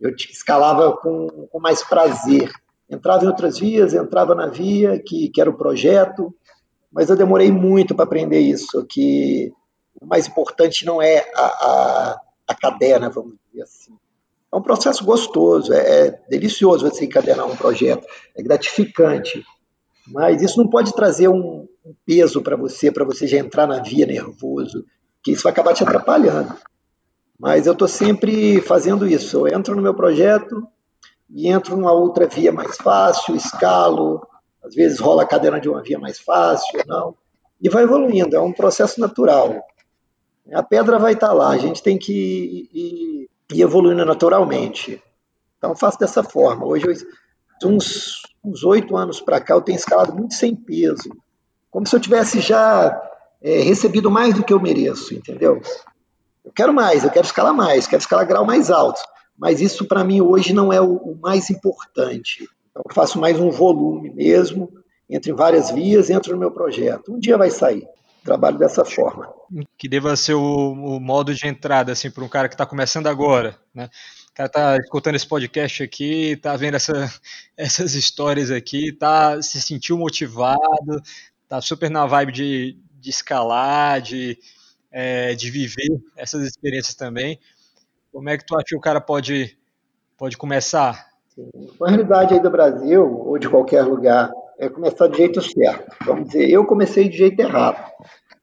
Eu 0.00 0.10
escalava 0.16 0.96
com, 0.96 1.46
com 1.50 1.60
mais 1.60 1.82
prazer. 1.82 2.50
Entrava 2.88 3.24
em 3.24 3.28
outras 3.28 3.58
vias, 3.58 3.92
entrava 3.94 4.34
na 4.34 4.46
via, 4.46 4.98
que, 4.98 5.28
que 5.28 5.40
era 5.40 5.50
o 5.50 5.56
projeto, 5.56 6.34
mas 6.90 7.10
eu 7.10 7.16
demorei 7.16 7.50
muito 7.50 7.94
para 7.94 8.04
aprender 8.04 8.38
isso, 8.38 8.86
que 8.88 9.52
o 10.00 10.06
mais 10.06 10.28
importante 10.28 10.86
não 10.86 11.02
é 11.02 11.28
a, 11.34 11.44
a, 11.44 12.20
a 12.48 13.08
vamos 13.08 13.34
dizer 13.48 13.62
assim. 13.62 13.98
É 14.52 14.56
um 14.56 14.62
processo 14.62 15.04
gostoso, 15.04 15.72
é, 15.72 16.06
é 16.06 16.10
delicioso 16.28 16.88
você 16.88 17.04
encadenar 17.04 17.46
um 17.46 17.56
projeto, 17.56 18.06
é 18.36 18.42
gratificante, 18.42 19.44
mas 20.06 20.40
isso 20.40 20.62
não 20.62 20.68
pode 20.68 20.92
trazer 20.92 21.26
um, 21.28 21.66
um 21.84 21.94
peso 22.06 22.40
para 22.42 22.54
você, 22.54 22.92
para 22.92 23.04
você 23.04 23.26
já 23.26 23.38
entrar 23.38 23.66
na 23.66 23.82
via 23.82 24.06
nervoso, 24.06 24.84
que 25.24 25.32
isso 25.32 25.42
vai 25.42 25.52
acabar 25.52 25.72
te 25.72 25.82
atrapalhando. 25.82 26.54
Mas 27.40 27.66
eu 27.66 27.72
estou 27.72 27.88
sempre 27.88 28.60
fazendo 28.60 29.08
isso. 29.08 29.48
Eu 29.48 29.56
entro 29.58 29.74
no 29.74 29.82
meu 29.82 29.94
projeto 29.94 30.68
e 31.30 31.48
entro 31.48 31.76
numa 31.76 31.92
outra 31.92 32.28
via 32.28 32.52
mais 32.52 32.76
fácil, 32.76 33.34
escalo, 33.34 34.24
às 34.62 34.74
vezes 34.74 35.00
rola 35.00 35.22
a 35.22 35.26
cadeira 35.26 35.58
de 35.58 35.68
uma 35.68 35.82
via 35.82 35.98
mais 35.98 36.20
fácil, 36.20 36.80
não, 36.86 37.16
e 37.60 37.68
vai 37.70 37.82
evoluindo. 37.82 38.36
É 38.36 38.40
um 38.40 38.52
processo 38.52 39.00
natural. 39.00 39.64
A 40.52 40.62
pedra 40.62 40.98
vai 40.98 41.14
estar 41.14 41.28
tá 41.28 41.32
lá, 41.32 41.48
a 41.48 41.58
gente 41.58 41.82
tem 41.82 41.98
que 41.98 42.68
ir, 42.72 43.28
ir 43.50 43.62
evoluindo 43.62 44.04
naturalmente. 44.04 45.02
Então, 45.56 45.74
faço 45.74 45.98
dessa 45.98 46.22
forma. 46.22 46.66
Hoje, 46.66 46.84
uns 47.64 48.62
oito 48.62 48.94
anos 48.94 49.22
para 49.22 49.40
cá, 49.40 49.54
eu 49.54 49.62
tenho 49.62 49.76
escalado 49.76 50.14
muito 50.14 50.34
sem 50.34 50.54
peso, 50.54 51.08
como 51.70 51.86
se 51.86 51.96
eu 51.96 52.00
tivesse 52.00 52.40
já 52.40 53.00
é, 53.44 53.60
recebido 53.60 54.10
mais 54.10 54.34
do 54.34 54.42
que 54.42 54.54
eu 54.54 54.58
mereço, 54.58 55.12
entendeu? 55.12 55.60
Eu 56.42 56.50
quero 56.52 56.72
mais, 56.72 57.04
eu 57.04 57.10
quero 57.10 57.26
escalar 57.26 57.52
mais, 57.52 57.86
quero 57.86 58.00
escalar 58.00 58.26
grau 58.26 58.46
mais 58.46 58.70
alto, 58.70 59.02
mas 59.36 59.60
isso 59.60 59.84
para 59.84 60.02
mim 60.02 60.22
hoje 60.22 60.54
não 60.54 60.72
é 60.72 60.80
o, 60.80 60.96
o 60.96 61.18
mais 61.20 61.50
importante. 61.50 62.48
Então, 62.70 62.82
eu 62.88 62.94
faço 62.94 63.20
mais 63.20 63.38
um 63.38 63.50
volume 63.50 64.10
mesmo, 64.10 64.72
entre 65.08 65.30
várias 65.32 65.70
vias, 65.70 66.08
entro 66.08 66.32
no 66.32 66.38
meu 66.38 66.50
projeto. 66.50 67.12
Um 67.12 67.18
dia 67.18 67.36
vai 67.36 67.50
sair. 67.50 67.86
Trabalho 68.24 68.56
dessa 68.56 68.86
forma. 68.86 69.30
Que 69.76 69.86
deva 69.86 70.16
ser 70.16 70.32
o, 70.32 70.72
o 70.72 70.98
modo 70.98 71.34
de 71.34 71.46
entrada 71.46 71.92
assim 71.92 72.10
para 72.10 72.24
um 72.24 72.28
cara 72.28 72.48
que 72.48 72.54
está 72.54 72.64
começando 72.64 73.06
agora, 73.06 73.58
né? 73.74 73.90
O 74.30 74.34
cara 74.34 74.48
tá 74.48 74.76
escutando 74.78 75.14
esse 75.14 75.26
podcast 75.26 75.82
aqui, 75.82 76.34
tá 76.36 76.56
vendo 76.56 76.76
essa, 76.76 77.12
essas 77.54 77.94
histórias 77.94 78.50
aqui, 78.50 78.90
tá 78.92 79.40
se 79.42 79.60
sentiu 79.60 79.98
motivado, 79.98 81.02
tá 81.46 81.60
super 81.60 81.90
na 81.90 82.06
vibe 82.06 82.32
de, 82.32 82.78
de 83.04 83.10
escalar, 83.10 84.00
de, 84.00 84.38
é, 84.90 85.34
de 85.34 85.50
viver 85.50 86.00
essas 86.16 86.42
experiências 86.46 86.94
também. 86.94 87.38
Como 88.10 88.28
é 88.30 88.38
que 88.38 88.46
tu 88.46 88.56
acha 88.56 88.64
que 88.68 88.76
o 88.76 88.80
cara 88.80 89.00
pode, 89.00 89.58
pode 90.16 90.38
começar? 90.38 91.06
Sim. 91.34 91.50
A 91.82 91.88
realidade 91.88 92.34
aí 92.34 92.40
do 92.40 92.50
Brasil, 92.50 93.04
ou 93.04 93.38
de 93.38 93.48
qualquer 93.48 93.82
lugar, 93.82 94.32
é 94.58 94.68
começar 94.68 95.06
do 95.06 95.16
jeito 95.16 95.42
certo. 95.42 95.94
Vamos 96.06 96.28
dizer, 96.28 96.48
eu 96.48 96.64
comecei 96.64 97.08
de 97.08 97.18
jeito 97.18 97.38
errado. 97.40 97.92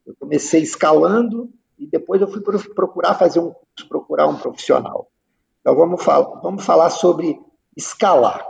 Eu 0.05 0.15
comecei 0.19 0.61
escalando 0.61 1.49
e 1.79 1.87
depois 1.87 2.21
eu 2.21 2.27
fui 2.27 2.41
procurar 2.75 3.15
fazer 3.15 3.39
um 3.39 3.51
curso, 3.51 3.89
procurar 3.89 4.27
um 4.27 4.37
profissional. 4.37 5.09
Então 5.61 5.75
vamos 5.75 6.03
falar, 6.03 6.41
vamos 6.41 6.63
falar 6.63 6.89
sobre 6.91 7.39
escalar. 7.75 8.45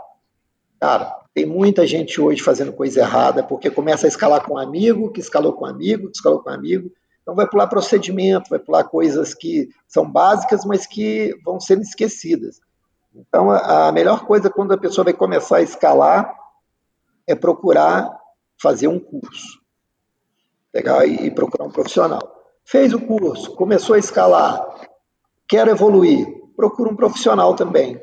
Cara, 0.80 1.21
tem 1.34 1.46
muita 1.46 1.88
gente 1.88 2.20
hoje 2.20 2.42
fazendo 2.42 2.74
coisa 2.74 3.00
errada, 3.00 3.42
porque 3.42 3.70
começa 3.70 4.06
a 4.06 4.10
escalar 4.10 4.44
com 4.44 4.56
um 4.56 4.58
amigo, 4.58 5.12
que 5.12 5.22
escalou 5.22 5.54
com 5.54 5.64
um 5.64 5.68
amigo, 5.68 6.10
que 6.10 6.18
escalou 6.18 6.42
com 6.42 6.50
um 6.50 6.54
amigo. 6.54 6.92
Então 7.22 7.36
vai 7.36 7.48
pular 7.48 7.68
procedimento, 7.68 8.50
vai 8.50 8.60
pular 8.60 8.84
coisas 8.84 9.34
que 9.34 9.70
são 9.88 10.10
básicas, 10.10 10.66
mas 10.66 10.86
que 10.86 11.34
vão 11.44 11.60
sendo 11.60 11.82
esquecidas. 11.84 12.60
Então 13.16 13.52
a 13.52 13.92
melhor 13.92 14.26
coisa 14.26 14.50
quando 14.50 14.74
a 14.74 14.78
pessoa 14.78 15.06
vai 15.06 15.14
começar 15.14 15.58
a 15.58 15.62
escalar 15.62 16.34
é 17.26 17.36
procurar 17.36 18.12
fazer 18.62 18.88
um 18.88 19.00
curso. 19.00 19.60
Pegar 20.72 21.06
e 21.06 21.32
procurar 21.32 21.66
um 21.66 21.72
profissional. 21.72 22.22
Fez 22.66 22.94
o 22.94 23.00
curso, 23.00 23.56
começou 23.56 23.96
a 23.96 24.00
escalar, 24.00 24.66
quero 25.48 25.72
evoluir, 25.72 26.28
procura 26.56 26.90
um 26.90 26.96
profissional 26.96 27.56
também. 27.56 28.02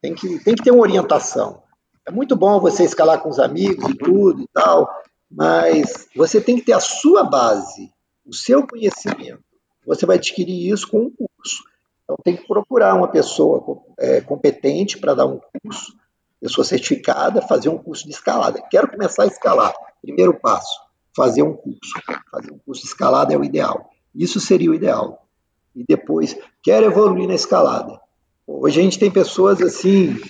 Tem 0.00 0.14
que, 0.14 0.38
tem 0.44 0.54
que 0.54 0.62
ter 0.62 0.70
uma 0.70 0.82
orientação. 0.82 1.63
É 2.06 2.10
muito 2.10 2.36
bom 2.36 2.60
você 2.60 2.84
escalar 2.84 3.20
com 3.20 3.30
os 3.30 3.38
amigos 3.38 3.88
e 3.88 3.94
tudo 3.94 4.42
e 4.42 4.48
tal, 4.52 4.90
mas 5.30 6.06
você 6.14 6.40
tem 6.40 6.56
que 6.56 6.62
ter 6.62 6.74
a 6.74 6.80
sua 6.80 7.24
base, 7.24 7.90
o 8.26 8.34
seu 8.34 8.66
conhecimento. 8.66 9.42
Você 9.86 10.04
vai 10.04 10.16
adquirir 10.16 10.70
isso 10.70 10.88
com 10.88 10.98
um 10.98 11.10
curso. 11.10 11.62
Então 12.04 12.16
tem 12.22 12.36
que 12.36 12.46
procurar 12.46 12.94
uma 12.94 13.08
pessoa 13.08 13.82
é, 13.98 14.20
competente 14.20 14.98
para 14.98 15.14
dar 15.14 15.26
um 15.26 15.40
curso, 15.62 15.94
pessoa 16.38 16.64
certificada, 16.64 17.40
fazer 17.40 17.70
um 17.70 17.78
curso 17.78 18.04
de 18.04 18.10
escalada. 18.10 18.62
Quero 18.70 18.90
começar 18.90 19.22
a 19.22 19.26
escalar. 19.26 19.72
Primeiro 20.02 20.38
passo, 20.38 20.78
fazer 21.16 21.42
um 21.42 21.54
curso. 21.54 21.92
Fazer 22.30 22.52
um 22.52 22.58
curso 22.58 22.82
de 22.82 22.88
escalada 22.88 23.32
é 23.32 23.38
o 23.38 23.44
ideal. 23.44 23.90
Isso 24.14 24.38
seria 24.38 24.70
o 24.70 24.74
ideal. 24.74 25.26
E 25.74 25.82
depois, 25.88 26.36
quero 26.62 26.86
evoluir 26.86 27.26
na 27.26 27.34
escalada. 27.34 27.98
Hoje 28.46 28.78
a 28.78 28.82
gente 28.82 28.98
tem 28.98 29.10
pessoas 29.10 29.62
assim 29.62 30.20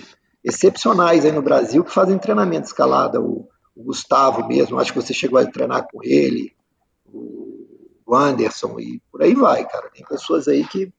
excepcionais 0.45 1.25
aí 1.25 1.33
no 1.33 1.43
Brasil 1.43 1.83
que 1.83 1.91
fazem 1.91 2.19
treinamento 2.19 2.67
escalada. 2.67 3.21
O, 3.21 3.49
o 3.75 3.83
Gustavo 3.83 4.47
mesmo, 4.47 4.79
acho 4.79 4.93
que 4.93 5.01
você 5.01 5.15
chegou 5.15 5.39
a 5.39 5.47
treinar 5.47 5.87
com 5.91 6.01
ele, 6.03 6.55
o 8.07 8.15
Anderson 8.15 8.79
e 8.79 9.01
por 9.11 9.23
aí 9.23 9.35
vai, 9.35 9.67
cara. 9.67 9.91
Tem 9.91 10.05
pessoas 10.05 10.47
aí 10.47 10.67
que, 10.67 10.93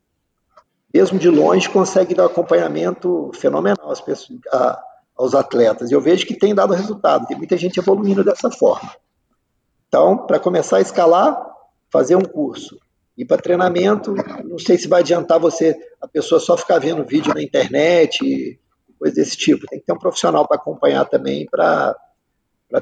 mesmo 0.93 1.19
de 1.19 1.29
longe, 1.29 1.69
conseguem 1.69 2.15
dar 2.15 2.25
acompanhamento 2.25 3.31
fenomenal 3.33 3.91
às 3.91 4.01
pessoas, 4.01 4.39
a, 4.51 4.81
aos 5.15 5.35
atletas. 5.35 5.91
E 5.91 5.93
eu 5.93 6.01
vejo 6.01 6.25
que 6.25 6.37
tem 6.37 6.55
dado 6.55 6.73
resultado, 6.73 7.27
tem 7.27 7.37
muita 7.37 7.57
gente 7.57 7.79
evoluindo 7.79 8.23
dessa 8.23 8.49
forma. 8.51 8.91
Então, 9.87 10.25
para 10.25 10.39
começar 10.39 10.77
a 10.77 10.81
escalar, 10.81 11.37
fazer 11.89 12.15
um 12.15 12.25
curso. 12.25 12.77
E 13.17 13.23
para 13.23 13.41
treinamento, 13.41 14.13
não 14.43 14.59
sei 14.59 14.77
se 14.77 14.89
vai 14.89 14.99
adiantar 14.99 15.39
você, 15.39 15.73
a 16.01 16.07
pessoa 16.07 16.39
só 16.39 16.57
ficar 16.57 16.79
vendo 16.79 17.05
vídeo 17.05 17.33
na 17.33 17.41
internet, 17.41 18.59
coisa 19.05 19.15
desse 19.15 19.37
tipo. 19.37 19.67
Tem 19.67 19.79
que 19.79 19.85
ter 19.85 19.93
um 19.93 19.99
profissional 19.99 20.47
para 20.47 20.57
acompanhar 20.57 21.05
também 21.05 21.45
para 21.45 21.95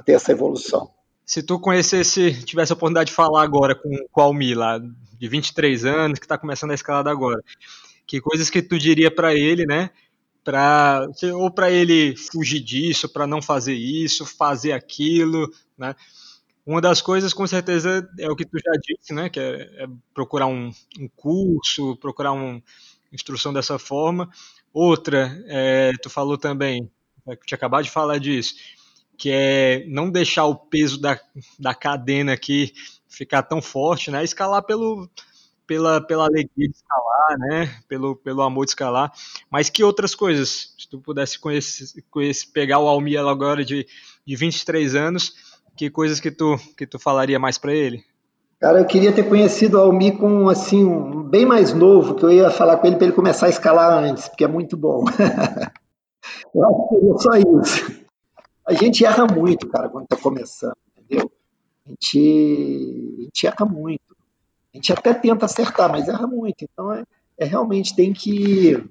ter 0.06 0.14
essa 0.14 0.32
evolução. 0.32 0.90
Se 1.26 1.44
tu 1.44 1.60
conhecesse, 1.60 2.44
tivesse 2.44 2.72
a 2.72 2.76
oportunidade 2.76 3.10
de 3.10 3.16
falar 3.16 3.44
agora 3.44 3.76
com, 3.76 3.90
com 4.12 4.22
o 4.22 4.24
Almi 4.24 4.54
lá, 4.54 4.80
de 4.80 5.28
23 5.28 5.86
anos, 5.86 6.20
que 6.20 6.26
está 6.26 6.38
começando 6.38 6.72
a 6.72 6.76
escalada 6.76 7.10
agora, 7.10 7.42
que 8.06 8.20
coisas 8.20 8.50
que 8.50 8.62
tu 8.62 8.78
diria 8.78 9.14
para 9.14 9.34
ele, 9.34 9.66
né? 9.66 9.90
Pra, 10.44 11.08
ou 11.36 11.50
para 11.50 11.72
ele 11.72 12.16
fugir 12.18 12.60
disso, 12.60 13.08
para 13.08 13.26
não 13.26 13.42
fazer 13.42 13.74
isso, 13.74 14.26
fazer 14.26 14.74
aquilo, 14.74 15.50
né? 15.78 15.96
Uma 16.66 16.82
das 16.82 17.02
coisas, 17.02 17.34
com 17.34 17.46
certeza, 17.46 18.10
é 18.18 18.30
o 18.30 18.36
que 18.36 18.46
tu 18.46 18.58
já 18.58 18.72
disse, 18.82 19.14
né? 19.14 19.30
Que 19.30 19.40
é, 19.40 19.84
é 19.84 19.88
procurar 20.14 20.48
um, 20.48 20.72
um, 21.00 21.08
curso, 21.16 21.96
procurar 21.98 22.34
uma 22.34 22.62
instrução 23.12 23.54
dessa 23.54 23.80
forma. 23.80 24.30
Outra, 24.74 25.40
é, 25.48 25.92
tu 26.02 26.10
falou 26.10 26.38
também, 26.38 26.92
é, 27.28 27.36
que 27.36 27.46
tinha 27.46 27.56
acabado 27.56 27.84
de 27.84 27.92
falar 27.92 28.18
disso, 28.18 28.56
que 29.18 29.30
é 29.32 29.86
não 29.88 30.10
deixar 30.10 30.46
o 30.46 30.56
peso 30.56 31.00
da, 31.00 31.20
da 31.60 31.76
cadena 31.76 32.34
aqui 32.34 32.74
ficar 33.08 33.44
tão 33.44 33.62
forte, 33.62 34.10
né? 34.10 34.24
Escalar 34.24 34.64
pelo, 34.64 35.08
pela, 35.68 36.02
pela 36.02 36.26
alegria 36.26 36.68
de 36.68 36.76
escalar, 36.76 37.38
né? 37.38 37.82
Pelo, 37.88 38.16
pelo 38.16 38.42
amor 38.42 38.66
de 38.66 38.72
escalar. 38.72 39.14
Mas 39.50 39.70
que 39.70 39.84
outras 39.84 40.16
coisas? 40.16 40.74
Se 40.78 40.90
tu 40.90 41.00
pudesse 41.00 41.38
conhecer, 41.38 42.04
conhecer 42.10 42.48
pegar 42.52 42.80
o 42.80 42.88
Almir 42.88 43.20
agora 43.20 43.64
de, 43.64 43.88
de 44.26 44.36
23 44.36 44.96
anos 44.96 45.36
que 45.76 45.90
coisas 45.90 46.20
que 46.20 46.32
tu, 46.32 46.58
que 46.78 46.86
tu 46.86 47.00
falaria 47.00 47.40
mais 47.40 47.58
para 47.58 47.74
ele? 47.74 48.04
Cara, 48.64 48.80
eu 48.80 48.86
queria 48.86 49.12
ter 49.14 49.28
conhecido 49.28 49.78
o 49.78 49.82
Almi 49.82 50.16
com, 50.18 50.48
assim, 50.48 50.86
um, 50.86 51.22
bem 51.22 51.46
mais 51.46 51.74
novo, 51.74 52.16
que 52.16 52.24
eu 52.24 52.32
ia 52.32 52.50
falar 52.50 52.78
com 52.78 52.88
ele 52.88 52.96
para 52.96 53.08
ele 53.08 53.14
começar 53.14 53.48
a 53.48 53.50
escalar 53.50 54.02
antes, 54.02 54.30
porque 54.30 54.46
é 54.46 54.48
muito 54.48 54.78
bom. 54.78 55.04
eu 56.56 56.66
acho 56.66 56.88
que 56.88 56.96
seria 56.96 57.18
só 57.18 57.60
isso. 57.60 58.06
A 58.66 58.72
gente 58.72 59.04
erra 59.04 59.28
muito, 59.28 59.68
cara, 59.68 59.90
quando 59.90 60.06
está 60.06 60.16
começando, 60.16 60.78
entendeu? 60.98 61.30
A 61.86 61.90
gente, 61.90 63.18
a 63.20 63.24
gente 63.24 63.48
erra 63.48 63.66
muito. 63.66 64.16
A 64.74 64.78
gente 64.78 64.94
até 64.94 65.14
tenta 65.14 65.44
acertar, 65.44 65.92
mas 65.92 66.08
erra 66.08 66.26
muito. 66.26 66.64
Então, 66.64 66.94
é, 66.94 67.04
é 67.38 67.44
realmente 67.44 67.94
tem 67.94 68.14
que. 68.14 68.82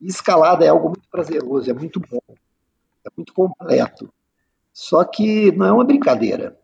Escalada 0.00 0.64
é 0.64 0.70
algo 0.70 0.88
muito 0.88 1.08
prazeroso, 1.08 1.70
é 1.70 1.72
muito 1.72 2.00
bom, 2.00 2.18
é 2.28 3.10
muito 3.16 3.32
completo. 3.32 4.12
Só 4.72 5.04
que 5.04 5.52
não 5.52 5.66
é 5.66 5.72
uma 5.72 5.84
brincadeira. 5.84 6.58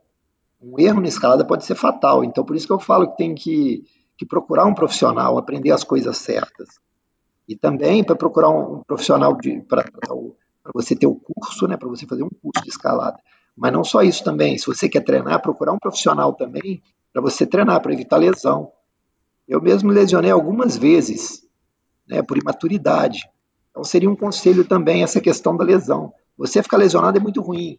Um 0.60 0.78
erro 0.78 1.00
na 1.00 1.08
escalada 1.08 1.44
pode 1.44 1.64
ser 1.64 1.74
fatal. 1.74 2.22
Então, 2.22 2.44
por 2.44 2.54
isso 2.54 2.66
que 2.66 2.72
eu 2.72 2.78
falo 2.78 3.10
que 3.10 3.16
tem 3.16 3.34
que, 3.34 3.84
que 4.16 4.26
procurar 4.26 4.66
um 4.66 4.74
profissional, 4.74 5.38
aprender 5.38 5.70
as 5.70 5.82
coisas 5.82 6.18
certas. 6.18 6.68
E 7.48 7.56
também 7.56 8.04
para 8.04 8.14
procurar 8.14 8.50
um, 8.50 8.82
profissional 8.82 9.36
para 9.68 9.84
você 10.74 10.94
ter 10.94 11.06
o 11.06 11.14
curso, 11.14 11.66
né, 11.66 11.76
para 11.76 11.88
você 11.88 12.06
fazer 12.06 12.22
um 12.22 12.28
curso 12.28 12.62
de 12.62 12.68
escalada. 12.68 13.18
Mas 13.56 13.72
não 13.72 13.82
só 13.82 14.02
isso 14.02 14.22
também. 14.22 14.58
Se 14.58 14.66
você 14.66 14.88
quer 14.88 15.00
treinar, 15.00 15.40
procurar 15.40 15.72
um 15.72 15.78
profissional 15.78 16.34
também 16.34 16.82
para 17.12 17.22
você 17.22 17.46
treinar, 17.46 17.80
para 17.80 17.92
evitar 17.92 18.18
lesão. 18.18 18.70
Eu 19.48 19.60
mesmo 19.60 19.90
lesionei 19.90 20.30
algumas 20.30 20.76
vezes, 20.76 21.42
né, 22.06 22.22
por 22.22 22.38
imaturidade. 22.38 23.28
Então 23.70 23.82
seria 23.82 24.10
um 24.10 24.16
conselho 24.16 24.64
também 24.64 25.02
essa 25.02 25.20
questão 25.20 25.56
da 25.56 25.64
lesão. 25.64 26.12
Você 26.36 26.62
ficar 26.62 26.76
lesionado 26.76 27.18
é 27.18 27.20
muito 27.20 27.40
ruim. 27.40 27.78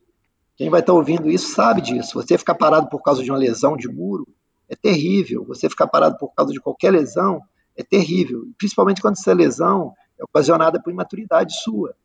Quem 0.56 0.70
vai 0.70 0.82
estar 0.82 0.94
ouvindo 0.94 1.30
isso 1.30 1.54
sabe 1.54 1.82
disso. 1.82 2.14
Você 2.14 2.38
ficar 2.38 2.56
parado 2.56 2.88
por 2.90 3.02
causa 3.02 3.24
de 3.24 3.32
uma 3.32 3.38
lesão 3.38 3.76
de 3.76 3.88
muro 3.88 4.28
é 4.70 4.76
terrível. 4.76 5.44
Você 5.46 5.70
ficar 5.70 5.88
parado 5.88 6.18
por 6.18 6.34
causa 6.34 6.54
de 6.54 6.60
qualquer 6.60 6.92
lesão 6.92 7.42
é 7.76 7.84
terrível. 7.84 8.48
Principalmente 8.58 9.02
quando 9.02 9.16
essa 9.16 9.34
lesão 9.34 9.94
é 10.20 10.24
ocasionada 10.24 10.82
por 10.82 10.92
imaturidade 10.92 11.56
sua. 11.62 11.96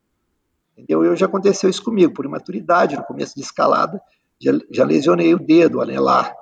Entendeu? 0.72 1.04
Eu 1.04 1.16
já 1.16 1.26
aconteceu 1.26 1.70
isso 1.70 1.82
comigo, 1.82 2.12
por 2.12 2.24
imaturidade, 2.24 2.96
no 2.96 3.04
começo 3.04 3.34
de 3.34 3.40
escalada, 3.40 4.00
já, 4.38 4.52
já 4.70 4.84
lesionei 4.84 5.34
o 5.34 5.38
dedo, 5.38 5.78
o 5.78 5.80
anelar. 5.80 6.34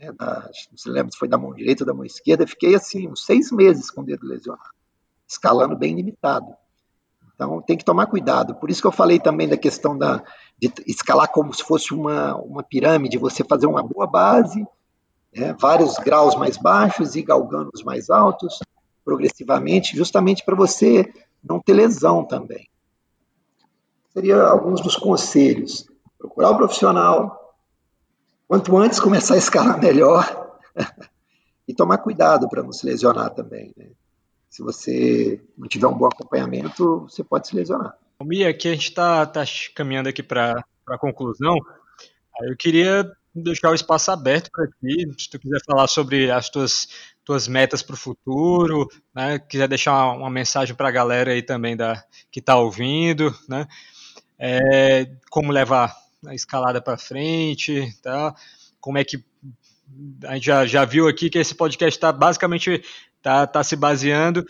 Né, 0.00 0.12
da, 0.12 0.50
não 0.70 0.78
se 0.78 0.88
lembra 0.88 1.12
se 1.12 1.18
foi 1.18 1.28
da 1.28 1.36
mão 1.36 1.52
direita 1.52 1.84
ou 1.84 1.86
da 1.86 1.94
mão 1.94 2.04
esquerda, 2.04 2.46
fiquei 2.46 2.74
assim, 2.74 3.06
uns 3.08 3.24
seis 3.24 3.52
meses 3.52 3.90
com 3.90 4.00
o 4.00 4.04
dedo 4.04 4.26
lesionado, 4.26 4.70
escalando 5.28 5.76
bem 5.76 5.94
limitado. 5.94 6.54
Então 7.34 7.60
tem 7.60 7.76
que 7.76 7.84
tomar 7.84 8.06
cuidado. 8.06 8.54
Por 8.54 8.70
isso 8.70 8.80
que 8.80 8.86
eu 8.86 8.92
falei 8.92 9.18
também 9.18 9.48
da 9.48 9.56
questão 9.56 9.96
da, 9.96 10.22
de 10.58 10.72
escalar 10.86 11.28
como 11.30 11.52
se 11.52 11.62
fosse 11.62 11.92
uma, 11.92 12.36
uma 12.36 12.62
pirâmide, 12.62 13.18
você 13.18 13.42
fazer 13.44 13.66
uma 13.66 13.82
boa 13.82 14.06
base, 14.06 14.66
né, 15.34 15.54
vários 15.58 15.96
graus 15.96 16.36
mais 16.36 16.56
baixos 16.56 17.16
e 17.16 17.22
galgando 17.22 17.70
os 17.74 17.82
mais 17.82 18.08
altos, 18.08 18.60
progressivamente, 19.04 19.96
justamente 19.96 20.44
para 20.44 20.54
você 20.54 21.12
não 21.42 21.60
ter 21.60 21.74
lesão 21.74 22.24
também. 22.24 22.68
Seria 24.12 24.42
alguns 24.44 24.80
dos 24.80 24.96
conselhos. 24.96 25.86
Procurar 26.16 26.50
o 26.50 26.56
profissional, 26.56 27.56
quanto 28.48 28.76
antes 28.78 29.00
começar 29.00 29.34
a 29.34 29.38
escalar 29.38 29.78
melhor, 29.78 30.24
e 31.66 31.74
tomar 31.74 31.98
cuidado 31.98 32.48
para 32.48 32.62
não 32.62 32.72
se 32.72 32.86
lesionar 32.86 33.30
também. 33.30 33.72
Né? 33.76 33.90
Se 34.54 34.62
você 34.62 35.40
não 35.58 35.66
tiver 35.66 35.88
um 35.88 35.98
bom 35.98 36.06
acompanhamento, 36.06 37.00
você 37.00 37.24
pode 37.24 37.48
se 37.48 37.56
lesionar. 37.56 37.98
Mia, 38.22 38.48
aqui 38.48 38.68
a 38.68 38.70
gente 38.70 38.88
está 38.88 39.26
tá 39.26 39.44
caminhando 39.74 40.08
aqui 40.08 40.22
para 40.22 40.64
a 40.86 40.96
conclusão. 40.96 41.56
Eu 42.40 42.56
queria 42.56 43.10
deixar 43.34 43.70
o 43.70 43.74
espaço 43.74 44.12
aberto 44.12 44.52
para 44.52 44.68
ti, 44.68 45.12
se 45.18 45.28
tu 45.28 45.40
quiser 45.40 45.58
falar 45.66 45.88
sobre 45.88 46.30
as 46.30 46.48
tuas, 46.48 46.86
tuas 47.24 47.48
metas 47.48 47.82
para 47.82 47.94
o 47.94 47.98
futuro, 47.98 48.88
né? 49.12 49.40
quiser 49.40 49.66
deixar 49.66 50.12
uma, 50.12 50.30
mensagem 50.30 50.76
para 50.76 50.88
a 50.88 50.92
galera 50.92 51.32
aí 51.32 51.42
também 51.42 51.76
da, 51.76 52.00
que 52.30 52.38
está 52.38 52.56
ouvindo, 52.56 53.36
né? 53.48 53.66
É, 54.38 55.10
como 55.30 55.50
levar 55.50 55.96
a 56.24 56.32
escalada 56.32 56.80
para 56.80 56.96
frente, 56.96 57.92
tá? 58.00 58.32
como 58.80 58.98
é 58.98 59.04
que 59.04 59.24
a 60.24 60.34
gente 60.34 60.46
já, 60.46 60.64
já 60.64 60.84
viu 60.84 61.08
aqui 61.08 61.28
que 61.28 61.38
esse 61.38 61.56
podcast 61.56 61.96
está 61.96 62.12
basicamente 62.12 62.82
tá, 63.24 63.46
tá 63.46 63.64
se 63.64 63.74
baseando 63.74 64.44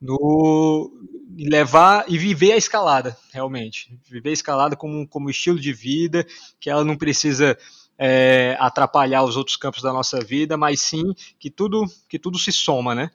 no 0.00 0.92
levar 1.38 2.04
e 2.08 2.18
viver 2.18 2.52
a 2.52 2.56
escalada, 2.56 3.16
realmente. 3.32 3.96
Viver 4.10 4.30
a 4.30 4.32
escalada 4.32 4.74
como, 4.74 5.06
como 5.06 5.30
estilo 5.30 5.58
de 5.58 5.72
vida, 5.72 6.26
que 6.58 6.68
ela 6.68 6.84
não 6.84 6.96
precisa 6.96 7.56
é, 7.96 8.56
atrapalhar 8.58 9.22
os 9.22 9.36
outros 9.36 9.56
campos 9.56 9.82
da 9.82 9.92
nossa 9.92 10.18
vida, 10.20 10.56
mas 10.56 10.80
sim 10.80 11.14
que 11.38 11.48
tudo, 11.48 11.84
que 12.08 12.18
tudo 12.18 12.38
se 12.38 12.50
soma, 12.50 12.92
né? 12.92 13.08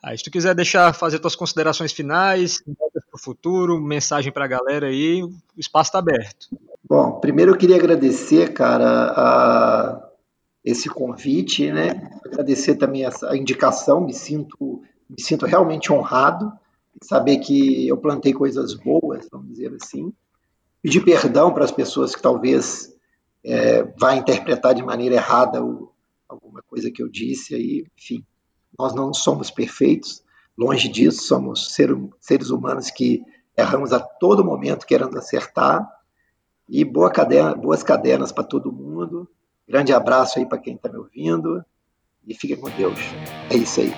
Aí, 0.00 0.16
se 0.16 0.22
tu 0.22 0.30
quiser 0.30 0.54
deixar, 0.54 0.92
fazer 0.92 1.18
tuas 1.18 1.34
considerações 1.34 1.90
finais, 1.90 2.62
para 2.62 3.02
o 3.14 3.18
futuro, 3.18 3.80
mensagem 3.80 4.30
para 4.30 4.44
a 4.44 4.48
galera 4.48 4.86
aí, 4.86 5.24
o 5.24 5.32
espaço 5.56 5.88
está 5.88 5.98
aberto. 5.98 6.48
Bom, 6.84 7.18
primeiro 7.18 7.52
eu 7.52 7.56
queria 7.56 7.76
agradecer, 7.76 8.52
cara, 8.52 9.12
a, 9.16 10.03
esse 10.64 10.88
convite, 10.88 11.70
né? 11.70 12.10
Agradecer 12.24 12.76
também 12.76 13.04
essa 13.04 13.36
indicação, 13.36 14.00
me 14.00 14.14
sinto, 14.14 14.82
me 15.08 15.20
sinto 15.20 15.44
realmente 15.44 15.92
honrado 15.92 16.52
saber 17.02 17.38
que 17.38 17.86
eu 17.86 17.96
plantei 17.96 18.32
coisas 18.32 18.74
boas, 18.74 19.28
vamos 19.30 19.48
dizer 19.48 19.74
assim. 19.80 20.12
pedir 20.82 21.04
perdão 21.04 21.52
para 21.52 21.64
as 21.64 21.70
pessoas 21.70 22.14
que 22.14 22.22
talvez 22.22 22.94
é, 23.44 23.82
vá 23.98 24.14
interpretar 24.14 24.74
de 24.74 24.82
maneira 24.82 25.16
errada 25.16 25.62
o, 25.62 25.92
alguma 26.28 26.62
coisa 26.62 26.90
que 26.90 27.02
eu 27.02 27.08
disse 27.08 27.54
aí, 27.54 27.86
enfim, 27.98 28.24
nós 28.78 28.94
não 28.94 29.12
somos 29.12 29.50
perfeitos, 29.50 30.22
longe 30.56 30.88
disso, 30.88 31.24
somos 31.24 31.74
ser, 31.74 31.90
seres 32.20 32.50
humanos 32.50 32.90
que 32.90 33.22
erramos 33.56 33.92
a 33.92 34.00
todo 34.00 34.44
momento 34.44 34.86
querendo 34.86 35.16
acertar, 35.18 35.88
e 36.66 36.82
boa 36.82 37.10
caderna, 37.10 37.54
boas 37.54 37.82
cadernas 37.82 38.32
para 38.32 38.42
todo 38.42 38.72
mundo, 38.72 39.28
grande 39.68 39.92
abraço 39.92 40.38
aí 40.38 40.46
para 40.46 40.58
quem 40.58 40.74
está 40.74 40.88
me 40.88 40.98
ouvindo, 40.98 41.64
e 42.26 42.34
fiquem 42.34 42.56
com 42.56 42.70
Deus, 42.70 42.98
é 43.50 43.56
isso 43.56 43.80
aí. 43.80 43.92